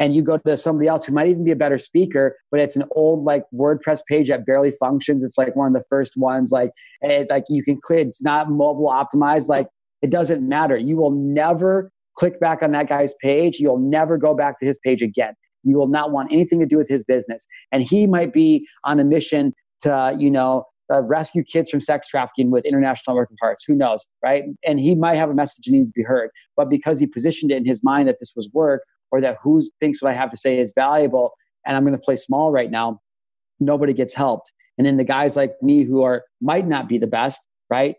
and 0.00 0.14
you 0.14 0.22
go 0.22 0.38
to 0.38 0.56
somebody 0.56 0.88
else 0.88 1.04
who 1.04 1.12
might 1.12 1.28
even 1.28 1.44
be 1.44 1.50
a 1.50 1.56
better 1.56 1.76
speaker, 1.76 2.34
but 2.50 2.58
it's 2.58 2.74
an 2.74 2.84
old 2.92 3.24
like 3.24 3.44
WordPress 3.54 4.00
page 4.08 4.28
that 4.28 4.46
barely 4.46 4.70
functions. 4.80 5.22
It's 5.22 5.36
like 5.36 5.54
one 5.54 5.66
of 5.68 5.74
the 5.74 5.84
first 5.90 6.16
ones. 6.16 6.50
Like 6.50 6.70
it's 7.02 7.30
like 7.30 7.44
you 7.50 7.62
can 7.62 7.78
click. 7.78 8.06
It's 8.08 8.22
not 8.22 8.50
mobile 8.50 8.88
optimized. 8.88 9.48
Like 9.48 9.68
it 10.00 10.08
doesn't 10.08 10.48
matter. 10.48 10.78
You 10.78 10.96
will 10.96 11.10
never 11.10 11.92
click 12.20 12.38
back 12.38 12.62
on 12.62 12.72
that 12.72 12.86
guy's 12.86 13.14
page. 13.22 13.58
You'll 13.58 13.78
never 13.78 14.18
go 14.18 14.34
back 14.34 14.60
to 14.60 14.66
his 14.66 14.78
page 14.84 15.00
again. 15.00 15.32
You 15.64 15.78
will 15.78 15.88
not 15.88 16.12
want 16.12 16.30
anything 16.30 16.60
to 16.60 16.66
do 16.66 16.76
with 16.76 16.86
his 16.86 17.02
business. 17.02 17.46
And 17.72 17.82
he 17.82 18.06
might 18.06 18.34
be 18.34 18.68
on 18.84 19.00
a 19.00 19.04
mission 19.04 19.54
to, 19.80 20.14
you 20.18 20.30
know, 20.30 20.64
uh, 20.92 21.00
rescue 21.00 21.42
kids 21.42 21.70
from 21.70 21.80
sex 21.80 22.08
trafficking 22.08 22.50
with 22.50 22.66
international 22.66 23.14
American 23.14 23.36
parts. 23.40 23.64
Who 23.64 23.74
knows, 23.74 24.06
right? 24.22 24.44
And 24.66 24.78
he 24.78 24.94
might 24.94 25.16
have 25.16 25.30
a 25.30 25.34
message 25.34 25.64
that 25.64 25.72
needs 25.72 25.90
to 25.90 25.94
be 25.96 26.02
heard. 26.02 26.28
But 26.58 26.68
because 26.68 26.98
he 26.98 27.06
positioned 27.06 27.50
it 27.52 27.56
in 27.56 27.64
his 27.64 27.82
mind 27.82 28.06
that 28.08 28.16
this 28.20 28.32
was 28.36 28.50
work, 28.52 28.82
or 29.10 29.20
that 29.22 29.38
who 29.42 29.62
thinks 29.80 30.02
what 30.02 30.12
I 30.12 30.16
have 30.16 30.30
to 30.30 30.36
say 30.36 30.58
is 30.58 30.72
valuable 30.74 31.32
and 31.66 31.76
I'm 31.76 31.84
going 31.84 31.98
to 31.98 31.98
play 31.98 32.16
small 32.16 32.52
right 32.52 32.70
now, 32.70 33.00
nobody 33.58 33.92
gets 33.92 34.14
helped. 34.14 34.52
And 34.78 34.86
then 34.86 34.98
the 34.98 35.04
guys 35.04 35.36
like 35.36 35.52
me 35.62 35.84
who 35.84 36.02
are 36.02 36.24
might 36.40 36.66
not 36.66 36.88
be 36.88 36.98
the 36.98 37.06
best, 37.06 37.46
right? 37.70 37.96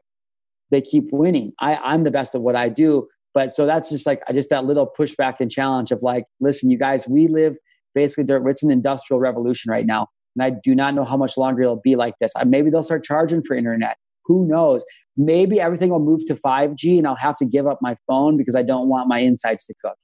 They 0.70 0.82
keep 0.82 1.06
winning. 1.12 1.54
I, 1.60 1.76
I'm 1.76 2.04
the 2.04 2.12
best 2.12 2.34
at 2.34 2.42
what 2.42 2.56
I 2.56 2.70
do. 2.70 3.08
But 3.34 3.52
so 3.52 3.66
that's 3.66 3.90
just 3.90 4.06
like 4.06 4.22
just 4.34 4.50
that 4.50 4.66
little 4.66 4.92
pushback 4.98 5.36
and 5.40 5.50
challenge 5.50 5.92
of 5.92 6.02
like, 6.02 6.26
listen, 6.40 6.70
you 6.70 6.78
guys, 6.78 7.08
we 7.08 7.28
live 7.28 7.56
basically 7.94 8.24
it's 8.50 8.64
an 8.64 8.72
industrial 8.72 9.20
revolution 9.20 9.72
right 9.72 9.86
now. 9.86 10.08
And 10.36 10.44
I 10.44 10.58
do 10.64 10.74
not 10.74 10.94
know 10.94 11.04
how 11.04 11.18
much 11.18 11.38
longer 11.38 11.62
it'll 11.64 11.82
be 11.84 11.96
like 11.96 12.14
this. 12.22 12.32
Maybe 12.46 12.70
they'll 12.70 12.84
start 12.84 13.04
charging 13.04 13.44
for 13.44 13.56
internet. 13.56 13.98
Who 14.26 14.48
knows? 14.48 14.86
Maybe 15.18 15.60
everything 15.60 15.90
will 15.90 16.00
move 16.00 16.26
to 16.28 16.36
5G 16.36 16.98
and 16.98 17.08
I'll 17.08 17.16
have 17.16 17.36
to 17.38 17.46
give 17.46 17.68
up 17.68 17.80
my 17.82 17.98
phone 18.08 18.38
because 18.38 18.56
I 18.56 18.62
don't 18.62 18.88
want 18.88 19.10
my 19.10 19.20
insights 19.20 19.66
to 19.68 19.74
cook 19.84 19.98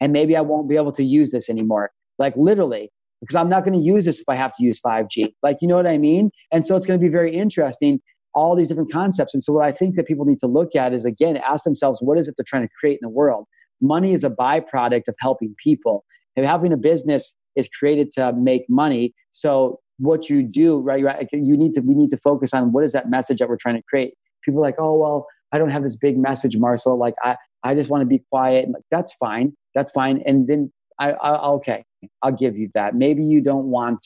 and 0.00 0.12
maybe 0.12 0.36
I 0.36 0.40
won't 0.40 0.68
be 0.68 0.76
able 0.76 0.92
to 0.92 1.04
use 1.04 1.32
this 1.32 1.50
anymore. 1.50 1.90
Like 2.18 2.34
literally, 2.36 2.90
because 3.20 3.36
I'm 3.36 3.48
not 3.48 3.64
going 3.64 3.74
to 3.74 3.84
use 3.84 4.04
this 4.04 4.20
if 4.20 4.28
I 4.28 4.36
have 4.36 4.52
to 4.54 4.62
use 4.62 4.80
5G. 4.80 5.34
Like, 5.42 5.58
you 5.60 5.68
know 5.68 5.76
what 5.76 5.86
I 5.86 5.98
mean? 5.98 6.30
And 6.52 6.64
so 6.64 6.76
it's 6.76 6.86
going 6.86 6.98
to 6.98 7.04
be 7.04 7.10
very 7.10 7.34
interesting, 7.34 8.00
all 8.34 8.56
these 8.56 8.68
different 8.68 8.92
concepts. 8.92 9.34
And 9.34 9.42
so, 9.42 9.52
what 9.52 9.64
I 9.64 9.72
think 9.72 9.96
that 9.96 10.06
people 10.06 10.24
need 10.24 10.38
to 10.40 10.46
look 10.46 10.74
at 10.74 10.92
is 10.92 11.04
again, 11.04 11.36
ask 11.36 11.64
themselves, 11.64 12.00
what 12.02 12.18
is 12.18 12.28
it 12.28 12.34
they're 12.36 12.44
trying 12.46 12.66
to 12.66 12.72
create 12.78 12.94
in 12.94 13.00
the 13.02 13.08
world? 13.08 13.46
Money 13.80 14.12
is 14.12 14.24
a 14.24 14.30
byproduct 14.30 15.08
of 15.08 15.14
helping 15.18 15.54
people. 15.62 16.04
And 16.36 16.44
having 16.44 16.72
a 16.72 16.76
business 16.76 17.34
is 17.54 17.68
created 17.68 18.10
to 18.12 18.32
make 18.32 18.64
money. 18.68 19.14
So, 19.30 19.80
what 19.98 20.28
you 20.28 20.42
do, 20.42 20.80
right? 20.80 21.28
You 21.32 21.56
need 21.56 21.74
to, 21.74 21.80
we 21.80 21.94
need 21.94 22.10
to 22.10 22.18
focus 22.18 22.52
on 22.52 22.72
what 22.72 22.84
is 22.84 22.92
that 22.92 23.08
message 23.08 23.38
that 23.38 23.48
we're 23.48 23.56
trying 23.56 23.76
to 23.76 23.82
create. 23.88 24.14
People 24.44 24.60
are 24.60 24.62
like, 24.62 24.76
oh, 24.78 24.96
well, 24.96 25.26
I 25.52 25.58
don't 25.58 25.70
have 25.70 25.82
this 25.82 25.96
big 25.96 26.18
message, 26.18 26.56
Marshall. 26.56 26.98
Like, 26.98 27.14
I, 27.22 27.36
I 27.62 27.74
just 27.74 27.88
want 27.88 28.02
to 28.02 28.06
be 28.06 28.22
quiet. 28.30 28.64
And 28.64 28.74
like, 28.74 28.82
that's 28.90 29.12
fine. 29.14 29.52
That's 29.74 29.92
fine. 29.92 30.22
And 30.26 30.48
then 30.48 30.72
I, 30.98 31.12
I 31.12 31.48
okay, 31.52 31.84
I'll 32.22 32.32
give 32.32 32.56
you 32.56 32.70
that. 32.74 32.94
Maybe 32.94 33.22
you 33.22 33.40
don't 33.40 33.66
want 33.66 34.00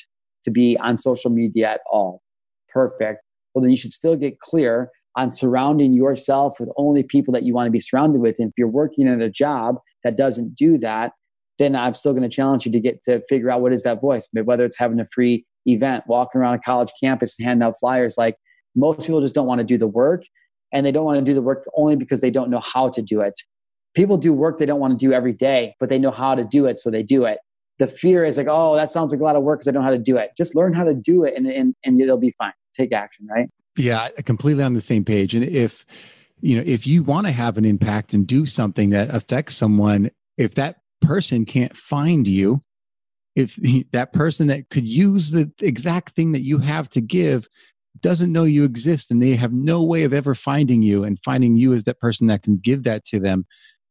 to 0.45 0.51
be 0.51 0.77
on 0.79 0.97
social 0.97 1.31
media 1.31 1.73
at 1.73 1.81
all. 1.91 2.21
Perfect. 2.69 3.23
Well, 3.59 3.63
then 3.63 3.71
you 3.71 3.77
should 3.77 3.93
still 3.93 4.15
get 4.15 4.39
clear 4.39 4.89
on 5.17 5.33
surrounding 5.33 5.93
yourself 5.93 6.61
with 6.61 6.69
only 6.77 7.03
people 7.03 7.33
that 7.33 7.43
you 7.43 7.53
want 7.53 7.67
to 7.67 7.73
be 7.73 7.81
surrounded 7.81 8.21
with. 8.21 8.37
And 8.39 8.51
if 8.51 8.55
you're 8.57 8.69
working 8.69 9.09
at 9.09 9.21
a 9.21 9.29
job 9.29 9.79
that 10.05 10.17
doesn't 10.17 10.55
do 10.55 10.79
that, 10.79 11.11
then 11.59 11.75
I'm 11.75 11.95
still 11.95 12.13
going 12.13 12.23
to 12.23 12.29
challenge 12.29 12.65
you 12.65 12.71
to 12.71 12.79
get 12.79 13.03
to 13.03 13.21
figure 13.29 13.51
out 13.51 13.61
what 13.61 13.73
is 13.73 13.83
that 13.83 14.01
voice, 14.01 14.29
whether 14.33 14.65
it's 14.65 14.79
having 14.79 15.01
a 15.01 15.09
free 15.13 15.45
event, 15.67 16.05
walking 16.07 16.41
around 16.41 16.55
a 16.55 16.59
college 16.61 16.93
campus 17.03 17.37
and 17.37 17.49
handing 17.49 17.67
out 17.67 17.75
flyers. 17.81 18.15
Like 18.17 18.37
most 18.77 19.01
people 19.01 19.21
just 19.21 19.35
don't 19.35 19.49
want 19.49 19.59
to 19.59 19.65
do 19.65 19.77
the 19.77 19.89
work 19.89 20.23
and 20.73 20.87
they 20.87 20.93
don't 20.93 21.05
want 21.05 21.19
to 21.19 21.25
do 21.25 21.35
the 21.35 21.43
work 21.43 21.69
only 21.77 21.97
because 21.97 22.21
they 22.21 22.31
don't 22.31 22.49
know 22.49 22.61
how 22.61 22.89
to 22.91 23.03
do 23.03 23.21
it. 23.21 23.35
People 23.95 24.19
do 24.19 24.33
work 24.33 24.59
they 24.59 24.67
don't 24.67 24.79
want 24.79 24.97
to 24.97 25.05
do 25.05 25.13
every 25.13 25.33
day, 25.33 25.75
but 25.81 25.89
they 25.89 25.99
know 25.99 26.13
how 26.13 26.37
to 26.37 26.45
do 26.45 26.67
it, 26.67 26.79
so 26.79 26.91
they 26.91 27.03
do 27.03 27.25
it. 27.25 27.39
The 27.79 27.89
fear 27.89 28.25
is 28.25 28.37
like, 28.37 28.47
oh, 28.49 28.77
that 28.77 28.93
sounds 28.93 29.13
like 29.13 29.21
a 29.21 29.25
lot 29.25 29.35
of 29.35 29.43
work 29.43 29.61
because 29.61 29.69
I 29.69 29.73
don't 29.73 29.83
know 29.83 29.89
how 29.89 29.97
to 29.97 29.99
do 29.99 30.17
it. 30.17 30.31
Just 30.37 30.55
learn 30.55 30.73
how 30.73 30.85
to 30.85 30.95
do 30.95 31.25
it 31.25 31.35
and, 31.37 31.47
and, 31.47 31.75
and 31.85 32.01
it'll 32.01 32.19
be 32.19 32.35
fine. 32.39 32.53
Take 32.79 32.93
action, 32.93 33.27
right? 33.27 33.49
Yeah, 33.77 34.09
completely 34.25 34.65
on 34.65 34.75
the 34.75 34.81
same 34.81 35.05
page. 35.05 35.35
And 35.35 35.45
if, 35.45 35.85
you 36.41 36.57
know, 36.57 36.63
if 36.67 36.87
you 36.87 37.03
want 37.03 37.27
to 37.27 37.33
have 37.33 37.59
an 37.59 37.65
impact 37.65 38.13
and 38.13 38.27
do 38.27 38.47
something 38.47 38.91
that 38.91 39.15
affects 39.15 39.57
someone, 39.57 40.11
if 40.37 40.55
that 40.55 40.77
person 41.01 41.45
can't 41.45 41.77
find 41.77 42.27
you, 42.27 42.63
if 43.37 43.57
that 43.93 44.13
person 44.13 44.49
that 44.49 44.69
could 44.71 44.87
use 44.87 45.31
the 45.31 45.51
exact 45.61 46.11
thing 46.11 46.33
that 46.33 46.43
you 46.43 46.59
have 46.59 46.89
to 46.91 47.01
give 47.01 47.49
doesn't 48.01 48.33
know 48.33 48.45
you 48.45 48.65
exist 48.65 49.11
and 49.11 49.23
they 49.23 49.35
have 49.35 49.53
no 49.53 49.83
way 49.83 50.05
of 50.05 50.13
ever 50.13 50.35
finding 50.35 50.83
you 50.83 51.05
and 51.05 51.19
finding 51.25 51.57
you 51.57 51.73
as 51.73 51.85
that 51.85 51.99
person 51.99 52.29
that 52.29 52.43
can 52.43 52.57
give 52.57 52.85
that 52.85 53.05
to 53.05 53.19
them 53.19 53.45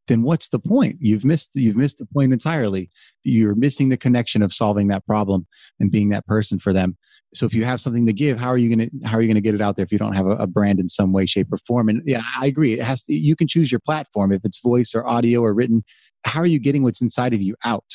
then 0.07 0.23
what's 0.23 0.47
the 0.49 0.59
point 0.59 0.95
you've 1.01 1.25
missed 1.25 1.49
you've 1.55 1.75
missed 1.75 1.97
the 1.97 2.05
point 2.05 2.31
entirely 2.31 2.89
you're 3.23 3.55
missing 3.55 3.89
the 3.89 3.97
connection 3.97 4.41
of 4.41 4.53
solving 4.53 4.88
that 4.88 5.05
problem 5.05 5.45
and 5.79 5.91
being 5.91 6.09
that 6.09 6.25
person 6.25 6.57
for 6.57 6.71
them 6.71 6.97
so 7.34 7.45
if 7.45 7.53
you 7.53 7.65
have 7.65 7.82
something 7.82 8.05
to 8.05 8.13
give 8.13 8.39
how 8.39 8.47
are 8.47 8.57
you 8.57 8.73
going 8.73 8.89
to 8.89 9.07
how 9.07 9.17
are 9.17 9.21
you 9.21 9.28
going 9.28 9.36
to 9.36 9.41
get 9.41 9.55
it 9.55 9.61
out 9.61 9.75
there 9.75 9.84
if 9.84 9.91
you 9.91 9.97
don't 9.97 10.13
have 10.13 10.28
a, 10.28 10.32
a, 10.32 10.47
brand 10.47 10.80
in 10.80 10.89
some 10.89 11.13
way 11.13 11.25
shape 11.25 11.51
or 11.51 11.57
form? 11.57 11.89
And 11.89 12.01
yeah 12.05 12.21
i 12.39 12.45
agree. 12.45 12.73
It 12.73 12.84
has 12.84 13.03
to, 13.03 13.13
you 13.13 13.36
can 13.36 13.47
choose 13.47 13.71
your 13.71 13.80
platform 13.80 14.32
if 14.32 14.43
it's 14.43 14.59
voice 14.61 14.93
or 14.95 15.07
audio 15.07 15.41
or 15.41 15.53
written. 15.53 15.84
How 16.25 16.39
are 16.41 16.47
you 16.47 16.59
getting 16.59 16.84
what's 16.84 17.01
inside 17.01 17.34
of 17.34 17.41
you 17.41 17.55
out? 17.63 17.86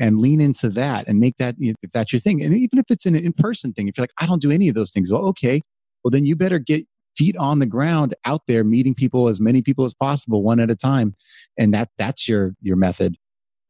And 0.00 0.18
lean 0.18 0.40
into 0.40 0.70
that 0.70 1.06
and 1.08 1.18
make 1.18 1.36
that 1.38 1.56
if 1.58 1.90
that's 1.92 2.12
your 2.12 2.20
thing. 2.20 2.42
And 2.42 2.54
even 2.54 2.78
if 2.78 2.86
it's 2.90 3.06
an 3.06 3.14
in-person 3.14 3.72
thing 3.72 3.88
if 3.88 3.96
you're 3.96 4.02
like 4.02 4.12
i 4.18 4.26
don't 4.26 4.42
do 4.42 4.50
any 4.50 4.68
of 4.68 4.74
those 4.74 4.92
things. 4.92 5.12
Well 5.12 5.26
okay. 5.28 5.62
Well 6.04 6.10
then 6.10 6.24
you 6.24 6.36
better 6.36 6.58
get 6.58 6.86
feet 7.16 7.36
on 7.36 7.58
the 7.58 7.66
ground 7.66 8.14
out 8.24 8.40
there 8.48 8.64
meeting 8.64 8.94
people 8.94 9.28
as 9.28 9.40
many 9.40 9.60
people 9.60 9.84
as 9.84 9.94
possible 9.94 10.42
one 10.42 10.60
at 10.60 10.70
a 10.70 10.76
time. 10.76 11.14
And 11.58 11.72
that 11.74 11.90
that's 11.98 12.28
your 12.28 12.54
your 12.60 12.76
method 12.76 13.16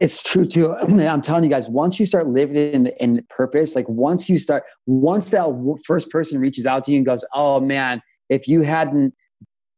it's 0.03 0.21
true 0.21 0.47
too. 0.47 0.75
I'm 0.81 1.23
telling 1.23 1.45
you 1.45 1.51
guys 1.51 1.69
once 1.69 2.01
you 2.01 2.07
start 2.07 2.27
living 2.27 2.57
in, 2.57 2.87
in 2.99 3.25
purpose 3.31 3.77
like 3.77 3.89
once 3.89 4.29
you 4.29 4.37
start 4.37 4.65
once 4.87 5.31
that 5.31 5.79
first 5.87 6.11
person 6.11 6.41
reaches 6.41 6.67
out 6.67 6.85
to 6.85 6.91
you 6.91 6.99
and 6.99 7.07
goes 7.07 7.25
oh 7.35 7.61
man 7.61 8.03
if 8.29 8.49
you 8.49 8.63
hadn't 8.63 9.15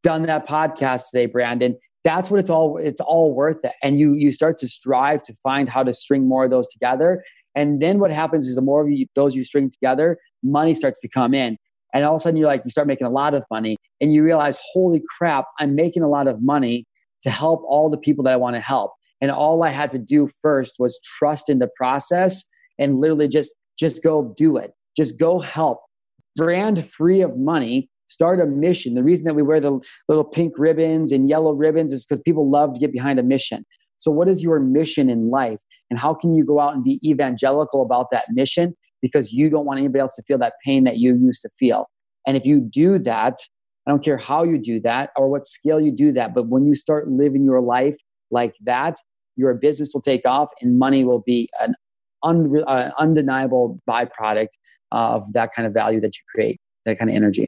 done 0.03 0.23
that 0.25 0.49
podcast 0.49 1.11
today 1.11 1.27
brandon 1.27 1.77
that's 2.05 2.31
what 2.31 2.41
it's 2.41 2.51
all 2.51 2.79
it's 2.79 3.01
all 3.01 3.35
worth 3.35 3.65
it. 3.65 3.73
And 3.83 3.99
you 3.99 4.15
you 4.15 4.31
start 4.33 4.59
to 4.59 4.69
strive 4.69 5.23
to 5.23 5.35
find 5.43 5.69
how 5.69 5.83
to 5.83 5.93
string 5.93 6.29
more 6.29 6.45
of 6.45 6.51
those 6.51 6.69
together. 6.69 7.25
And 7.55 7.81
then 7.81 7.99
what 7.99 8.11
happens 8.11 8.47
is 8.47 8.57
the 8.57 8.63
more 8.63 8.83
of 8.83 8.91
you, 8.91 9.07
those 9.15 9.35
you 9.35 9.45
string 9.45 9.71
together 9.71 10.19
money 10.43 10.75
starts 10.75 11.01
to 11.01 11.09
come 11.09 11.33
in. 11.33 11.57
And 11.95 12.05
all 12.05 12.15
of 12.15 12.19
a 12.19 12.21
sudden 12.21 12.37
you're 12.37 12.49
like 12.49 12.63
you 12.65 12.71
start 12.71 12.87
making 12.87 13.07
a 13.07 13.11
lot 13.11 13.35
of 13.35 13.43
money 13.51 13.77
and 14.01 14.13
you 14.13 14.23
realize 14.23 14.59
holy 14.73 15.03
crap 15.17 15.45
i'm 15.61 15.77
making 15.77 16.03
a 16.03 16.09
lot 16.09 16.27
of 16.27 16.43
money 16.43 16.87
to 17.23 17.31
help 17.31 17.63
all 17.69 17.89
the 17.89 17.97
people 17.97 18.25
that 18.25 18.33
i 18.33 18.37
want 18.37 18.57
to 18.57 18.61
help 18.61 18.91
and 19.25 19.33
all 19.33 19.65
i 19.65 19.71
had 19.71 19.91
to 19.91 19.99
do 19.99 20.29
first 20.41 20.75
was 20.79 21.01
trust 21.19 21.49
in 21.49 21.59
the 21.59 21.69
process 21.77 22.45
and 22.79 23.01
literally 23.01 23.29
just 23.29 23.55
just 23.79 24.03
go 24.03 24.35
do 24.37 24.57
it 24.57 24.73
just 24.97 25.19
go 25.19 25.39
help 25.39 25.81
brand 26.37 26.89
free 26.89 27.23
of 27.23 27.37
money 27.37 27.89
start 28.07 28.41
a 28.41 28.47
mission. 28.47 28.95
The 28.95 29.03
reason 29.03 29.25
that 29.25 29.35
we 29.35 29.43
wear 29.43 29.61
the 29.61 29.81
little 30.09 30.25
pink 30.25 30.55
ribbons 30.59 31.13
and 31.13 31.29
yellow 31.29 31.53
ribbons 31.55 31.93
is 31.93 32.05
because 32.05 32.21
people 32.21 32.49
love 32.49 32.75
to 32.75 32.81
get 32.81 32.93
behind 32.93 33.19
a 33.19 33.23
mission. 33.23 33.65
So, 33.99 34.11
what 34.11 34.29
is 34.29 34.43
your 34.43 34.61
mission 34.61 35.09
in 35.09 35.31
life? 35.31 35.59
And 35.91 35.99
how 35.99 36.15
can 36.15 36.35
you 36.35 36.45
go 36.45 36.61
out 36.61 36.75
and 36.75 36.83
be 36.83 37.01
evangelical 37.09 37.83
about 37.83 38.07
that 38.13 38.27
mission? 38.31 38.75
Because 39.01 39.33
you 39.33 39.51
don't 39.51 39.67
want 39.67 39.79
anybody 39.79 40.01
else 40.01 40.17
to 40.17 40.23
feel 40.23 40.39
that 40.39 40.55
pain 40.65 40.85
that 40.85 40.99
you 40.99 41.17
used 41.17 41.43
to 41.43 41.51
feel. 41.59 41.87
And 42.27 42.37
if 42.37 42.47
you 42.47 42.61
do 42.61 42.99
that, 43.01 43.35
I 43.87 43.91
don't 43.91 44.03
care 44.03 44.17
how 44.17 44.45
you 44.45 44.59
do 44.59 44.81
that 44.81 45.11
or 45.17 45.29
what 45.29 45.47
scale 45.47 45.81
you 45.81 45.93
do 45.93 46.11
that, 46.13 46.35
but 46.35 46.49
when 46.49 46.67
you 46.67 46.75
start 46.75 47.09
living 47.09 47.45
your 47.45 47.61
life 47.61 47.97
like 48.31 48.55
that, 48.65 48.97
your 49.37 49.55
business 49.55 49.93
will 49.95 50.03
take 50.03 50.27
off 50.27 50.51
and 50.61 50.79
money 50.79 51.05
will 51.05 51.21
be 51.21 51.49
an 51.61 51.75
un- 52.23 52.63
uh, 52.67 52.91
undeniable 52.99 53.81
byproduct 53.89 54.49
of 54.93 55.33
that 55.33 55.51
kind 55.55 55.67
of 55.67 55.75
value 55.75 56.01
that 56.01 56.17
you 56.17 56.23
create, 56.33 56.61
that 56.85 56.99
kind 56.99 57.11
of 57.11 57.17
energy. 57.17 57.47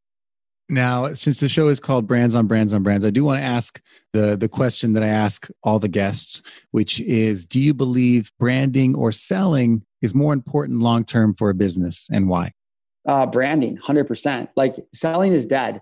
Now, 0.69 1.15
since 1.15 1.39
the 1.39 1.49
show 1.49 1.69
is 1.69 1.79
called 1.79 2.09
Brands 2.09 2.35
on 2.35 2.49
Brands 2.49 2.75
on 2.75 2.83
Brands, 2.83 3.05
I 3.05 3.11
do 3.11 3.25
want 3.25 3.39
to 3.39 3.45
ask 3.45 3.81
the 4.13 4.37
the 4.37 4.49
question 4.49 4.95
that 4.95 5.03
I 5.03 5.09
ask 5.09 5.49
all 5.63 5.79
the 5.79 5.89
guests, 5.89 6.43
which 6.73 7.01
is 7.01 7.47
do 7.47 7.61
you 7.61 7.73
believe 7.73 8.33
branding 8.39 8.97
or 8.97 9.13
selling 9.13 9.83
is 10.03 10.13
more 10.13 10.33
important 10.33 10.81
long 10.81 11.05
term 11.05 11.35
for 11.35 11.51
a 11.51 11.55
business 11.55 12.09
and 12.11 12.29
why? 12.29 12.53
Uh, 13.07 13.25
branding, 13.25 13.79
100%. 13.79 14.49
Like 14.57 14.75
selling 14.93 15.33
is 15.33 15.47
dead. 15.47 15.81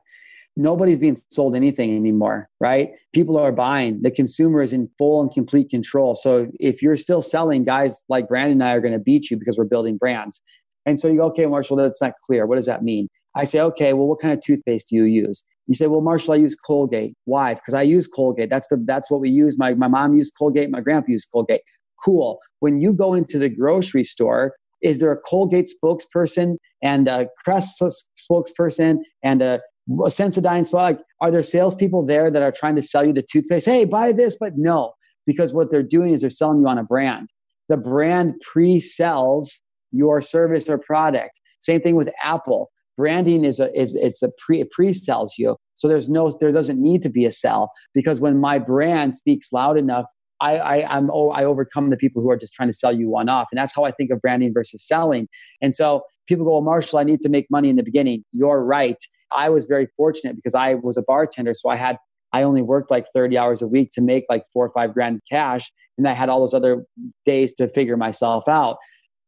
Nobody's 0.56 0.98
being 0.98 1.16
sold 1.30 1.56
anything 1.56 1.96
anymore, 1.96 2.48
right? 2.60 2.90
People 3.12 3.36
are 3.36 3.50
buying. 3.50 4.00
The 4.02 4.10
consumer 4.10 4.62
is 4.62 4.72
in 4.72 4.88
full 4.98 5.20
and 5.20 5.30
complete 5.32 5.68
control. 5.68 6.14
So 6.14 6.48
if 6.60 6.80
you're 6.80 6.96
still 6.96 7.22
selling, 7.22 7.64
guys 7.64 8.04
like 8.08 8.28
Brandon 8.28 8.60
and 8.60 8.64
I 8.64 8.72
are 8.72 8.80
going 8.80 8.92
to 8.92 9.00
beat 9.00 9.30
you 9.30 9.36
because 9.36 9.58
we're 9.58 9.64
building 9.64 9.96
brands. 9.96 10.40
And 10.86 11.00
so 11.00 11.08
you 11.08 11.16
go, 11.16 11.24
okay, 11.26 11.46
Marshall, 11.46 11.76
that's 11.76 12.00
not 12.00 12.12
clear. 12.24 12.46
What 12.46 12.56
does 12.56 12.66
that 12.66 12.84
mean? 12.84 13.08
I 13.34 13.44
say, 13.44 13.60
okay, 13.60 13.94
well, 13.94 14.06
what 14.06 14.20
kind 14.20 14.32
of 14.32 14.40
toothpaste 14.40 14.88
do 14.88 14.96
you 14.96 15.04
use? 15.04 15.42
You 15.66 15.74
say, 15.74 15.86
well, 15.86 16.02
Marshall, 16.02 16.34
I 16.34 16.36
use 16.36 16.54
Colgate. 16.54 17.16
Why? 17.24 17.54
Because 17.54 17.74
I 17.74 17.82
use 17.82 18.06
Colgate. 18.06 18.50
That's 18.50 18.68
the 18.68 18.82
that's 18.86 19.10
what 19.10 19.20
we 19.20 19.30
use. 19.30 19.56
My 19.58 19.74
my 19.74 19.88
mom 19.88 20.16
used 20.16 20.34
Colgate. 20.38 20.70
My 20.70 20.80
grandpa 20.80 21.10
used 21.10 21.28
Colgate. 21.32 21.62
Cool. 22.04 22.38
When 22.60 22.76
you 22.76 22.92
go 22.92 23.14
into 23.14 23.38
the 23.38 23.48
grocery 23.48 24.04
store, 24.04 24.54
is 24.82 25.00
there 25.00 25.10
a 25.10 25.16
Colgate 25.16 25.70
spokesperson 25.72 26.58
and 26.82 27.08
a 27.08 27.28
Crest 27.42 27.82
spokesperson 28.30 28.98
and 29.22 29.40
a, 29.40 29.60
Sensodyne 29.88 30.70
like, 30.72 30.98
Are 31.20 31.30
there 31.30 31.42
salespeople 31.42 32.06
there 32.06 32.30
that 32.30 32.42
are 32.42 32.52
trying 32.52 32.76
to 32.76 32.82
sell 32.82 33.06
you 33.06 33.12
the 33.12 33.22
toothpaste? 33.22 33.66
Hey, 33.66 33.84
buy 33.84 34.12
this, 34.12 34.36
but 34.38 34.52
no, 34.56 34.92
because 35.26 35.52
what 35.52 35.70
they're 35.70 35.82
doing 35.82 36.12
is 36.12 36.20
they're 36.22 36.30
selling 36.30 36.60
you 36.60 36.68
on 36.68 36.78
a 36.78 36.84
brand. 36.84 37.28
The 37.68 37.76
brand 37.76 38.34
pre-sells 38.40 39.60
your 39.92 40.20
service 40.20 40.68
or 40.68 40.78
product. 40.78 41.40
Same 41.60 41.80
thing 41.80 41.96
with 41.96 42.10
Apple 42.22 42.70
branding 42.96 43.44
is 43.44 43.58
a 43.58 43.76
is 43.78 43.94
it's 43.96 44.22
a 44.22 44.30
pre 44.38 44.60
it 44.60 44.70
pre-sells 44.70 45.34
you 45.36 45.56
so 45.74 45.88
there's 45.88 46.08
no 46.08 46.30
there 46.40 46.52
doesn't 46.52 46.80
need 46.80 47.02
to 47.02 47.08
be 47.08 47.24
a 47.24 47.30
sell 47.32 47.72
because 47.92 48.20
when 48.20 48.38
my 48.38 48.56
brand 48.56 49.14
speaks 49.16 49.52
loud 49.52 49.76
enough 49.76 50.06
I, 50.40 50.56
I 50.56 50.96
I'm 50.96 51.10
oh, 51.12 51.30
I 51.30 51.44
overcome 51.44 51.90
the 51.90 51.96
people 51.96 52.22
who 52.22 52.30
are 52.30 52.36
just 52.36 52.52
trying 52.54 52.68
to 52.68 52.72
sell 52.72 52.92
you 52.92 53.08
one 53.08 53.28
off, 53.28 53.48
and 53.50 53.58
that's 53.58 53.74
how 53.74 53.84
I 53.84 53.92
think 53.92 54.10
of 54.10 54.20
branding 54.20 54.52
versus 54.52 54.86
selling. 54.86 55.28
And 55.62 55.74
so 55.74 56.02
people 56.28 56.44
go, 56.44 56.52
"Well, 56.52 56.60
Marshall, 56.60 56.98
I 56.98 57.04
need 57.04 57.20
to 57.20 57.28
make 57.28 57.46
money 57.50 57.70
in 57.70 57.76
the 57.76 57.82
beginning." 57.82 58.24
You're 58.32 58.62
right. 58.62 58.96
I 59.34 59.48
was 59.48 59.66
very 59.66 59.88
fortunate 59.96 60.36
because 60.36 60.54
I 60.54 60.74
was 60.74 60.96
a 60.96 61.02
bartender, 61.02 61.54
so 61.54 61.68
I 61.68 61.76
had 61.76 61.98
I 62.32 62.42
only 62.42 62.62
worked 62.62 62.90
like 62.90 63.06
30 63.14 63.38
hours 63.38 63.62
a 63.62 63.68
week 63.68 63.90
to 63.92 64.00
make 64.00 64.24
like 64.28 64.42
four 64.52 64.66
or 64.66 64.70
five 64.70 64.92
grand 64.92 65.20
cash, 65.30 65.70
and 65.96 66.08
I 66.08 66.14
had 66.14 66.28
all 66.28 66.40
those 66.40 66.54
other 66.54 66.84
days 67.24 67.52
to 67.54 67.68
figure 67.68 67.96
myself 67.96 68.48
out. 68.48 68.78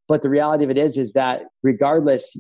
But 0.08 0.22
the 0.22 0.30
reality 0.30 0.64
of 0.64 0.70
it 0.70 0.78
is, 0.78 0.96
is 0.96 1.12
that 1.12 1.42
regardless, 1.62 2.36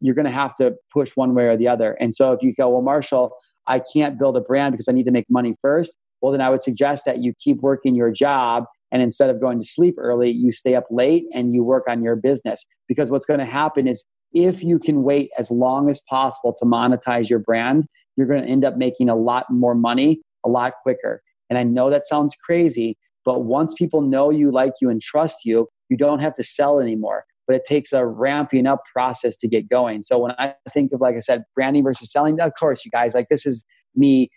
you're 0.00 0.14
going 0.14 0.26
to 0.26 0.30
have 0.30 0.54
to 0.56 0.74
push 0.92 1.12
one 1.14 1.34
way 1.34 1.44
or 1.44 1.56
the 1.56 1.68
other. 1.68 1.92
And 2.00 2.14
so 2.14 2.32
if 2.32 2.42
you 2.42 2.54
go, 2.54 2.68
well, 2.68 2.82
Marshall, 2.82 3.32
I 3.66 3.80
can't 3.92 4.18
build 4.18 4.36
a 4.36 4.40
brand 4.40 4.72
because 4.72 4.88
I 4.88 4.92
need 4.92 5.04
to 5.04 5.10
make 5.10 5.26
money 5.28 5.56
first. 5.62 5.96
Well, 6.20 6.32
then 6.32 6.40
I 6.40 6.50
would 6.50 6.62
suggest 6.62 7.04
that 7.06 7.22
you 7.22 7.32
keep 7.42 7.58
working 7.60 7.94
your 7.94 8.10
job. 8.10 8.64
And 8.92 9.02
instead 9.02 9.30
of 9.30 9.40
going 9.40 9.58
to 9.60 9.66
sleep 9.66 9.94
early, 9.98 10.30
you 10.30 10.52
stay 10.52 10.74
up 10.74 10.84
late 10.90 11.24
and 11.32 11.52
you 11.52 11.62
work 11.62 11.84
on 11.88 12.02
your 12.02 12.16
business. 12.16 12.66
Because 12.88 13.10
what's 13.10 13.26
going 13.26 13.40
to 13.40 13.46
happen 13.46 13.86
is 13.86 14.04
if 14.32 14.62
you 14.62 14.78
can 14.78 15.02
wait 15.02 15.30
as 15.38 15.50
long 15.50 15.90
as 15.90 16.00
possible 16.08 16.54
to 16.58 16.64
monetize 16.64 17.28
your 17.28 17.38
brand, 17.38 17.86
you're 18.16 18.26
going 18.26 18.42
to 18.42 18.48
end 18.48 18.64
up 18.64 18.76
making 18.76 19.08
a 19.08 19.16
lot 19.16 19.46
more 19.50 19.74
money 19.74 20.20
a 20.44 20.48
lot 20.48 20.74
quicker. 20.82 21.22
And 21.48 21.58
I 21.58 21.64
know 21.64 21.90
that 21.90 22.04
sounds 22.04 22.34
crazy, 22.34 22.96
but 23.24 23.44
once 23.44 23.74
people 23.74 24.02
know 24.02 24.30
you, 24.30 24.50
like 24.50 24.74
you, 24.80 24.88
and 24.88 25.00
trust 25.00 25.44
you, 25.44 25.68
you 25.88 25.96
don't 25.96 26.20
have 26.20 26.32
to 26.34 26.44
sell 26.44 26.80
anymore 26.80 27.24
but 27.50 27.56
it 27.56 27.64
takes 27.64 27.92
a 27.92 28.06
ramping 28.06 28.64
up 28.64 28.84
process 28.92 29.34
to 29.34 29.48
get 29.48 29.68
going. 29.68 30.04
So 30.04 30.20
when 30.20 30.30
I 30.38 30.54
think 30.72 30.92
of, 30.92 31.00
like 31.00 31.16
I 31.16 31.18
said, 31.18 31.42
branding 31.56 31.82
versus 31.82 32.12
selling, 32.12 32.38
of 32.38 32.52
course, 32.56 32.84
you 32.84 32.92
guys, 32.92 33.12
like 33.12 33.26
this 33.28 33.44
is 33.44 33.64
me 33.96 34.30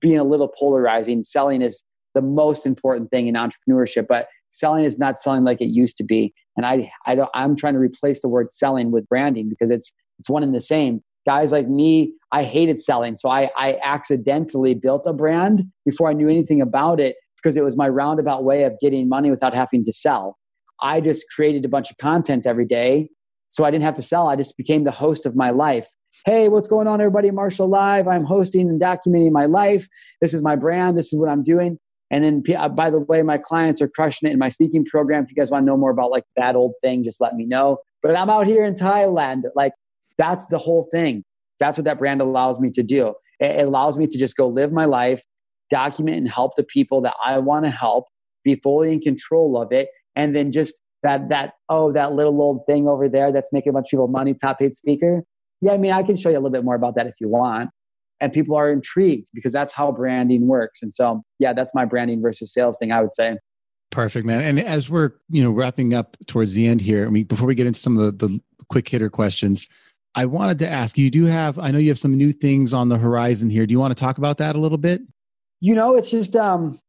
being 0.00 0.18
a 0.18 0.24
little 0.24 0.48
polarizing. 0.58 1.22
Selling 1.22 1.62
is 1.62 1.84
the 2.16 2.20
most 2.20 2.66
important 2.66 3.12
thing 3.12 3.28
in 3.28 3.36
entrepreneurship, 3.36 4.08
but 4.08 4.26
selling 4.50 4.82
is 4.82 4.98
not 4.98 5.18
selling 5.18 5.44
like 5.44 5.60
it 5.60 5.68
used 5.68 5.96
to 5.98 6.04
be. 6.04 6.34
And 6.58 6.66
I, 6.66 6.90
I 7.06 7.14
don't, 7.14 7.30
I'm 7.34 7.54
trying 7.54 7.74
to 7.74 7.78
replace 7.78 8.20
the 8.20 8.28
word 8.28 8.52
selling 8.52 8.90
with 8.90 9.08
branding 9.08 9.48
because 9.48 9.70
it's, 9.70 9.92
it's 10.18 10.28
one 10.28 10.42
and 10.42 10.52
the 10.52 10.60
same. 10.60 11.00
Guys 11.24 11.52
like 11.52 11.68
me, 11.68 12.12
I 12.32 12.42
hated 12.42 12.80
selling. 12.80 13.14
So 13.14 13.30
I, 13.30 13.48
I 13.56 13.78
accidentally 13.82 14.74
built 14.74 15.06
a 15.06 15.12
brand 15.12 15.62
before 15.86 16.10
I 16.10 16.14
knew 16.14 16.28
anything 16.28 16.60
about 16.60 16.98
it 16.98 17.14
because 17.36 17.56
it 17.56 17.62
was 17.62 17.76
my 17.76 17.88
roundabout 17.88 18.42
way 18.42 18.64
of 18.64 18.72
getting 18.80 19.08
money 19.08 19.30
without 19.30 19.54
having 19.54 19.84
to 19.84 19.92
sell. 19.92 20.36
I 20.82 21.00
just 21.00 21.26
created 21.34 21.64
a 21.64 21.68
bunch 21.68 21.92
of 21.92 21.96
content 21.98 22.44
every 22.44 22.66
day. 22.66 23.08
So 23.50 23.64
I 23.64 23.70
didn't 23.70 23.84
have 23.84 23.94
to 23.94 24.02
sell. 24.02 24.28
I 24.28 24.34
just 24.34 24.56
became 24.56 24.82
the 24.82 24.90
host 24.90 25.26
of 25.26 25.36
my 25.36 25.50
life. 25.50 25.88
Hey, 26.24 26.48
what's 26.48 26.66
going 26.66 26.88
on, 26.88 27.00
everybody? 27.00 27.30
Marshall 27.30 27.68
Live. 27.68 28.08
I'm 28.08 28.24
hosting 28.24 28.68
and 28.68 28.80
documenting 28.80 29.30
my 29.30 29.46
life. 29.46 29.86
This 30.20 30.34
is 30.34 30.42
my 30.42 30.56
brand. 30.56 30.98
This 30.98 31.12
is 31.12 31.18
what 31.20 31.28
I'm 31.28 31.44
doing. 31.44 31.78
And 32.10 32.24
then, 32.24 32.56
uh, 32.56 32.68
by 32.68 32.90
the 32.90 33.00
way, 33.00 33.22
my 33.22 33.38
clients 33.38 33.82
are 33.82 33.88
crushing 33.88 34.28
it 34.28 34.32
in 34.32 34.38
my 34.38 34.48
speaking 34.48 34.84
program. 34.84 35.24
If 35.24 35.30
you 35.30 35.36
guys 35.36 35.50
want 35.50 35.62
to 35.62 35.66
know 35.66 35.76
more 35.76 35.90
about 35.90 36.10
like 36.10 36.24
that 36.36 36.56
old 36.56 36.74
thing, 36.82 37.04
just 37.04 37.20
let 37.20 37.34
me 37.34 37.44
know. 37.44 37.78
But 38.02 38.16
I'm 38.16 38.30
out 38.30 38.46
here 38.46 38.64
in 38.64 38.74
Thailand. 38.74 39.42
Like, 39.54 39.72
that's 40.16 40.46
the 40.46 40.58
whole 40.58 40.88
thing. 40.90 41.24
That's 41.60 41.76
what 41.76 41.84
that 41.84 41.98
brand 41.98 42.20
allows 42.20 42.60
me 42.60 42.70
to 42.70 42.82
do. 42.82 43.14
It 43.40 43.64
allows 43.64 43.98
me 43.98 44.06
to 44.06 44.18
just 44.18 44.36
go 44.36 44.48
live 44.48 44.72
my 44.72 44.86
life, 44.86 45.22
document 45.70 46.16
and 46.16 46.28
help 46.28 46.56
the 46.56 46.64
people 46.64 47.02
that 47.02 47.14
I 47.24 47.38
want 47.38 47.66
to 47.66 47.70
help, 47.70 48.06
be 48.42 48.56
fully 48.56 48.92
in 48.92 49.00
control 49.00 49.60
of 49.60 49.70
it, 49.72 49.88
and 50.16 50.34
then 50.34 50.50
just 50.50 50.80
that 51.02 51.28
that 51.28 51.52
oh 51.68 51.92
that 51.92 52.12
little 52.12 52.40
old 52.40 52.66
thing 52.66 52.88
over 52.88 53.08
there 53.08 53.32
that's 53.32 53.50
making 53.52 53.70
a 53.70 53.72
bunch 53.72 53.86
of 53.86 53.90
people 53.90 54.08
money 54.08 54.34
top 54.34 54.58
paid 54.58 54.74
speaker 54.74 55.22
yeah 55.60 55.72
i 55.72 55.76
mean 55.76 55.92
i 55.92 56.02
can 56.02 56.16
show 56.16 56.28
you 56.28 56.36
a 56.36 56.40
little 56.40 56.50
bit 56.50 56.64
more 56.64 56.74
about 56.74 56.94
that 56.96 57.06
if 57.06 57.14
you 57.20 57.28
want 57.28 57.70
and 58.20 58.32
people 58.32 58.56
are 58.56 58.70
intrigued 58.70 59.28
because 59.32 59.52
that's 59.52 59.72
how 59.72 59.92
branding 59.92 60.46
works. 60.46 60.82
And 60.82 60.92
so 60.92 61.22
yeah 61.38 61.52
that's 61.52 61.74
my 61.74 61.84
branding 61.84 62.20
versus 62.20 62.52
sales 62.52 62.78
thing 62.78 62.92
i 62.92 63.00
would 63.00 63.14
say. 63.14 63.36
Perfect 63.90 64.26
man. 64.26 64.42
And 64.42 64.60
as 64.60 64.90
we're 64.90 65.12
you 65.30 65.42
know 65.42 65.50
wrapping 65.50 65.94
up 65.94 66.16
towards 66.26 66.54
the 66.54 66.66
end 66.66 66.80
here 66.80 67.06
i 67.06 67.10
mean 67.10 67.24
before 67.24 67.46
we 67.46 67.54
get 67.54 67.66
into 67.66 67.80
some 67.80 67.98
of 67.98 68.18
the, 68.18 68.26
the 68.26 68.40
quick 68.68 68.88
hitter 68.88 69.08
questions 69.08 69.66
i 70.14 70.26
wanted 70.26 70.58
to 70.58 70.68
ask 70.68 70.98
you 70.98 71.10
do 71.10 71.24
have 71.24 71.58
i 71.58 71.70
know 71.70 71.78
you 71.78 71.88
have 71.88 71.98
some 71.98 72.16
new 72.16 72.32
things 72.32 72.72
on 72.72 72.88
the 72.88 72.98
horizon 72.98 73.50
here. 73.50 73.66
Do 73.66 73.72
you 73.72 73.80
want 73.80 73.96
to 73.96 74.00
talk 74.00 74.18
about 74.18 74.38
that 74.38 74.56
a 74.56 74.58
little 74.58 74.78
bit? 74.78 75.00
You 75.60 75.74
know 75.74 75.94
it's 75.96 76.10
just 76.10 76.36
um 76.36 76.80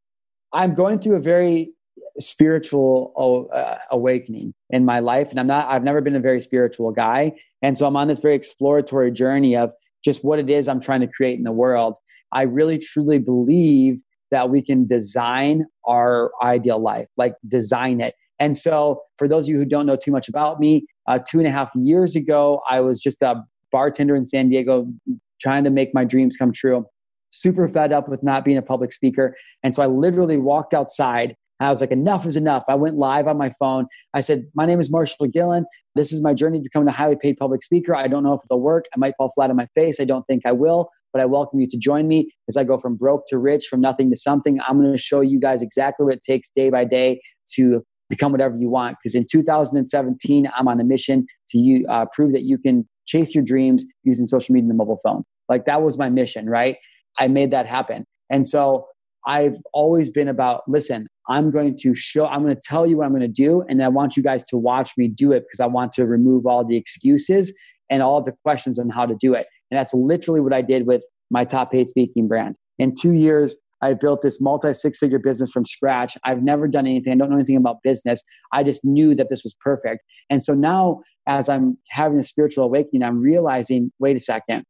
i'm 0.54 0.74
going 0.74 1.00
through 1.00 1.16
a 1.16 1.22
very 1.22 1.72
spiritual 2.20 3.50
uh, 3.54 3.76
awakening 3.92 4.54
in 4.72 4.84
my 4.84 5.00
life 5.00 5.30
and 5.30 5.40
i'm 5.40 5.48
not 5.48 5.68
i've 5.70 5.84
never 5.84 6.02
been 6.02 6.16
a 6.16 6.20
very 6.20 6.42
spiritual 6.42 6.92
guy. 6.92 7.34
And 7.62 7.78
so 7.78 7.86
i'm 7.86 7.96
on 7.96 8.08
this 8.08 8.20
very 8.20 8.36
exploratory 8.36 9.12
journey 9.12 9.56
of 9.56 9.72
just 10.04 10.24
what 10.24 10.40
it 10.40 10.50
is 10.50 10.68
i'm 10.68 10.80
trying 10.80 11.02
to 11.02 11.08
create 11.08 11.38
in 11.38 11.44
the 11.44 11.52
world 11.52 11.96
i 12.32 12.42
really 12.42 12.78
truly 12.78 13.20
believe 13.20 14.02
that 14.32 14.50
we 14.50 14.62
can 14.62 14.86
design 14.86 15.66
our 15.88 16.32
ideal 16.44 16.80
life 16.80 17.08
like 17.18 17.34
design 17.48 18.00
it. 18.00 18.14
And 18.42 18.56
so 18.56 19.02
for 19.18 19.28
those 19.28 19.46
of 19.46 19.50
you 19.50 19.58
who 19.58 19.66
don't 19.66 19.88
know 19.88 19.96
too 19.96 20.12
much 20.12 20.30
about 20.30 20.60
me 20.60 20.86
uh, 21.08 21.18
two 21.28 21.40
and 21.40 21.48
a 21.48 21.52
half 21.52 21.70
years 21.76 22.16
ago 22.16 22.62
i 22.70 22.80
was 22.80 23.00
just 23.00 23.22
a 23.22 23.44
bartender 23.72 24.16
in 24.16 24.26
san 24.26 24.50
diego 24.50 24.88
trying 25.42 25.64
to 25.64 25.70
make 25.70 25.94
my 25.94 26.04
dreams 26.04 26.36
come 26.38 26.52
true 26.52 26.86
super 27.32 27.68
fed 27.68 27.94
up 27.94 28.10
with 28.10 28.24
not 28.24 28.44
being 28.44 28.58
a 28.58 28.62
public 28.62 28.92
speaker. 28.92 29.36
And 29.64 29.74
so 29.74 29.84
i 29.84 29.88
literally 29.88 30.38
walked 30.38 30.74
outside 30.74 31.36
I 31.60 31.70
was 31.70 31.82
like, 31.82 31.92
enough 31.92 32.26
is 32.26 32.38
enough. 32.38 32.64
I 32.70 32.76
went 32.76 32.98
live 32.98 33.28
on 33.28 33.38
my 33.38 33.52
phone. 33.60 33.88
I 34.14 34.22
said, 34.22 34.46
My 34.56 34.66
name 34.66 34.80
is 34.80 34.90
Marshall 34.90 35.28
Gillen. 35.28 35.66
This 35.96 36.14
is 36.14 36.22
my 36.22 36.34
journey 36.34 36.60
to 36.60 36.64
becoming 36.64 36.88
a 36.88 36.92
highly 36.92 37.18
paid 37.22 37.38
public 37.38 37.64
speaker. 37.64 37.96
I 37.96 38.08
don't 38.08 38.24
know 38.24 38.34
if 38.34 38.42
it'll 38.46 38.62
work. 38.62 38.86
I 38.94 38.98
might 38.98 39.14
fall 39.18 39.32
flat 39.32 39.50
on 39.50 39.56
my 39.56 39.68
face. 39.76 40.00
I 40.00 40.06
don't 40.06 40.26
think 40.28 40.46
I 40.46 40.52
will, 40.52 40.90
but 41.12 41.22
I 41.22 41.26
welcome 41.26 41.60
you 41.60 41.68
to 41.68 41.78
join 41.78 42.08
me 42.08 42.32
as 42.48 42.56
I 42.56 42.64
go 42.64 42.78
from 42.78 42.96
broke 42.96 43.24
to 43.28 43.38
rich, 43.38 43.68
from 43.68 43.82
nothing 43.82 44.10
to 44.10 44.16
something. 44.16 44.60
I'm 44.68 44.80
going 44.80 44.92
to 44.92 44.98
show 44.98 45.22
you 45.22 45.40
guys 45.40 45.62
exactly 45.62 46.06
what 46.06 46.16
it 46.16 46.24
takes 46.24 46.50
day 46.50 46.70
by 46.70 46.86
day 46.86 47.22
to 47.56 47.84
become 48.10 48.32
whatever 48.32 48.56
you 48.56 48.70
want. 48.70 48.98
Because 49.02 49.16
in 49.16 49.26
2017, 49.30 50.50
I'm 50.58 50.68
on 50.68 50.80
a 50.80 50.84
mission 50.84 51.26
to 51.50 51.58
you, 51.58 51.86
uh, 51.90 52.06
prove 52.14 52.32
that 52.34 52.44
you 52.44 52.58
can 52.58 52.88
chase 53.06 53.36
your 53.36 53.44
dreams 53.44 53.86
using 54.04 54.26
social 54.26 54.54
media 54.54 54.70
and 54.70 54.72
the 54.72 54.76
mobile 54.76 55.00
phone. 55.04 55.24
Like 55.50 55.66
that 55.66 55.82
was 55.82 55.98
my 55.98 56.10
mission, 56.10 56.48
right? 56.48 56.78
I 57.18 57.28
made 57.28 57.52
that 57.52 57.66
happen. 57.66 58.06
And 58.30 58.48
so 58.48 58.86
I've 59.26 59.56
always 59.74 60.10
been 60.10 60.28
about 60.28 60.62
listen, 60.68 61.08
I'm 61.28 61.52
going 61.52 61.78
to 61.82 61.94
show, 61.94 62.26
I'm 62.26 62.42
going 62.42 62.56
to 62.56 62.62
tell 62.64 62.88
you 62.88 62.98
what 62.98 63.06
I'm 63.06 63.12
going 63.12 63.22
to 63.22 63.28
do. 63.28 63.64
And 63.70 63.84
I 63.84 63.88
want 63.88 64.18
you 64.18 64.24
guys 64.24 64.44
to 64.46 64.58
watch 64.58 64.92
me 64.98 65.08
do 65.08 65.32
it 65.32 65.42
because 65.42 65.60
I 65.60 65.68
want 65.68 65.92
to 65.94 66.06
remove 66.06 66.46
all 66.46 66.66
the 66.66 66.76
excuses 66.78 67.54
and 67.90 68.02
all 68.02 68.22
the 68.22 68.34
questions 68.44 68.80
on 68.80 68.90
how 68.90 69.06
to 69.06 69.16
do 69.20 69.34
it. 69.34 69.48
And 69.70 69.78
that's 69.78 69.94
literally 69.94 70.40
what 70.40 70.54
I 70.54 70.62
did 70.62 70.88
with 70.88 71.04
my 71.30 71.46
top 71.46 71.72
paid 71.72 71.90
speaking 71.90 72.28
brand. 72.28 72.56
In 72.80 72.94
two 73.00 73.14
years, 73.14 73.56
I 73.82 73.94
built 73.94 74.22
this 74.22 74.42
multi 74.42 74.74
six 74.74 74.98
figure 75.00 75.20
business 75.20 75.52
from 75.52 75.66
scratch. 75.66 76.18
I've 76.26 76.42
never 76.42 76.68
done 76.68 76.86
anything. 76.86 77.14
I 77.14 77.16
don't 77.16 77.30
know 77.30 77.38
anything 77.38 77.58
about 77.58 77.78
business. 77.84 78.24
I 78.52 78.64
just 78.64 78.84
knew 78.84 79.16
that 79.16 79.30
this 79.30 79.44
was 79.44 79.56
perfect. 79.62 80.04
And 80.30 80.44
so 80.44 80.54
now, 80.54 81.02
as 81.28 81.48
I'm 81.48 81.78
having 81.90 82.20
a 82.20 82.24
spiritual 82.24 82.66
awakening, 82.66 83.04
I'm 83.04 83.22
realizing 83.22 83.92
wait 84.00 84.18
a 84.18 84.20
second. 84.20 84.64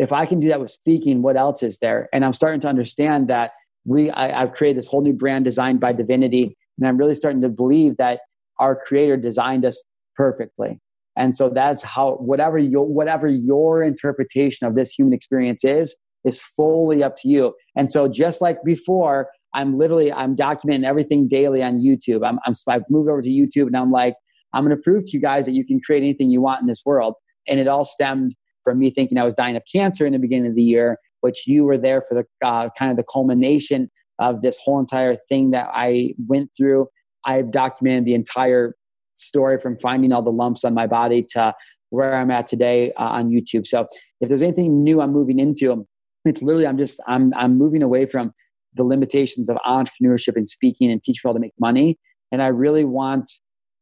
If 0.00 0.14
I 0.14 0.24
can 0.24 0.40
do 0.40 0.48
that 0.48 0.60
with 0.60 0.70
speaking, 0.70 1.20
what 1.20 1.36
else 1.36 1.62
is 1.62 1.78
there? 1.78 2.08
And 2.10 2.24
I'm 2.24 2.32
starting 2.32 2.60
to 2.62 2.68
understand 2.68 3.28
that 3.28 3.50
we 3.84 4.10
I, 4.10 4.42
I've 4.42 4.52
created 4.52 4.78
this 4.78 4.88
whole 4.88 5.02
new 5.02 5.12
brand 5.12 5.44
designed 5.44 5.78
by 5.78 5.92
divinity, 5.92 6.56
and 6.78 6.88
I'm 6.88 6.96
really 6.96 7.14
starting 7.14 7.42
to 7.42 7.50
believe 7.50 7.98
that 7.98 8.20
our 8.58 8.74
creator 8.74 9.18
designed 9.18 9.66
us 9.66 9.84
perfectly. 10.16 10.80
And 11.16 11.34
so 11.34 11.50
that's 11.50 11.82
how 11.82 12.14
whatever 12.14 12.56
your 12.56 12.86
whatever 12.86 13.28
your 13.28 13.82
interpretation 13.82 14.66
of 14.66 14.74
this 14.74 14.90
human 14.90 15.12
experience 15.12 15.64
is 15.64 15.94
is 16.24 16.40
fully 16.40 17.02
up 17.02 17.16
to 17.18 17.28
you. 17.28 17.52
And 17.76 17.90
so 17.90 18.08
just 18.08 18.40
like 18.40 18.56
before, 18.64 19.28
I'm 19.54 19.76
literally 19.76 20.10
I'm 20.10 20.34
documenting 20.34 20.84
everything 20.84 21.28
daily 21.28 21.62
on 21.62 21.80
YouTube. 21.80 22.26
I'm, 22.26 22.38
I'm 22.46 22.54
I've 22.68 22.84
moved 22.88 23.10
over 23.10 23.20
to 23.20 23.28
YouTube 23.28 23.66
and 23.66 23.76
I'm 23.76 23.90
like 23.90 24.14
I'm 24.54 24.64
going 24.64 24.74
to 24.74 24.82
prove 24.82 25.04
to 25.04 25.10
you 25.12 25.20
guys 25.20 25.44
that 25.44 25.52
you 25.52 25.66
can 25.66 25.78
create 25.78 26.02
anything 26.02 26.30
you 26.30 26.40
want 26.40 26.62
in 26.62 26.68
this 26.68 26.82
world. 26.86 27.16
And 27.46 27.60
it 27.60 27.68
all 27.68 27.84
stemmed 27.84 28.34
from 28.64 28.78
me 28.78 28.90
thinking 28.90 29.18
I 29.18 29.24
was 29.24 29.34
dying 29.34 29.56
of 29.56 29.62
cancer 29.72 30.06
in 30.06 30.12
the 30.12 30.18
beginning 30.18 30.50
of 30.50 30.54
the 30.54 30.62
year, 30.62 30.98
which 31.20 31.46
you 31.46 31.64
were 31.64 31.78
there 31.78 32.02
for 32.02 32.14
the 32.14 32.46
uh, 32.46 32.68
kind 32.78 32.90
of 32.90 32.96
the 32.96 33.04
culmination 33.04 33.90
of 34.18 34.42
this 34.42 34.58
whole 34.62 34.78
entire 34.78 35.14
thing 35.14 35.50
that 35.52 35.68
I 35.72 36.14
went 36.28 36.50
through. 36.56 36.88
I've 37.24 37.50
documented 37.50 38.04
the 38.04 38.14
entire 38.14 38.74
story 39.16 39.58
from 39.58 39.78
finding 39.78 40.12
all 40.12 40.22
the 40.22 40.30
lumps 40.30 40.64
on 40.64 40.74
my 40.74 40.86
body 40.86 41.24
to 41.34 41.54
where 41.90 42.16
I'm 42.16 42.30
at 42.30 42.46
today 42.46 42.92
uh, 42.92 43.08
on 43.08 43.30
YouTube. 43.30 43.66
So 43.66 43.86
if 44.20 44.28
there's 44.28 44.42
anything 44.42 44.82
new 44.82 45.00
I'm 45.00 45.12
moving 45.12 45.38
into, 45.38 45.86
it's 46.24 46.42
literally 46.42 46.66
I'm 46.66 46.78
just 46.78 47.00
I'm 47.06 47.32
I'm 47.34 47.58
moving 47.58 47.82
away 47.82 48.06
from 48.06 48.32
the 48.74 48.84
limitations 48.84 49.50
of 49.50 49.56
entrepreneurship 49.66 50.36
and 50.36 50.46
speaking 50.46 50.90
and 50.90 51.02
teach 51.02 51.18
people 51.18 51.34
to 51.34 51.40
make 51.40 51.54
money. 51.58 51.98
And 52.30 52.42
I 52.42 52.48
really 52.48 52.84
want 52.84 53.30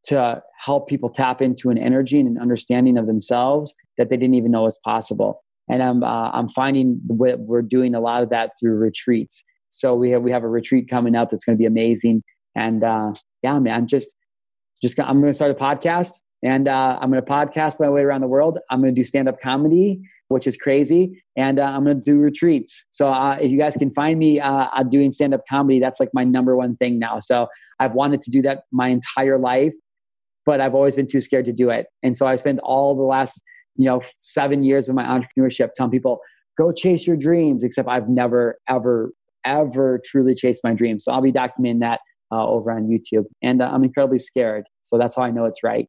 to 0.05 0.41
help 0.59 0.87
people 0.87 1.09
tap 1.09 1.41
into 1.41 1.69
an 1.69 1.77
energy 1.77 2.19
and 2.19 2.27
an 2.27 2.41
understanding 2.41 2.97
of 2.97 3.07
themselves 3.07 3.73
that 3.97 4.09
they 4.09 4.17
didn't 4.17 4.35
even 4.35 4.51
know 4.51 4.63
was 4.63 4.79
possible. 4.83 5.43
And 5.69 5.83
I'm 5.83 6.03
uh, 6.03 6.31
I'm 6.31 6.49
finding 6.49 6.99
we're 7.07 7.61
doing 7.61 7.93
a 7.93 7.99
lot 7.99 8.23
of 8.23 8.29
that 8.29 8.51
through 8.59 8.75
retreats. 8.75 9.43
So 9.69 9.93
we 9.95 10.11
have 10.11 10.23
we 10.23 10.31
have 10.31 10.43
a 10.43 10.49
retreat 10.49 10.89
coming 10.89 11.15
up 11.15 11.29
that's 11.29 11.45
going 11.45 11.57
to 11.57 11.59
be 11.59 11.65
amazing. 11.65 12.23
And 12.55 12.83
uh, 12.83 13.13
yeah, 13.43 13.59
man, 13.59 13.87
just 13.87 14.15
just 14.81 14.99
I'm 14.99 15.21
going 15.21 15.31
to 15.31 15.33
start 15.33 15.51
a 15.51 15.53
podcast 15.53 16.11
and 16.43 16.67
uh, 16.67 16.97
I'm 17.01 17.11
going 17.11 17.23
to 17.23 17.29
podcast 17.29 17.79
my 17.79 17.89
way 17.89 18.01
around 18.01 18.21
the 18.21 18.27
world. 18.27 18.59
I'm 18.69 18.81
going 18.81 18.93
to 18.95 18.99
do 18.99 19.03
stand 19.03 19.27
up 19.27 19.39
comedy, 19.41 20.01
which 20.29 20.47
is 20.47 20.55
crazy, 20.55 21.21
and 21.35 21.59
uh, 21.59 21.63
I'm 21.63 21.83
going 21.83 21.97
to 21.97 22.03
do 22.03 22.17
retreats. 22.17 22.85
So 22.91 23.09
uh, 23.09 23.37
if 23.41 23.51
you 23.51 23.57
guys 23.57 23.75
can 23.75 23.93
find 23.93 24.17
me 24.17 24.39
uh, 24.39 24.83
doing 24.89 25.11
stand 25.11 25.33
up 25.33 25.41
comedy, 25.49 25.79
that's 25.79 25.99
like 25.99 26.09
my 26.13 26.23
number 26.23 26.55
one 26.55 26.77
thing 26.77 26.99
now. 26.99 27.19
So 27.19 27.47
I've 27.79 27.93
wanted 27.93 28.21
to 28.21 28.31
do 28.31 28.41
that 28.43 28.63
my 28.71 28.87
entire 28.89 29.37
life, 29.37 29.73
but 30.49 30.59
I've 30.59 30.73
always 30.73 30.95
been 30.95 31.05
too 31.05 31.21
scared 31.21 31.45
to 31.45 31.53
do 31.53 31.69
it. 31.69 31.85
And 32.01 32.17
so 32.17 32.25
I 32.25 32.35
spent 32.35 32.57
all 32.63 32.95
the 32.95 33.03
last 33.03 33.39
you 33.75 33.85
know 33.85 34.01
seven 34.19 34.63
years 34.63 34.89
of 34.89 34.95
my 34.95 35.03
entrepreneurship 35.03 35.73
telling 35.75 35.91
people 35.91 36.21
go 36.57 36.71
chase 36.71 37.05
your 37.05 37.15
dreams. 37.15 37.63
Except 37.63 37.87
I've 37.87 38.09
never 38.09 38.57
ever 38.67 39.11
ever 39.45 40.01
truly 40.03 40.33
chased 40.33 40.63
my 40.63 40.73
dreams. 40.73 41.05
So 41.05 41.11
I'll 41.11 41.21
be 41.21 41.31
documenting 41.31 41.81
that 41.81 41.99
uh, 42.31 42.47
over 42.47 42.71
on 42.71 42.87
YouTube. 42.87 43.25
And 43.43 43.61
uh, 43.61 43.69
I'm 43.71 43.83
incredibly 43.83 44.17
scared. 44.17 44.63
So 44.81 44.97
that's 44.97 45.15
how 45.15 45.21
I 45.21 45.29
know 45.29 45.45
it's 45.45 45.61
right. 45.63 45.87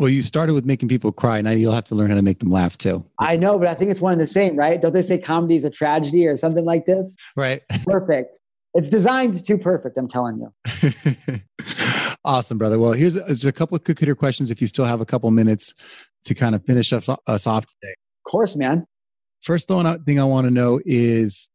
Well, 0.00 0.08
you 0.08 0.24
started 0.24 0.54
with 0.54 0.66
making 0.66 0.88
people 0.88 1.12
cry. 1.12 1.40
Now 1.40 1.52
you'll 1.52 1.72
have 1.72 1.84
to 1.84 1.94
learn 1.94 2.10
how 2.10 2.16
to 2.16 2.22
make 2.22 2.40
them 2.40 2.50
laugh 2.50 2.76
too. 2.76 3.06
I 3.20 3.36
know, 3.36 3.56
but 3.56 3.68
I 3.68 3.74
think 3.74 3.92
it's 3.92 4.00
one 4.00 4.14
and 4.14 4.20
the 4.20 4.26
same, 4.26 4.56
right? 4.56 4.82
Don't 4.82 4.94
they 4.94 5.02
say 5.02 5.16
comedy 5.16 5.54
is 5.54 5.64
a 5.64 5.70
tragedy 5.70 6.26
or 6.26 6.36
something 6.36 6.64
like 6.64 6.86
this? 6.86 7.16
Right. 7.36 7.62
Perfect. 7.86 8.40
It's 8.74 8.88
designed 8.88 9.44
too 9.44 9.58
perfect, 9.58 9.98
I'm 9.98 10.08
telling 10.08 10.38
you. 10.38 10.48
awesome, 12.24 12.58
brother. 12.58 12.78
Well, 12.78 12.92
here's 12.92 13.16
a, 13.16 13.24
here's 13.24 13.44
a 13.44 13.52
couple 13.52 13.76
of 13.76 13.84
quick 13.84 13.98
hitter 13.98 14.14
questions 14.14 14.50
if 14.50 14.60
you 14.60 14.66
still 14.66 14.84
have 14.84 15.00
a 15.00 15.06
couple 15.06 15.30
minutes 15.30 15.74
to 16.24 16.34
kind 16.34 16.54
of 16.54 16.64
finish 16.64 16.92
us, 16.92 17.08
us 17.26 17.46
off 17.46 17.66
today. 17.66 17.94
Of 18.24 18.30
course, 18.30 18.56
man. 18.56 18.86
First 19.42 19.68
thing 19.68 20.20
I 20.20 20.24
want 20.24 20.46
to 20.46 20.52
know 20.52 20.80
is 20.84 21.50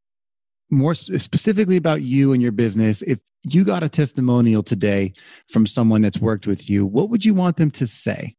more 0.69 0.93
specifically 0.93 1.77
about 1.77 2.01
you 2.01 2.33
and 2.33 2.41
your 2.41 2.51
business, 2.51 3.01
if 3.03 3.19
you 3.43 3.63
got 3.63 3.83
a 3.83 3.89
testimonial 3.89 4.63
today 4.63 5.13
from 5.49 5.65
someone 5.65 6.01
that's 6.01 6.19
worked 6.19 6.47
with 6.47 6.69
you, 6.69 6.85
what 6.85 7.09
would 7.09 7.23
you 7.23 7.33
want 7.33 7.57
them 7.57 7.71
to 7.71 7.87
say? 7.87 8.35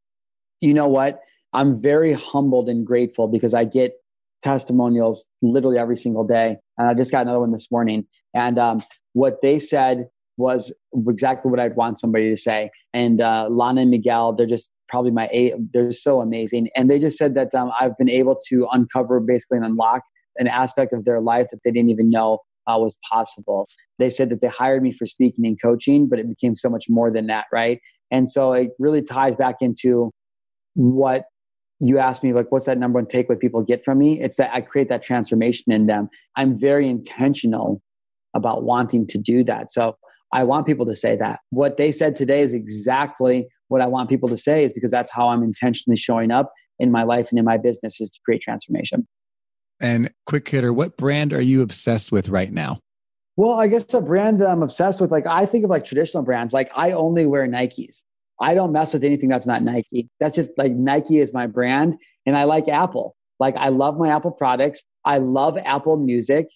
You 0.61 0.75
know 0.75 0.89
what? 0.89 1.21
I'm 1.55 1.81
very 1.81 2.13
humbled 2.13 2.69
and 2.69 2.87
grateful 2.87 3.29
because 3.29 3.55
I 3.55 3.65
get 3.65 3.95
testimonials 4.43 5.27
literally 5.41 5.79
every 5.79 5.97
single 5.97 6.25
day. 6.25 6.59
And 6.77 6.89
I 6.89 6.95
just 6.95 7.11
got 7.11 7.23
another 7.23 7.41
one 7.41 7.53
this 7.53 7.71
morning. 7.71 8.07
And 8.35 8.59
um, 8.59 8.83
what 9.15 9.41
they 9.41 9.59
said 9.59 10.09
was 10.39 10.73
exactly 11.07 11.51
what 11.51 11.61
I'd 11.61 11.77
want 11.77 11.99
somebody 11.99 12.31
to 12.31 12.37
say. 12.37 12.71
And 12.95 13.21
uh, 13.21 13.49
Lana 13.51 13.83
and 13.83 13.91
Miguel, 13.91 14.33
they're 14.33 14.47
just 14.47 14.71
probably 14.89 15.11
my 15.11 15.29
eight. 15.31 15.55
They're 15.73 15.93
so 15.93 16.23
amazing. 16.23 16.71
And 16.75 16.91
they 16.91 16.99
just 16.99 17.19
said 17.19 17.35
that 17.35 17.55
um, 17.55 17.71
I've 17.79 17.99
been 17.99 18.09
able 18.09 18.39
to 18.49 18.67
uncover 18.73 19.21
basically 19.21 19.59
and 19.59 19.67
unlock 19.67 20.03
an 20.37 20.47
aspect 20.47 20.93
of 20.93 21.05
their 21.05 21.21
life 21.21 21.49
that 21.51 21.59
they 21.65 21.71
didn't 21.71 21.91
even 21.91 22.09
know 22.09 22.39
uh, 22.67 22.79
was 22.79 22.97
possible. 23.11 23.69
They 23.99 24.09
said 24.11 24.31
that 24.31 24.41
they 24.41 24.49
hired 24.49 24.83
me 24.83 24.93
for 24.93 25.07
speaking 25.07 25.45
and 25.45 25.61
coaching, 25.61 26.09
but 26.09 26.19
it 26.19 26.29
became 26.29 26.55
so 26.55 26.71
much 26.71 26.87
more 26.89 27.11
than 27.11 27.27
that, 27.27 27.47
right? 27.53 27.81
And 28.11 28.31
so 28.31 28.53
it 28.53 28.71
really 28.79 29.03
ties 29.03 29.37
back 29.37 29.57
into 29.61 30.13
what 30.75 31.25
you 31.81 31.99
asked 31.99 32.25
me, 32.25 32.33
like, 32.33 32.51
what's 32.51 32.67
that 32.67 32.79
number 32.79 32.99
one 32.99 33.07
takeaway 33.07 33.39
people 33.39 33.63
get 33.63 33.85
from 33.85 33.99
me? 33.99 34.21
It's 34.21 34.37
that 34.37 34.51
I 34.53 34.61
create 34.61 34.89
that 34.89 35.03
transformation 35.03 35.73
in 35.73 35.87
them. 35.87 36.09
I'm 36.37 36.59
very 36.59 36.89
intentional 36.89 37.83
about 38.35 38.65
wanting 38.65 39.07
to 39.09 39.19
do 39.19 39.45
that. 39.45 39.71
So 39.71 39.97
I 40.33 40.45
want 40.45 40.67
people 40.67 40.87
to 40.87 40.97
say 40.97 41.17
that. 41.17 41.41
What 41.51 41.77
they 41.77 41.93
said 41.93 42.15
today 42.15 42.43
is 42.43 42.53
exactly 42.53 43.47
what 43.69 43.81
I 43.81 43.87
want 43.87 44.09
people 44.09 44.29
to 44.29 44.37
say, 44.37 44.65
is 44.65 44.73
because 44.73 44.91
that's 44.91 45.11
how 45.11 45.29
I'm 45.29 45.43
intentionally 45.43 45.97
showing 45.97 46.31
up 46.31 46.53
in 46.79 46.91
my 46.91 47.03
life 47.03 47.29
and 47.31 47.39
in 47.39 47.45
my 47.45 47.57
business 47.57 48.01
is 48.01 48.11
to 48.11 48.21
create 48.25 48.41
transformation. 48.41 49.07
And 49.81 50.11
quick 50.27 50.49
hitter, 50.49 50.73
what 50.73 50.97
brand 50.97 51.33
are 51.33 51.41
you 51.41 51.63
obsessed 51.63 52.11
with 52.11 52.29
right 52.29 52.53
now? 52.53 52.81
Well, 53.37 53.53
I 53.53 53.69
guess 53.69 53.95
a 53.95 54.01
brand 54.01 54.41
that 54.41 54.51
I'm 54.51 54.63
obsessed 54.63 55.01
with, 55.01 55.13
like 55.13 55.27
I 55.27 55.47
think 55.47 55.65
of 55.65 55.71
like 55.71 55.85
traditional 55.85 56.25
brands. 56.25 56.53
Like 56.53 56.71
I 56.75 56.91
only 56.93 57.25
wear 57.27 57.47
Nikes. 57.47 58.03
I 58.41 58.55
don't 58.55 58.73
mess 58.73 58.93
with 58.93 59.05
anything 59.05 59.29
that's 59.29 59.47
not 59.47 59.63
Nike. 59.63 60.09
That's 60.19 60.35
just 60.35 60.53
like 60.59 60.73
Nike 60.73 61.19
is 61.19 61.33
my 61.33 61.47
brand. 61.47 61.95
And 62.27 62.37
I 62.37 62.45
like 62.45 62.69
Apple. 62.69 63.15
Like 63.39 63.55
I 63.57 63.69
love 63.69 63.97
my 63.97 64.09
Apple 64.09 64.33
products. 64.33 64.83
I 65.05 65.19
love 65.19 65.57
Apple 65.65 65.97
Music. 65.99 66.49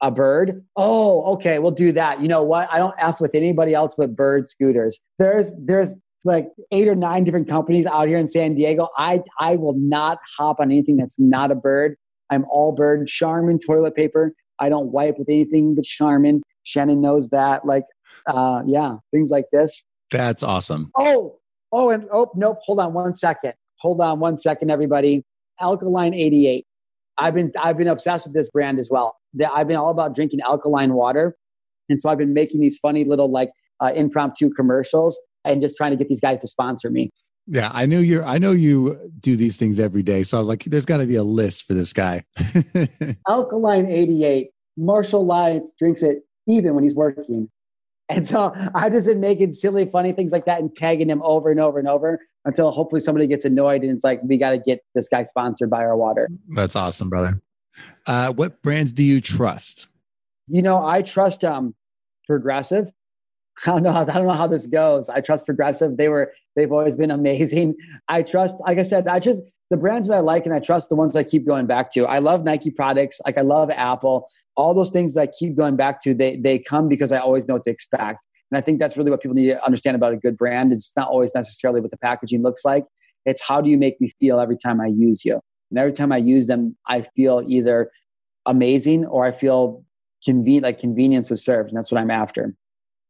A 0.00 0.10
bird. 0.10 0.64
Oh, 0.76 1.34
okay, 1.34 1.58
we'll 1.58 1.72
do 1.72 1.90
that. 1.92 2.20
You 2.20 2.28
know 2.28 2.42
what? 2.42 2.68
I 2.70 2.78
don't 2.78 2.94
F 2.98 3.20
with 3.20 3.34
anybody 3.34 3.74
else 3.74 3.94
but 3.98 4.14
bird 4.14 4.48
scooters. 4.48 5.02
There's 5.18 5.54
there's 5.64 5.94
like 6.24 6.50
eight 6.70 6.86
or 6.86 6.94
nine 6.94 7.24
different 7.24 7.48
companies 7.48 7.86
out 7.86 8.06
here 8.06 8.18
in 8.18 8.28
San 8.28 8.54
Diego. 8.54 8.88
I 8.96 9.22
I 9.40 9.56
will 9.56 9.74
not 9.76 10.18
hop 10.36 10.60
on 10.60 10.70
anything 10.70 10.96
that's 10.96 11.18
not 11.18 11.50
a 11.50 11.56
bird. 11.56 11.96
I'm 12.30 12.44
all 12.50 12.72
bird. 12.72 13.06
Charmin 13.08 13.58
toilet 13.58 13.96
paper. 13.96 14.34
I 14.60 14.68
don't 14.68 14.92
wipe 14.92 15.18
with 15.18 15.28
anything 15.28 15.74
but 15.74 15.84
Charmin. 15.84 16.42
Shannon 16.64 17.00
knows 17.00 17.30
that. 17.30 17.64
Like, 17.64 17.84
uh, 18.26 18.62
yeah, 18.66 18.96
things 19.10 19.30
like 19.30 19.46
this. 19.52 19.84
That's 20.10 20.42
awesome. 20.42 20.90
Oh, 20.96 21.38
oh, 21.72 21.90
and 21.90 22.06
oh, 22.12 22.30
nope. 22.34 22.58
Hold 22.62 22.80
on 22.80 22.92
one 22.92 23.14
second. 23.14 23.54
Hold 23.76 24.00
on 24.00 24.20
one 24.20 24.36
second, 24.36 24.70
everybody. 24.70 25.24
Alkaline 25.60 26.14
88. 26.14 26.66
I've 27.18 27.34
been 27.34 27.52
I've 27.60 27.76
been 27.76 27.88
obsessed 27.88 28.26
with 28.26 28.34
this 28.34 28.48
brand 28.50 28.78
as 28.78 28.88
well. 28.90 29.16
I've 29.54 29.68
been 29.68 29.76
all 29.76 29.90
about 29.90 30.14
drinking 30.14 30.40
alkaline 30.40 30.94
water, 30.94 31.36
and 31.88 32.00
so 32.00 32.08
I've 32.08 32.18
been 32.18 32.34
making 32.34 32.60
these 32.60 32.78
funny 32.78 33.04
little 33.04 33.30
like 33.30 33.50
uh, 33.80 33.92
impromptu 33.94 34.50
commercials 34.50 35.18
and 35.44 35.60
just 35.60 35.76
trying 35.76 35.90
to 35.90 35.96
get 35.96 36.08
these 36.08 36.20
guys 36.20 36.38
to 36.40 36.48
sponsor 36.48 36.90
me. 36.90 37.10
Yeah, 37.46 37.70
I 37.72 37.86
knew 37.86 37.98
you're. 37.98 38.24
I 38.24 38.38
know 38.38 38.52
you 38.52 39.10
do 39.20 39.34
these 39.36 39.56
things 39.56 39.78
every 39.80 40.02
day, 40.02 40.22
so 40.22 40.36
I 40.36 40.40
was 40.40 40.48
like, 40.48 40.64
"There's 40.64 40.86
got 40.86 40.98
to 40.98 41.06
be 41.06 41.16
a 41.16 41.22
list 41.22 41.64
for 41.64 41.74
this 41.74 41.92
guy." 41.92 42.24
Alkaline 43.28 43.90
88. 43.90 44.50
Marshall 44.76 45.26
Live 45.26 45.62
drinks 45.78 46.02
it 46.02 46.18
even 46.46 46.74
when 46.74 46.84
he's 46.84 46.94
working, 46.94 47.48
and 48.08 48.26
so 48.26 48.52
I've 48.74 48.92
just 48.92 49.06
been 49.06 49.20
making 49.20 49.52
silly, 49.52 49.86
funny 49.86 50.12
things 50.12 50.32
like 50.32 50.46
that 50.46 50.60
and 50.60 50.74
tagging 50.74 51.08
him 51.08 51.22
over 51.22 51.50
and 51.50 51.60
over 51.60 51.78
and 51.78 51.88
over 51.88 52.20
until 52.44 52.70
hopefully 52.70 53.00
somebody 53.00 53.26
gets 53.26 53.44
annoyed 53.44 53.82
and 53.82 53.90
it's 53.90 54.04
like, 54.04 54.20
"We 54.22 54.38
got 54.38 54.50
to 54.50 54.58
get 54.58 54.80
this 54.94 55.08
guy 55.08 55.22
sponsored 55.24 55.70
by 55.70 55.78
our 55.78 55.96
water." 55.96 56.28
That's 56.48 56.76
awesome, 56.76 57.08
brother. 57.08 57.40
Uh, 58.06 58.32
what 58.32 58.62
brands 58.62 58.92
do 58.92 59.04
you 59.04 59.20
trust? 59.20 59.88
You 60.48 60.62
know, 60.62 60.84
I 60.84 61.02
trust 61.02 61.44
um, 61.44 61.74
Progressive. 62.26 62.90
I 63.66 63.72
don't 63.72 63.82
know. 63.82 63.92
How, 63.92 64.02
I 64.02 64.04
don't 64.04 64.26
know 64.26 64.32
how 64.32 64.46
this 64.46 64.66
goes. 64.66 65.08
I 65.08 65.20
trust 65.20 65.46
Progressive. 65.46 65.96
They 65.96 66.08
were 66.08 66.32
they've 66.56 66.72
always 66.72 66.96
been 66.96 67.10
amazing. 67.10 67.76
I 68.08 68.22
trust, 68.22 68.56
like 68.60 68.78
I 68.78 68.82
said, 68.82 69.08
I 69.08 69.18
just 69.20 69.42
the 69.70 69.76
brands 69.76 70.08
that 70.08 70.14
I 70.14 70.20
like 70.20 70.46
and 70.46 70.54
I 70.54 70.60
trust 70.60 70.88
the 70.88 70.96
ones 70.96 71.14
I 71.14 71.24
keep 71.24 71.46
going 71.46 71.66
back 71.66 71.90
to. 71.92 72.06
I 72.06 72.18
love 72.18 72.44
Nike 72.44 72.70
products. 72.70 73.20
Like 73.24 73.36
I 73.36 73.42
love 73.42 73.70
Apple. 73.70 74.28
All 74.56 74.74
those 74.74 74.90
things 74.90 75.14
that 75.14 75.20
I 75.20 75.26
keep 75.26 75.56
going 75.56 75.76
back 75.76 76.00
to, 76.02 76.14
they 76.14 76.36
they 76.36 76.58
come 76.58 76.88
because 76.88 77.12
I 77.12 77.18
always 77.18 77.46
know 77.46 77.54
what 77.54 77.64
to 77.64 77.70
expect. 77.70 78.26
And 78.50 78.58
I 78.58 78.60
think 78.60 78.78
that's 78.78 78.96
really 78.96 79.10
what 79.10 79.20
people 79.20 79.34
need 79.34 79.48
to 79.48 79.62
understand 79.64 79.94
about 79.94 80.14
a 80.14 80.16
good 80.16 80.36
brand. 80.36 80.72
It's 80.72 80.92
not 80.96 81.08
always 81.08 81.34
necessarily 81.34 81.80
what 81.80 81.90
the 81.90 81.98
packaging 81.98 82.42
looks 82.42 82.64
like. 82.64 82.84
It's 83.26 83.42
how 83.46 83.60
do 83.60 83.68
you 83.68 83.76
make 83.76 84.00
me 84.00 84.12
feel 84.18 84.40
every 84.40 84.56
time 84.56 84.80
I 84.80 84.86
use 84.86 85.24
you. 85.24 85.40
And 85.70 85.78
every 85.78 85.92
time 85.92 86.12
I 86.12 86.16
use 86.16 86.46
them, 86.46 86.76
I 86.86 87.02
feel 87.02 87.42
either 87.46 87.90
amazing 88.46 89.04
or 89.04 89.26
I 89.26 89.32
feel 89.32 89.84
convenient, 90.24 90.64
like 90.64 90.78
convenience 90.78 91.28
was 91.28 91.44
served. 91.44 91.68
And 91.68 91.76
that's 91.76 91.92
what 91.92 92.00
I'm 92.00 92.10
after. 92.10 92.54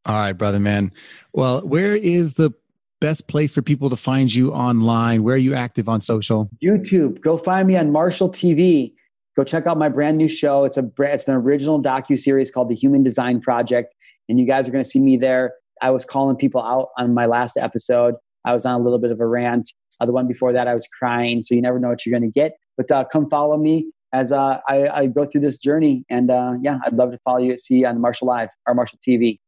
All 0.07 0.17
right, 0.17 0.33
brother, 0.33 0.59
man. 0.59 0.93
Well, 1.33 1.61
where 1.61 1.95
is 1.95 2.35
the 2.35 2.53
best 3.01 3.29
place 3.29 3.53
for 3.53 3.63
people 3.63 3.91
to 3.91 3.97
find 3.97 4.33
you 4.33 4.53
online? 4.53 5.23
Where 5.23 5.35
are 5.35 5.39
you 5.39 5.55
active 5.55 5.89
on 5.89 6.01
social? 6.01 6.49
YouTube. 6.65 7.21
Go 7.21 7.39
find 7.39 7.69
me 7.69 7.77
on 7.77 7.93
Marshall 7.93 8.31
TV. 8.31 8.93
Go 9.37 9.45
check 9.45 9.67
out 9.67 9.79
my 9.79 9.89
brand 9.89 10.19
new 10.19 10.29
show. 10.29 10.65
It's 10.65 10.77
a 10.77 10.91
it's 10.99 11.29
an 11.29 11.35
original 11.35 11.81
docu 11.81 12.19
series 12.19 12.51
called 12.51 12.69
The 12.69 12.75
Human 12.75 13.03
Design 13.03 13.41
Project, 13.41 13.95
and 14.29 14.41
you 14.41 14.47
guys 14.47 14.69
are 14.69 14.73
going 14.73 14.83
to 14.83 14.89
see 14.89 15.01
me 15.01 15.17
there. 15.17 15.53
I 15.81 15.91
was 15.91 16.05
calling 16.05 16.37
people 16.37 16.63
out 16.63 16.89
on 16.99 17.15
my 17.15 17.27
last 17.27 17.57
episode. 17.57 18.15
I 18.45 18.53
was 18.53 18.67
on 18.67 18.81
a 18.81 18.83
little 18.83 18.99
bit 18.99 19.11
of 19.11 19.21
a 19.21 19.27
rant. 19.27 19.73
Uh, 20.01 20.07
the 20.07 20.13
one 20.13 20.27
before 20.27 20.53
that, 20.53 20.67
I 20.67 20.75
was 20.75 20.87
crying. 20.99 21.43
So 21.43 21.55
you 21.55 21.63
never 21.63 21.79
know 21.79 21.89
what 21.89 22.05
you're 22.05 22.19
going 22.19 22.31
to 22.31 22.35
get. 22.35 22.53
But 22.77 22.91
uh, 22.91 23.05
come 23.05 23.29
follow 23.29 23.57
me 23.57 23.91
as 24.13 24.33
uh, 24.33 24.61
I, 24.69 24.89
I, 24.89 25.07
go 25.07 25.25
through 25.25 25.43
this 25.43 25.59
journey. 25.59 26.05
And 26.09 26.31
uh, 26.31 26.55
yeah, 26.63 26.79
I'd 26.85 26.95
love 26.95 27.11
to 27.11 27.19
follow 27.25 27.39
you 27.39 27.53
at 27.53 27.59
sea 27.59 27.85
on 27.85 28.01
Marshall 28.01 28.29
Live 28.29 28.49
or 28.67 28.75
Marshall 28.75 28.99
TV. 29.07 29.39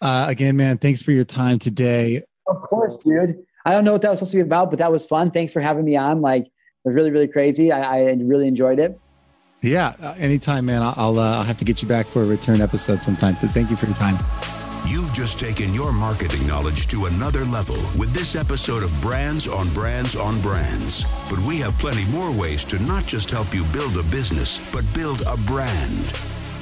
Uh, 0.00 0.26
again, 0.28 0.56
man, 0.56 0.78
thanks 0.78 1.02
for 1.02 1.12
your 1.12 1.24
time 1.24 1.58
today. 1.58 2.22
Of 2.48 2.62
course, 2.62 2.98
dude. 2.98 3.44
I 3.64 3.72
don't 3.72 3.84
know 3.84 3.92
what 3.92 4.02
that 4.02 4.10
was 4.10 4.20
supposed 4.20 4.32
to 4.32 4.38
be 4.38 4.42
about, 4.42 4.70
but 4.70 4.78
that 4.78 4.92
was 4.92 5.04
fun. 5.04 5.30
Thanks 5.30 5.52
for 5.52 5.60
having 5.60 5.84
me 5.84 5.96
on. 5.96 6.20
Like, 6.20 6.44
it 6.44 6.50
was 6.84 6.94
really, 6.94 7.10
really 7.10 7.28
crazy. 7.28 7.72
I, 7.72 7.98
I 7.98 8.12
really 8.12 8.46
enjoyed 8.46 8.78
it. 8.78 8.98
Yeah, 9.62 9.94
uh, 10.00 10.14
anytime, 10.18 10.66
man. 10.66 10.82
I'll 10.82 11.18
uh, 11.18 11.38
I'll 11.38 11.42
have 11.42 11.56
to 11.58 11.64
get 11.64 11.82
you 11.82 11.88
back 11.88 12.06
for 12.06 12.22
a 12.22 12.26
return 12.26 12.60
episode 12.60 13.02
sometime. 13.02 13.36
But 13.40 13.50
thank 13.50 13.70
you 13.70 13.76
for 13.76 13.86
your 13.86 13.96
time. 13.96 14.16
You've 14.86 15.12
just 15.12 15.40
taken 15.40 15.74
your 15.74 15.90
marketing 15.90 16.46
knowledge 16.46 16.86
to 16.88 17.06
another 17.06 17.44
level 17.46 17.76
with 17.98 18.12
this 18.12 18.36
episode 18.36 18.84
of 18.84 19.00
Brands 19.00 19.48
on 19.48 19.68
Brands 19.70 20.14
on 20.14 20.40
Brands. 20.40 21.04
But 21.28 21.40
we 21.40 21.58
have 21.58 21.76
plenty 21.78 22.04
more 22.12 22.30
ways 22.30 22.64
to 22.66 22.78
not 22.78 23.06
just 23.06 23.28
help 23.28 23.52
you 23.52 23.64
build 23.72 23.96
a 23.96 24.04
business, 24.04 24.60
but 24.72 24.84
build 24.94 25.22
a 25.26 25.36
brand. 25.38 26.14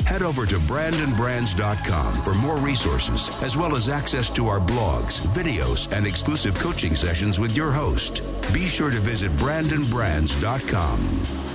Head 0.07 0.23
over 0.23 0.47
to 0.47 0.57
brandonbrands.com 0.57 2.23
for 2.23 2.35
more 2.35 2.59
resources, 2.59 3.31
as 3.43 3.57
well 3.57 3.75
as 3.75 3.89
access 3.89 4.31
to 4.31 4.47
our 4.47 4.61
blogs, 4.61 5.21
videos, 5.29 5.91
and 5.97 6.07
exclusive 6.07 6.57
coaching 6.59 6.95
sessions 6.95 7.41
with 7.41 7.57
your 7.57 7.73
host. 7.73 8.23
Be 8.53 8.67
sure 8.67 8.91
to 8.91 9.01
visit 9.01 9.33
brandonbrands.com. 9.37 11.54